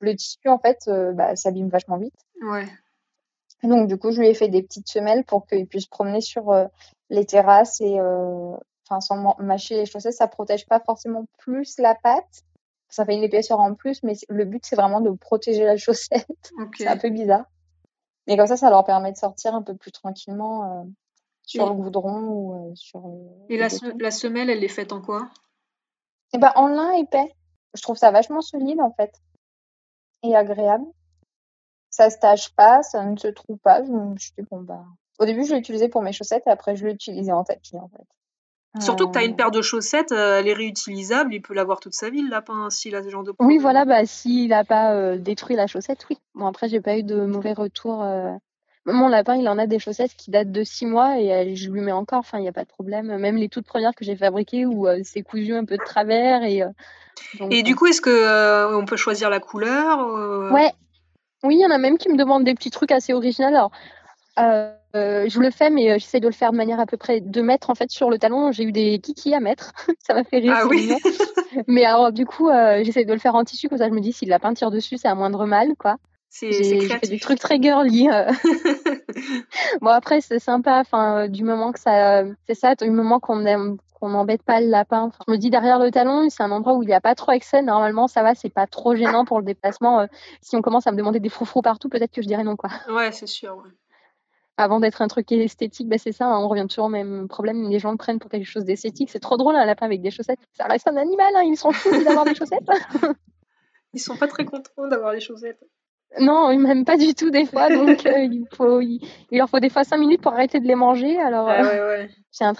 le 0.00 0.14
tissu, 0.14 0.48
en 0.48 0.58
fait, 0.58 0.78
euh, 0.88 1.12
bah, 1.12 1.36
s'abîme 1.36 1.68
vachement 1.68 1.96
vite. 1.96 2.14
Ouais. 2.42 2.66
Donc, 3.62 3.88
du 3.88 3.96
coup, 3.96 4.10
je 4.10 4.20
lui 4.20 4.28
ai 4.28 4.34
fait 4.34 4.48
des 4.48 4.62
petites 4.62 4.88
semelles 4.88 5.24
pour 5.24 5.46
qu'il 5.46 5.66
puisse 5.66 5.86
promener 5.86 6.20
sur 6.20 6.50
euh, 6.50 6.66
les 7.10 7.24
terrasses 7.24 7.80
et, 7.80 7.98
euh, 7.98 8.52
enfin, 8.88 9.00
sans 9.00 9.36
mâcher 9.38 9.76
les 9.76 9.86
chaussettes, 9.86 10.14
ça 10.14 10.28
protège 10.28 10.66
pas 10.66 10.80
forcément 10.80 11.24
plus 11.38 11.78
la 11.78 11.94
patte. 11.94 12.44
Ça 12.88 13.04
fait 13.04 13.14
une 13.14 13.24
épaisseur 13.24 13.60
en 13.60 13.74
plus, 13.74 14.02
mais 14.02 14.14
le 14.28 14.44
but, 14.44 14.64
c'est 14.64 14.76
vraiment 14.76 15.00
de 15.00 15.10
protéger 15.10 15.64
la 15.64 15.76
chaussette. 15.76 16.52
c'est 16.76 16.86
un 16.86 16.96
peu 16.96 17.10
bizarre. 17.10 17.44
Mais 18.26 18.36
comme 18.36 18.46
ça, 18.46 18.56
ça 18.56 18.70
leur 18.70 18.84
permet 18.84 19.12
de 19.12 19.16
sortir 19.16 19.54
un 19.54 19.62
peu 19.62 19.76
plus 19.76 19.92
tranquillement 19.92 20.82
euh, 20.82 20.84
sur 21.42 21.68
le 21.68 21.74
goudron 21.74 22.22
ou 22.28 22.72
sur. 22.74 23.02
et 23.48 23.56
la, 23.56 23.68
la, 23.98 24.10
semelle, 24.10 24.50
elle 24.50 24.64
est 24.64 24.68
faite 24.68 24.92
en 24.92 25.00
quoi? 25.00 25.28
Eh 26.32 26.38
ben, 26.38 26.52
en 26.56 26.66
lin 26.66 26.92
épais. 26.92 27.34
Je 27.74 27.82
trouve 27.82 27.96
ça 27.96 28.10
vachement 28.10 28.40
solide, 28.40 28.80
en 28.80 28.92
fait. 28.92 29.12
Et 30.22 30.34
agréable 30.34 30.86
ça 31.96 32.10
se 32.10 32.18
tâche 32.18 32.54
pas, 32.54 32.82
ça 32.82 33.04
ne 33.04 33.16
se 33.16 33.28
trouve 33.28 33.58
pas. 33.58 33.82
Je 33.82 33.90
me 33.90 34.18
suis 34.18 34.32
dit, 34.36 34.44
bon, 34.50 34.60
bah. 34.60 34.84
Au 35.18 35.24
début, 35.24 35.46
je 35.46 35.54
l'ai 35.54 35.58
utilisé 35.58 35.88
pour 35.88 36.02
mes 36.02 36.12
chaussettes 36.12 36.46
et 36.46 36.50
après, 36.50 36.76
je 36.76 36.86
l'ai 36.86 36.92
utilisé 36.92 37.32
en 37.32 37.42
tapis, 37.42 37.78
en 37.78 37.88
fait. 37.88 38.06
Surtout 38.80 39.08
que 39.08 39.12
tu 39.12 39.18
as 39.18 39.24
une 39.24 39.32
euh. 39.32 39.36
paire 39.36 39.50
de 39.50 39.62
chaussettes, 39.62 40.12
euh, 40.12 40.40
elle 40.40 40.48
est 40.48 40.54
réutilisable, 40.54 41.34
il 41.34 41.40
peut 41.40 41.54
l'avoir 41.54 41.80
toute 41.80 41.94
sa 41.94 42.10
vie, 42.10 42.22
le 42.22 42.30
lapin, 42.30 42.68
s'il 42.70 42.94
a 42.94 43.02
ce 43.02 43.08
genre 43.08 43.24
de 43.24 43.32
problème. 43.32 43.56
Oui, 43.56 43.60
voilà, 43.60 43.84
bah, 43.84 44.04
s'il 44.04 44.48
n'a 44.48 44.64
pas 44.64 44.92
euh, 44.92 45.16
détruit 45.16 45.56
la 45.56 45.66
chaussette, 45.66 46.06
oui. 46.10 46.18
Bon, 46.34 46.46
après, 46.46 46.68
j'ai 46.68 46.80
pas 46.80 46.98
eu 46.98 47.02
de 47.02 47.24
mauvais 47.24 47.52
retour. 47.52 48.04
Mon 48.88 49.08
lapin, 49.08 49.34
il 49.34 49.48
en 49.48 49.58
a 49.58 49.66
des 49.66 49.78
chaussettes 49.78 50.14
qui 50.14 50.30
datent 50.30 50.52
de 50.52 50.62
six 50.62 50.86
mois 50.86 51.18
et 51.18 51.56
je 51.56 51.70
lui 51.70 51.80
mets 51.80 51.92
encore, 51.92 52.20
enfin, 52.20 52.38
il 52.38 52.42
n'y 52.42 52.48
a 52.48 52.52
pas 52.52 52.62
de 52.62 52.68
problème. 52.68 53.16
Même 53.16 53.36
les 53.36 53.48
toutes 53.48 53.66
premières 53.66 53.94
que 53.94 54.04
j'ai 54.04 54.14
fabriquées 54.14 54.64
où 54.64 54.86
c'est 55.02 55.22
cousu 55.22 55.54
un 55.54 55.64
peu 55.64 55.76
de 55.76 55.84
travers. 55.84 56.44
Et, 56.44 56.62
et 57.50 57.62
du 57.64 57.74
coup, 57.74 57.86
est-ce 57.86 58.00
qu'on 58.00 58.84
peut 58.84 58.96
choisir 58.96 59.28
la 59.28 59.40
couleur 59.40 60.06
Ouais, 60.52 60.72
oui, 61.42 61.56
il 61.56 61.62
y 61.62 61.66
en 61.66 61.70
a 61.70 61.78
même 61.78 61.98
qui 61.98 62.08
me 62.08 62.16
demandent 62.16 62.44
des 62.44 62.54
petits 62.54 62.70
trucs 62.70 62.92
assez 62.92 63.12
originaux. 63.12 63.48
Alors, 63.48 63.72
euh, 64.96 65.28
je 65.28 65.40
le 65.40 65.50
fais, 65.50 65.70
mais 65.70 65.90
euh, 65.90 65.98
j'essaie 65.98 66.20
de 66.20 66.26
le 66.26 66.32
faire 66.32 66.52
de 66.52 66.56
manière 66.56 66.80
à 66.80 66.86
peu 66.86 66.96
près 66.96 67.20
de 67.20 67.42
mettre 67.42 67.70
en 67.70 67.74
fait 67.74 67.90
sur 67.90 68.10
le 68.10 68.18
talon. 68.18 68.52
J'ai 68.52 68.64
eu 68.64 68.72
des 68.72 68.98
kikis 68.98 69.34
à 69.34 69.40
mettre, 69.40 69.72
ça 69.98 70.14
m'a 70.14 70.24
fait 70.24 70.38
rire. 70.38 70.54
Ah 70.56 70.66
oui. 70.66 70.92
mais 71.66 71.84
alors 71.84 72.12
du 72.12 72.26
coup, 72.26 72.48
euh, 72.48 72.82
j'essaie 72.84 73.04
de 73.04 73.12
le 73.12 73.18
faire 73.18 73.34
en 73.34 73.44
tissu 73.44 73.68
comme 73.68 73.78
ça. 73.78 73.88
Je 73.88 73.94
me 73.94 74.00
dis 74.00 74.12
si 74.12 74.26
la 74.26 74.38
peinture 74.38 74.70
dessus, 74.70 74.98
c'est 74.98 75.08
à 75.08 75.14
moindre 75.14 75.46
mal, 75.46 75.74
quoi. 75.78 75.96
C'est 76.28 76.50
créatif. 76.50 77.08
des 77.08 77.18
trucs 77.18 77.38
très 77.38 77.60
girly. 77.62 78.08
bon 79.80 79.88
après, 79.88 80.20
c'est 80.20 80.38
sympa. 80.38 80.80
Enfin, 80.80 81.28
du 81.28 81.44
moment 81.44 81.72
que 81.72 81.80
ça, 81.80 82.24
c'est 82.46 82.54
ça, 82.54 82.74
du 82.74 82.90
moment 82.90 83.20
qu'on 83.20 83.46
aime 83.46 83.78
qu'on 84.00 84.10
n'embête 84.10 84.42
pas 84.42 84.60
le 84.60 84.68
lapin. 84.68 85.10
je 85.26 85.32
me 85.32 85.38
dis 85.38 85.50
derrière 85.50 85.78
le 85.78 85.90
talon, 85.90 86.28
c'est 86.28 86.42
un 86.42 86.50
endroit 86.50 86.74
où 86.74 86.82
il 86.82 86.86
n'y 86.86 86.94
a 86.94 87.00
pas 87.00 87.14
trop 87.14 87.32
accès. 87.32 87.62
Normalement, 87.62 88.08
ça 88.08 88.22
va, 88.22 88.34
c'est 88.34 88.50
pas 88.50 88.66
trop 88.66 88.94
gênant 88.94 89.24
pour 89.24 89.38
le 89.38 89.44
déplacement. 89.44 90.00
Euh, 90.00 90.06
si 90.42 90.56
on 90.56 90.62
commence 90.62 90.86
à 90.86 90.92
me 90.92 90.96
demander 90.96 91.20
des 91.20 91.28
froufrous 91.28 91.62
partout, 91.62 91.88
peut-être 91.88 92.12
que 92.12 92.22
je 92.22 92.26
dirais 92.26 92.44
non, 92.44 92.56
quoi. 92.56 92.70
Ouais, 92.88 93.12
c'est 93.12 93.26
sûr. 93.26 93.62
Avant 94.58 94.80
d'être 94.80 95.02
un 95.02 95.08
truc 95.08 95.30
esthétique, 95.32 95.88
bah, 95.88 95.98
c'est 95.98 96.12
ça, 96.12 96.26
hein, 96.26 96.38
on 96.38 96.48
revient 96.48 96.66
toujours 96.66 96.86
au 96.86 96.90
même 96.90 97.28
problème. 97.28 97.68
Les 97.68 97.78
gens 97.78 97.90
le 97.90 97.98
prennent 97.98 98.18
pour 98.18 98.30
quelque 98.30 98.46
chose 98.46 98.64
d'esthétique. 98.64 99.10
C'est 99.10 99.20
trop 99.20 99.36
drôle, 99.36 99.54
un 99.54 99.66
lapin 99.66 99.84
avec 99.84 100.00
des 100.00 100.10
chaussettes. 100.10 100.38
Ça 100.54 100.64
reste 100.64 100.88
un 100.88 100.96
animal, 100.96 101.28
hein, 101.36 101.42
ils 101.44 101.56
sont 101.56 101.72
fous 101.72 101.90
d'avoir 102.04 102.24
des 102.24 102.34
chaussettes. 102.34 102.66
ils 103.92 104.00
sont 104.00 104.16
pas 104.16 104.28
très 104.28 104.46
contents 104.46 104.88
d'avoir 104.88 105.12
des 105.12 105.20
chaussettes. 105.20 105.60
Non, 106.18 106.50
ils 106.50 106.58
m'aiment 106.58 106.84
pas 106.84 106.96
du 106.96 107.14
tout 107.14 107.30
des 107.30 107.44
fois, 107.44 107.68
donc 107.68 108.06
euh, 108.06 108.20
il, 108.20 108.46
faut, 108.54 108.80
il, 108.80 109.00
leur 109.32 109.50
faut 109.50 109.60
des 109.60 109.68
fois 109.68 109.84
cinq 109.84 109.98
minutes 109.98 110.22
pour 110.22 110.32
arrêter 110.32 110.60
de 110.60 110.66
les 110.66 110.74
manger. 110.74 111.18
Alors, 111.18 111.48
ah 111.48 111.62
euh, 111.62 112.06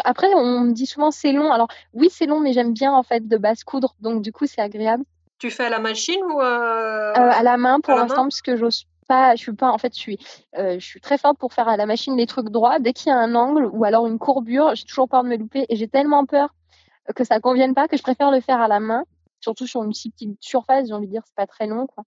Après, 0.04 0.26
on 0.34 0.60
me 0.60 0.72
dit 0.72 0.84
souvent 0.84 1.10
c'est 1.10 1.32
long. 1.32 1.50
Alors 1.50 1.68
oui, 1.94 2.08
c'est 2.10 2.26
long, 2.26 2.40
mais 2.40 2.52
j'aime 2.52 2.74
bien 2.74 2.92
en 2.92 3.02
fait 3.02 3.26
de 3.26 3.36
basse 3.38 3.64
coudre, 3.64 3.94
donc 4.00 4.20
du 4.20 4.32
coup 4.32 4.46
c'est 4.46 4.60
agréable. 4.60 5.04
Tu 5.38 5.50
fais 5.50 5.64
à 5.64 5.70
la 5.70 5.78
machine 5.78 6.20
ou 6.34 6.40
À 6.40 7.42
la 7.42 7.56
main 7.56 7.80
pour 7.80 7.94
l'instant, 7.94 8.24
parce 8.24 8.42
que 8.42 8.56
j'ose 8.56 8.86
pas, 9.06 9.34
je 9.36 9.42
suis 9.42 9.52
pas, 9.52 9.70
en 9.70 9.78
fait, 9.78 9.94
je 9.94 10.00
suis, 10.00 10.18
je 10.54 10.78
suis 10.78 11.00
très 11.00 11.18
forte 11.18 11.38
pour 11.38 11.52
faire 11.52 11.68
à 11.68 11.76
la 11.76 11.86
machine 11.86 12.16
les 12.16 12.26
trucs 12.26 12.48
droits. 12.48 12.78
Dès 12.78 12.92
qu'il 12.92 13.08
y 13.08 13.12
a 13.12 13.18
un 13.18 13.34
angle 13.34 13.66
ou 13.66 13.84
alors 13.84 14.06
une 14.06 14.18
courbure, 14.18 14.74
j'ai 14.74 14.84
toujours 14.84 15.08
peur 15.08 15.22
de 15.24 15.28
me 15.28 15.36
louper 15.36 15.66
et 15.68 15.76
j'ai 15.76 15.88
tellement 15.88 16.26
peur 16.26 16.54
que 17.14 17.24
ça 17.24 17.40
convienne 17.40 17.74
pas 17.74 17.88
que 17.88 17.96
je 17.96 18.02
préfère 18.02 18.30
le 18.30 18.40
faire 18.40 18.60
à 18.60 18.68
la 18.68 18.80
main, 18.80 19.04
surtout 19.40 19.66
sur 19.66 19.82
une 19.84 19.90
petite 19.90 20.14
surface. 20.40 20.88
J'ai 20.88 20.94
envie 20.94 21.06
de 21.06 21.12
dire, 21.12 21.22
c'est 21.26 21.36
pas 21.36 21.46
très 21.46 21.66
long, 21.66 21.86
quoi. 21.86 22.04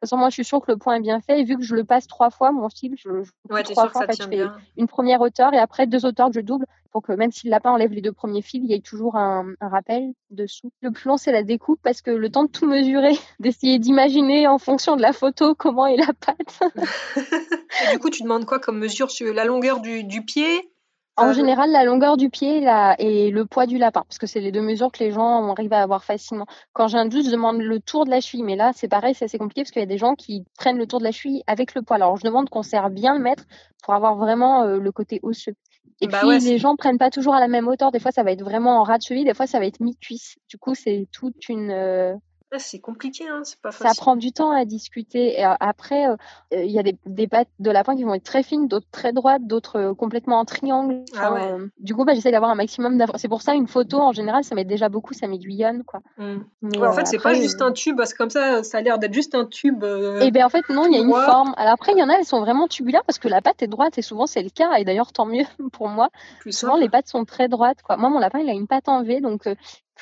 De 0.00 0.06
toute 0.06 0.12
façon, 0.12 0.18
moi, 0.18 0.30
je 0.30 0.34
suis 0.34 0.44
sûre 0.46 0.62
que 0.62 0.72
le 0.72 0.78
point 0.78 0.94
est 0.94 1.00
bien 1.00 1.20
fait. 1.20 1.40
Et 1.40 1.44
vu 1.44 1.56
que 1.56 1.62
je 1.62 1.74
le 1.74 1.84
passe 1.84 2.06
trois 2.06 2.30
fois, 2.30 2.52
mon 2.52 2.70
fil, 2.70 2.94
je, 2.96 3.10
ouais, 3.50 3.62
trois 3.64 3.90
fois, 3.90 4.04
en 4.04 4.06
fait, 4.06 4.22
je 4.22 4.28
fais 4.28 4.46
une 4.78 4.86
première 4.86 5.20
hauteur 5.20 5.52
et 5.52 5.58
après 5.58 5.86
deux 5.86 6.06
hauteurs 6.06 6.28
que 6.28 6.36
je 6.36 6.40
double 6.40 6.64
pour 6.90 7.02
que 7.02 7.12
même 7.12 7.30
si 7.30 7.46
le 7.46 7.50
lapin 7.50 7.70
enlève 7.70 7.92
les 7.92 8.00
deux 8.00 8.12
premiers 8.12 8.40
fils, 8.40 8.62
il 8.64 8.70
y 8.70 8.74
ait 8.74 8.80
toujours 8.80 9.16
un, 9.16 9.54
rappel 9.60 10.12
dessous. 10.30 10.72
Le 10.80 10.90
plus 10.90 11.06
long, 11.06 11.18
c'est 11.18 11.32
la 11.32 11.42
découpe 11.42 11.80
parce 11.82 12.00
que 12.00 12.10
le 12.10 12.30
temps 12.30 12.44
de 12.44 12.50
tout 12.50 12.66
mesurer, 12.66 13.12
d'essayer 13.40 13.78
d'imaginer 13.78 14.46
en 14.46 14.56
fonction 14.56 14.96
de 14.96 15.02
la 15.02 15.12
photo 15.12 15.54
comment 15.54 15.86
est 15.86 15.98
la 15.98 16.14
patte. 16.14 16.60
et 17.16 17.92
du 17.92 17.98
coup, 17.98 18.08
tu 18.08 18.22
demandes 18.22 18.46
quoi 18.46 18.58
comme 18.58 18.78
mesure? 18.78 19.10
Sur 19.10 19.34
la 19.34 19.44
longueur 19.44 19.80
du, 19.80 20.04
du 20.04 20.24
pied? 20.24 20.72
En 21.16 21.32
général, 21.32 21.70
la 21.70 21.84
longueur 21.84 22.16
du 22.16 22.30
pied 22.30 22.64
et 22.98 23.30
le 23.30 23.44
poids 23.44 23.66
du 23.66 23.78
lapin, 23.78 24.02
parce 24.08 24.18
que 24.18 24.26
c'est 24.26 24.40
les 24.40 24.52
deux 24.52 24.62
mesures 24.62 24.90
que 24.90 25.02
les 25.02 25.10
gens 25.10 25.50
arrivent 25.50 25.72
à 25.72 25.82
avoir 25.82 26.04
facilement. 26.04 26.46
Quand 26.72 26.88
j'ai 26.88 26.98
un 26.98 27.06
doute, 27.06 27.26
je 27.26 27.30
demande 27.30 27.58
le 27.60 27.80
tour 27.80 28.04
de 28.04 28.10
la 28.10 28.20
cheville, 28.20 28.42
mais 28.42 28.56
là, 28.56 28.72
c'est 28.74 28.88
pareil, 28.88 29.14
c'est 29.14 29.26
assez 29.26 29.38
compliqué 29.38 29.62
parce 29.62 29.70
qu'il 29.70 29.80
y 29.80 29.82
a 29.82 29.86
des 29.86 29.98
gens 29.98 30.14
qui 30.14 30.44
prennent 30.58 30.78
le 30.78 30.86
tour 30.86 30.98
de 30.98 31.04
la 31.04 31.12
cheville 31.12 31.42
avec 31.46 31.74
le 31.74 31.82
poids. 31.82 31.96
Alors, 31.96 32.16
je 32.16 32.24
demande 32.24 32.48
qu'on 32.48 32.62
serre 32.62 32.90
bien 32.90 33.14
le 33.14 33.20
mettre 33.20 33.44
pour 33.82 33.94
avoir 33.94 34.16
vraiment 34.16 34.62
euh, 34.62 34.78
le 34.78 34.92
côté 34.92 35.20
osseux. 35.22 35.54
Et 36.00 36.06
bah 36.06 36.20
puis, 36.20 36.38
les 36.38 36.58
gens 36.58 36.76
prennent 36.76 36.98
pas 36.98 37.10
toujours 37.10 37.34
à 37.34 37.40
la 37.40 37.48
même 37.48 37.68
hauteur. 37.68 37.90
Des 37.90 38.00
fois, 38.00 38.10
ça 38.10 38.22
va 38.22 38.32
être 38.32 38.42
vraiment 38.42 38.80
en 38.80 38.82
ras 38.82 38.98
de 38.98 39.02
cheville, 39.02 39.24
des 39.24 39.34
fois, 39.34 39.46
ça 39.46 39.58
va 39.58 39.66
être 39.66 39.80
mi-cuisse. 39.80 40.36
Du 40.48 40.56
coup, 40.56 40.74
c'est 40.74 41.06
toute 41.12 41.48
une. 41.48 41.70
Euh, 41.70 42.14
c'est 42.58 42.80
compliqué, 42.80 43.28
hein, 43.28 43.42
c'est 43.44 43.60
pas 43.60 43.70
facile. 43.70 43.94
Ça 43.94 44.00
prend 44.00 44.16
du 44.16 44.32
temps 44.32 44.50
à 44.50 44.64
discuter. 44.64 45.38
Et 45.38 45.46
euh, 45.46 45.54
après, 45.60 46.08
euh, 46.08 46.16
euh, 46.52 46.64
il 46.64 46.70
y 46.70 46.78
a 46.78 46.82
des, 46.82 46.96
des, 47.06 47.28
pattes 47.28 47.48
de 47.60 47.70
lapin 47.70 47.94
qui 47.94 48.02
vont 48.02 48.14
être 48.14 48.24
très 48.24 48.42
fines, 48.42 48.66
d'autres 48.66 48.88
très 48.90 49.12
droites, 49.12 49.46
d'autres 49.46 49.92
complètement 49.92 50.40
en 50.40 50.44
triangle. 50.44 51.04
Ah 51.16 51.32
ouais. 51.32 51.56
du 51.78 51.94
coup, 51.94 52.04
bah, 52.04 52.14
j'essaie 52.14 52.32
d'avoir 52.32 52.50
un 52.50 52.56
maximum. 52.56 53.02
C'est 53.16 53.28
pour 53.28 53.42
ça, 53.42 53.54
une 53.54 53.68
photo, 53.68 53.98
en 53.98 54.12
général, 54.12 54.42
ça 54.42 54.54
m'aide 54.54 54.66
déjà 54.66 54.88
beaucoup, 54.88 55.14
ça 55.14 55.28
m'aiguillonne. 55.28 55.84
Quoi. 55.84 56.00
Mmh. 56.18 56.82
en 56.82 56.92
fait, 56.92 57.06
c'est 57.06 57.22
pas 57.22 57.34
juste 57.34 57.62
un 57.62 57.72
tube, 57.72 57.96
parce 57.96 58.12
que 58.12 58.18
comme 58.18 58.30
ça, 58.30 58.64
ça 58.64 58.78
a 58.78 58.80
l'air 58.80 58.98
d'être 58.98 59.14
juste 59.14 59.34
un 59.34 59.44
tube. 59.44 59.84
et 59.84 60.18
eh 60.22 60.30
bien, 60.32 60.46
en 60.46 60.50
fait, 60.50 60.68
non, 60.70 60.86
il 60.86 60.92
y 60.92 60.96
a 60.96 61.00
une 61.00 61.10
forme. 61.10 61.54
Alors 61.56 61.74
après, 61.74 61.92
il 61.92 61.98
y 61.98 62.02
en 62.02 62.08
a, 62.08 62.14
elles 62.14 62.24
sont 62.24 62.40
vraiment 62.40 62.66
tubulaires 62.66 63.04
parce 63.04 63.18
que 63.18 63.28
la 63.28 63.40
patte 63.40 63.62
est 63.62 63.68
droite, 63.68 63.96
et 63.98 64.02
souvent, 64.02 64.26
c'est 64.26 64.42
le 64.42 64.50
cas. 64.50 64.74
Et 64.76 64.84
d'ailleurs, 64.84 65.12
tant 65.12 65.26
mieux 65.26 65.44
pour 65.72 65.88
moi. 65.88 66.08
Plus 66.40 66.52
souvent, 66.52 66.76
les 66.76 66.88
pattes 66.88 67.08
sont 67.08 67.24
très 67.24 67.48
droites. 67.48 67.82
Quoi. 67.82 67.96
Moi, 67.96 68.10
mon 68.10 68.18
lapin, 68.18 68.40
il 68.40 68.48
a 68.48 68.52
une 68.52 68.66
patte 68.66 68.88
en 68.88 69.02
V, 69.02 69.20
donc 69.20 69.46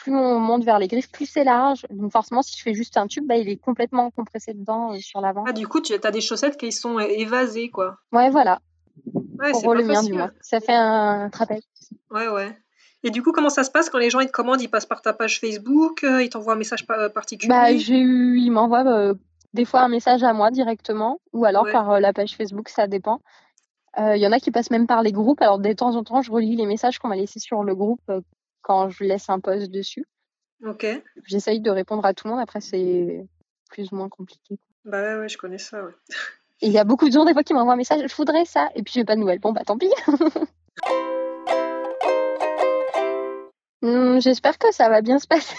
plus 0.03 0.15
on 0.15 0.39
monte 0.39 0.65
vers 0.65 0.79
les 0.79 0.89
griffes, 0.89 1.11
plus 1.11 1.27
c'est 1.27 1.45
large. 1.45 1.87
Donc 1.91 2.13
forcément, 2.13 2.43
si 2.43 2.57
je 2.57 2.63
fais 2.63 2.75
juste 2.75 2.97
un 2.97 3.07
tube, 3.07 3.27
bah, 3.27 3.37
il 3.37 3.49
est 3.49 3.57
complètement 3.57 4.11
compressé 4.11 4.55
dedans 4.55 4.93
euh, 4.93 4.99
sur 5.01 5.21
l'avant. 5.21 5.45
Ah, 5.47 5.53
du 5.53 5.67
coup, 5.67 5.81
tu 5.81 5.95
as 6.03 6.11
des 6.11 6.21
chaussettes 6.21 6.57
qui 6.57 6.73
sont 6.73 6.99
évasées, 6.99 7.71
quoi. 7.71 7.99
Ouais, 8.13 8.31
voilà. 8.31 8.61
Ouais, 9.15 9.53
c'est 9.55 9.67
le 9.67 9.85
mien, 9.85 10.03
du 10.03 10.13
moins. 10.13 10.31
Ça 10.41 10.61
fait 10.61 10.75
un 10.75 11.29
trapèze. 11.31 11.63
Ouais, 12.11 12.29
ouais. 12.29 12.57
Et 13.05 13.11
du 13.11 13.23
coup, 13.23 13.33
comment 13.33 13.49
ça 13.49 13.63
se 13.63 13.71
passe 13.71 13.91
quand 13.91 13.99
les 13.99 14.11
gens 14.11 14.21
ils 14.21 14.27
te 14.27 14.33
commandent 14.33 14.61
Ils 14.61 14.69
passent 14.69 14.87
par 14.87 15.03
ta 15.03 15.13
page 15.13 15.41
Facebook 15.41 16.03
euh, 16.03 16.23
Ils 16.23 16.31
t'envoient 16.31 16.55
un 16.55 16.57
message 16.57 16.85
particulier? 16.87 17.49
Bah, 17.49 17.77
j'ai 17.77 17.99
eu... 17.99 18.39
Ils 18.39 18.51
m'envoient 18.51 18.87
euh, 18.87 19.15
des 19.55 19.65
fois 19.65 19.83
un 19.83 19.89
message 19.89 20.25
à 20.25 20.33
moi 20.33 20.51
directement 20.51 21.21
ou 21.33 21.45
alors 21.45 21.67
par 21.71 22.01
la 22.01 22.13
page 22.13 22.37
Facebook, 22.37 22.69
ça 22.69 22.87
dépend. 22.87 23.21
Il 23.97 24.19
y 24.19 24.27
en 24.29 24.33
a 24.33 24.39
qui 24.39 24.53
passent 24.53 24.71
même 24.71 24.87
par 24.87 25.03
les 25.03 25.11
groupes. 25.11 25.43
Alors, 25.43 25.59
de 25.59 25.73
temps 25.73 25.97
en 25.97 26.05
temps, 26.05 26.23
je 26.23 26.31
relis 26.31 26.55
les 26.55 26.67
messages 26.67 27.01
qu'on 27.01 27.09
m'a 27.09 27.17
laissés 27.17 27.41
sur 27.41 27.65
le 27.65 27.75
groupe 27.75 28.01
quand 28.69 28.91
je 28.91 29.03
laisse 29.03 29.29
un 29.31 29.41
post 29.41 29.71
dessus. 29.71 30.05
Ok. 30.65 30.87
J'essaye 31.25 31.61
de 31.61 31.71
répondre 31.71 32.05
à 32.05 32.13
tout 32.13 32.27
le 32.29 32.35
monde. 32.35 32.41
Après, 32.41 32.61
c'est 32.61 33.27
plus 33.71 33.91
ou 33.93 33.97
moins 33.97 34.09
compliqué. 34.11 34.59
Bah 34.85 35.03
ouais, 35.03 35.21
ouais 35.21 35.29
je 35.29 35.39
connais 35.39 35.59
ça, 35.59 35.83
ouais. 35.85 35.93
Il 36.61 36.71
y 36.71 36.79
a 36.79 36.85
beaucoup 36.85 37.09
de 37.09 37.13
gens, 37.13 37.25
des 37.25 37.33
fois, 37.33 37.43
qui 37.45 37.55
m'envoient 37.55 37.75
un 37.75 37.77
message 37.77 38.03
je 38.07 38.15
voudrais 38.15 38.45
ça. 38.45 38.69
Et 38.75 38.83
puis, 38.83 38.93
j'ai 38.95 39.05
pas 39.05 39.15
de 39.15 39.21
nouvelles. 39.21 39.39
Bon, 39.39 39.53
bah 39.53 39.63
tant 39.65 39.79
pis. 39.79 39.91
Hmm, 43.81 44.19
j'espère 44.19 44.59
que 44.59 44.73
ça 44.73 44.89
va 44.89 45.03
bien 45.03 45.21
se 45.21 45.29
passer. 45.29 45.55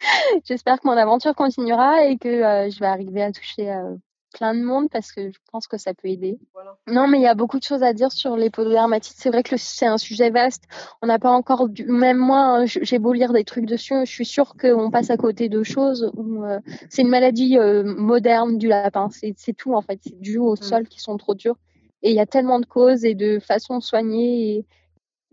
J'espère 0.44 0.78
que 0.78 0.86
mon 0.86 0.92
aventure 0.92 1.34
continuera 1.34 2.04
et 2.04 2.18
que 2.18 2.28
euh, 2.28 2.68
je 2.68 2.78
vais 2.78 2.86
arriver 2.86 3.22
à 3.22 3.32
toucher 3.32 3.72
euh, 3.72 3.96
plein 4.36 4.54
de 4.54 4.62
monde 4.62 4.88
parce 4.90 5.12
que 5.12 5.30
je 5.30 5.38
pense 5.50 5.66
que 5.66 5.78
ça 5.78 5.94
peut 5.94 6.08
aider. 6.08 6.38
Non, 6.86 7.08
mais 7.08 7.18
il 7.18 7.22
y 7.22 7.26
a 7.26 7.34
beaucoup 7.34 7.58
de 7.58 7.64
choses 7.64 7.82
à 7.82 7.92
dire 7.92 8.12
sur 8.12 8.36
les 8.36 8.50
pododermatites. 8.50 9.16
C'est 9.16 9.30
vrai 9.30 9.42
que 9.42 9.56
c'est 9.56 9.86
un 9.86 9.96
sujet 9.98 10.30
vaste. 10.30 10.64
On 11.00 11.06
n'a 11.06 11.18
pas 11.18 11.30
encore, 11.30 11.68
du... 11.68 11.86
même 11.86 12.18
moi, 12.18 12.38
hein, 12.38 12.64
j'ai 12.66 12.98
beau 12.98 13.12
lire 13.12 13.32
des 13.32 13.44
trucs 13.44 13.66
dessus, 13.66 13.94
je 14.04 14.10
suis 14.10 14.26
sûre 14.26 14.54
qu'on 14.60 14.90
passe 14.90 15.10
à 15.10 15.16
côté 15.16 15.48
de 15.48 15.62
choses. 15.62 16.12
Euh, 16.18 16.60
c'est 16.90 17.02
une 17.02 17.08
maladie 17.08 17.58
euh, 17.58 17.82
moderne 17.82 18.58
du 18.58 18.68
lapin. 18.68 19.08
C'est 19.10 19.56
tout 19.56 19.74
en 19.74 19.80
fait. 19.80 20.00
C'est 20.02 20.20
dû 20.20 20.38
aux 20.38 20.54
mmh. 20.54 20.62
sols 20.62 20.88
qui 20.88 21.00
sont 21.00 21.16
trop 21.16 21.34
durs. 21.34 21.56
Et 22.02 22.10
il 22.10 22.16
y 22.16 22.20
a 22.20 22.26
tellement 22.26 22.60
de 22.60 22.66
causes 22.66 23.04
et 23.04 23.14
de 23.14 23.38
façons 23.38 23.78
de 23.78 23.82
soigner. 23.82 24.58
Et 24.58 24.66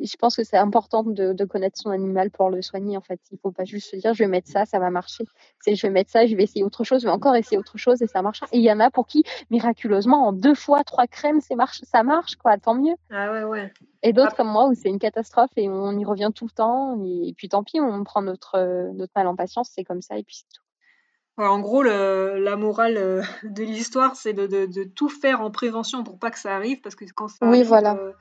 je 0.06 0.16
pense 0.18 0.36
que 0.36 0.44
c'est 0.44 0.58
important 0.58 1.04
de, 1.04 1.46
connaître 1.46 1.80
son 1.80 1.90
animal 1.90 2.32
pour 2.32 2.50
le 2.50 2.62
soigner. 2.62 2.98
En 2.98 3.02
fait, 3.02 3.20
il 3.32 3.38
faut 3.38 3.52
pas 3.52 3.66
juste 3.66 3.92
se 3.92 3.96
dire 3.96 4.14
je 4.14 4.24
vais 4.24 4.30
mettre 4.30 4.50
ça, 4.50 4.66
ça 4.66 4.80
va 4.80 4.90
marcher. 4.90 5.26
C'est 5.60 5.76
je 5.76 5.88
vais 5.88 5.92
mettre 5.92 6.12
ça, 6.12 6.26
je 6.26 6.36
vais 6.36 6.44
essayer 6.44 6.64
autre 6.64 6.84
chose, 6.84 7.02
je 7.02 7.08
vais 7.08 7.14
encore 7.14 7.36
essayer 7.36 7.58
autre 7.58 7.78
chose 7.78 8.02
et 8.02 8.08
ça 8.08 8.22
marche. 8.22 8.42
Et 8.52 8.58
il 8.58 8.64
y 8.64 8.72
en 8.72 8.80
a 8.80 8.90
pour 8.90 9.08
qui 9.08 9.24
miraculeusement 9.50 10.28
en 10.28 10.34
deux 10.34 10.56
fois 10.56 10.84
trois 10.84 11.08
crèmes, 11.08 11.40
marche, 11.56 11.82
ça 11.84 12.04
marche 12.04 12.36
quoi, 12.36 12.58
tant 12.58 12.76
mieux. 12.76 12.96
Ah 13.12 13.32
ouais 13.32 13.44
ouais. 13.44 13.74
Et 14.02 14.12
d'autres 14.14 14.36
comme 14.36 14.50
moi 14.50 14.68
où 14.68 14.74
c'est 14.74 14.90
une 14.90 15.00
catastrophe 15.00 15.52
et 15.56 15.70
on 15.70 15.98
y 15.98 16.06
revient 16.06 16.32
tout 16.34 16.46
le 16.46 16.52
temps 16.52 17.02
et, 17.04 17.34
puis 17.38 17.50
tant 17.50 17.64
pis, 17.64 17.80
on 17.80 18.04
prend 18.04 18.22
notre 18.22 18.92
notre 18.94 19.14
mal 19.16 19.28
en 19.28 19.36
patience, 19.36 19.70
c'est 19.74 19.84
comme 19.84 20.02
ça 20.02 20.18
et 20.18 20.24
puis 20.24 20.38
c'est 20.38 20.54
tout. 20.54 21.44
en 21.44 21.60
gros, 21.60 21.84
la 21.84 22.56
morale 22.58 22.98
euh, 22.98 23.22
de 23.44 23.64
l'histoire, 23.64 24.16
c'est 24.16 24.34
de, 24.34 24.84
tout 24.84 25.10
faire 25.10 25.42
en 25.42 25.52
prévention 25.52 26.04
pour 26.04 26.20
pas 26.20 26.32
que 26.32 26.40
ça 26.40 26.56
arrive, 26.56 26.82
parce 26.82 26.96
que 26.96 27.06
quand 27.16 27.28
ça 27.28 27.48
oui, 27.48 27.64
voilà. 27.64 27.96
Euh, 27.96 28.12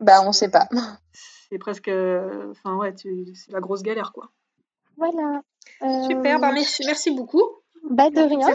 bah, 0.00 0.22
on 0.24 0.32
sait 0.32 0.50
pas. 0.50 0.68
C'est 1.48 1.58
presque. 1.58 1.88
Enfin, 1.88 2.76
ouais, 2.76 2.92
c'est 2.96 3.52
la 3.52 3.60
grosse 3.60 3.82
galère, 3.82 4.12
quoi. 4.12 4.30
Voilà. 4.96 5.42
Super, 6.08 6.40
bah, 6.40 6.50
merci, 6.52 6.82
merci 6.84 7.12
beaucoup. 7.12 7.44
Bah, 7.88 8.10
de 8.10 8.20
rien. 8.20 8.52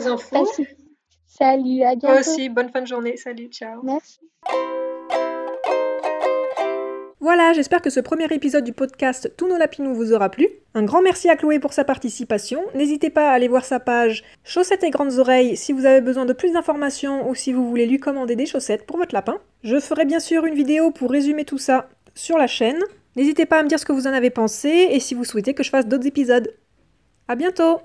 Salut, 1.28 1.84
à 1.84 1.96
bientôt. 1.96 2.08
Toi 2.08 2.20
aussi, 2.20 2.50
bonne 2.50 2.70
fin 2.70 2.82
de 2.82 2.88
journée. 2.88 3.16
Salut, 3.16 3.48
ciao. 3.48 3.82
Merci. 3.84 4.20
Voilà, 7.24 7.54
j'espère 7.54 7.84
que 7.84 7.92
ce 7.92 8.00
premier 8.00 8.26
épisode 8.32 8.64
du 8.64 8.74
podcast 8.74 9.32
Tous 9.38 9.48
nos 9.48 9.60
lapinous 9.60 9.94
vous 9.94 10.12
aura 10.12 10.30
plu. 10.30 10.50
Un 10.74 10.82
grand 10.82 11.04
merci 11.04 11.30
à 11.30 11.36
Chloé 11.36 11.60
pour 11.60 11.72
sa 11.72 11.84
participation. 11.84 12.64
N'hésitez 12.74 13.12
pas 13.12 13.30
à 13.30 13.34
aller 13.34 13.48
voir 13.48 13.64
sa 13.64 13.80
page 13.80 14.24
Chaussettes 14.44 14.84
et 14.84 14.90
Grandes 14.90 15.20
Oreilles 15.20 15.56
si 15.56 15.72
vous 15.72 15.86
avez 15.86 16.02
besoin 16.02 16.26
de 16.26 16.34
plus 16.34 16.52
d'informations 16.52 17.30
ou 17.30 17.36
si 17.36 17.54
vous 17.54 17.70
voulez 17.70 17.86
lui 17.86 18.00
commander 18.00 18.36
des 18.36 18.48
chaussettes 18.48 18.88
pour 18.88 18.98
votre 18.98 19.14
lapin. 19.14 19.38
Je 19.64 19.80
ferai 19.80 20.06
bien 20.06 20.20
sûr 20.20 20.48
une 20.48 20.56
vidéo 20.56 20.90
pour 20.90 21.12
résumer 21.12 21.46
tout 21.46 21.60
ça 21.60 21.90
sur 22.16 22.40
la 22.40 22.48
chaîne. 22.48 22.80
N'hésitez 23.16 23.46
pas 23.46 23.60
à 23.60 23.64
me 23.64 23.70
dire 23.70 23.78
ce 23.78 23.86
que 23.86 23.94
vous 23.94 24.08
en 24.08 24.14
avez 24.14 24.32
pensé 24.32 24.88
et 24.90 25.00
si 25.00 25.14
vous 25.14 25.24
souhaitez 25.24 25.54
que 25.54 25.62
je 25.62 25.70
fasse 25.70 25.86
d'autres 25.86 26.08
épisodes. 26.08 26.52
À 27.28 27.36
bientôt 27.36 27.82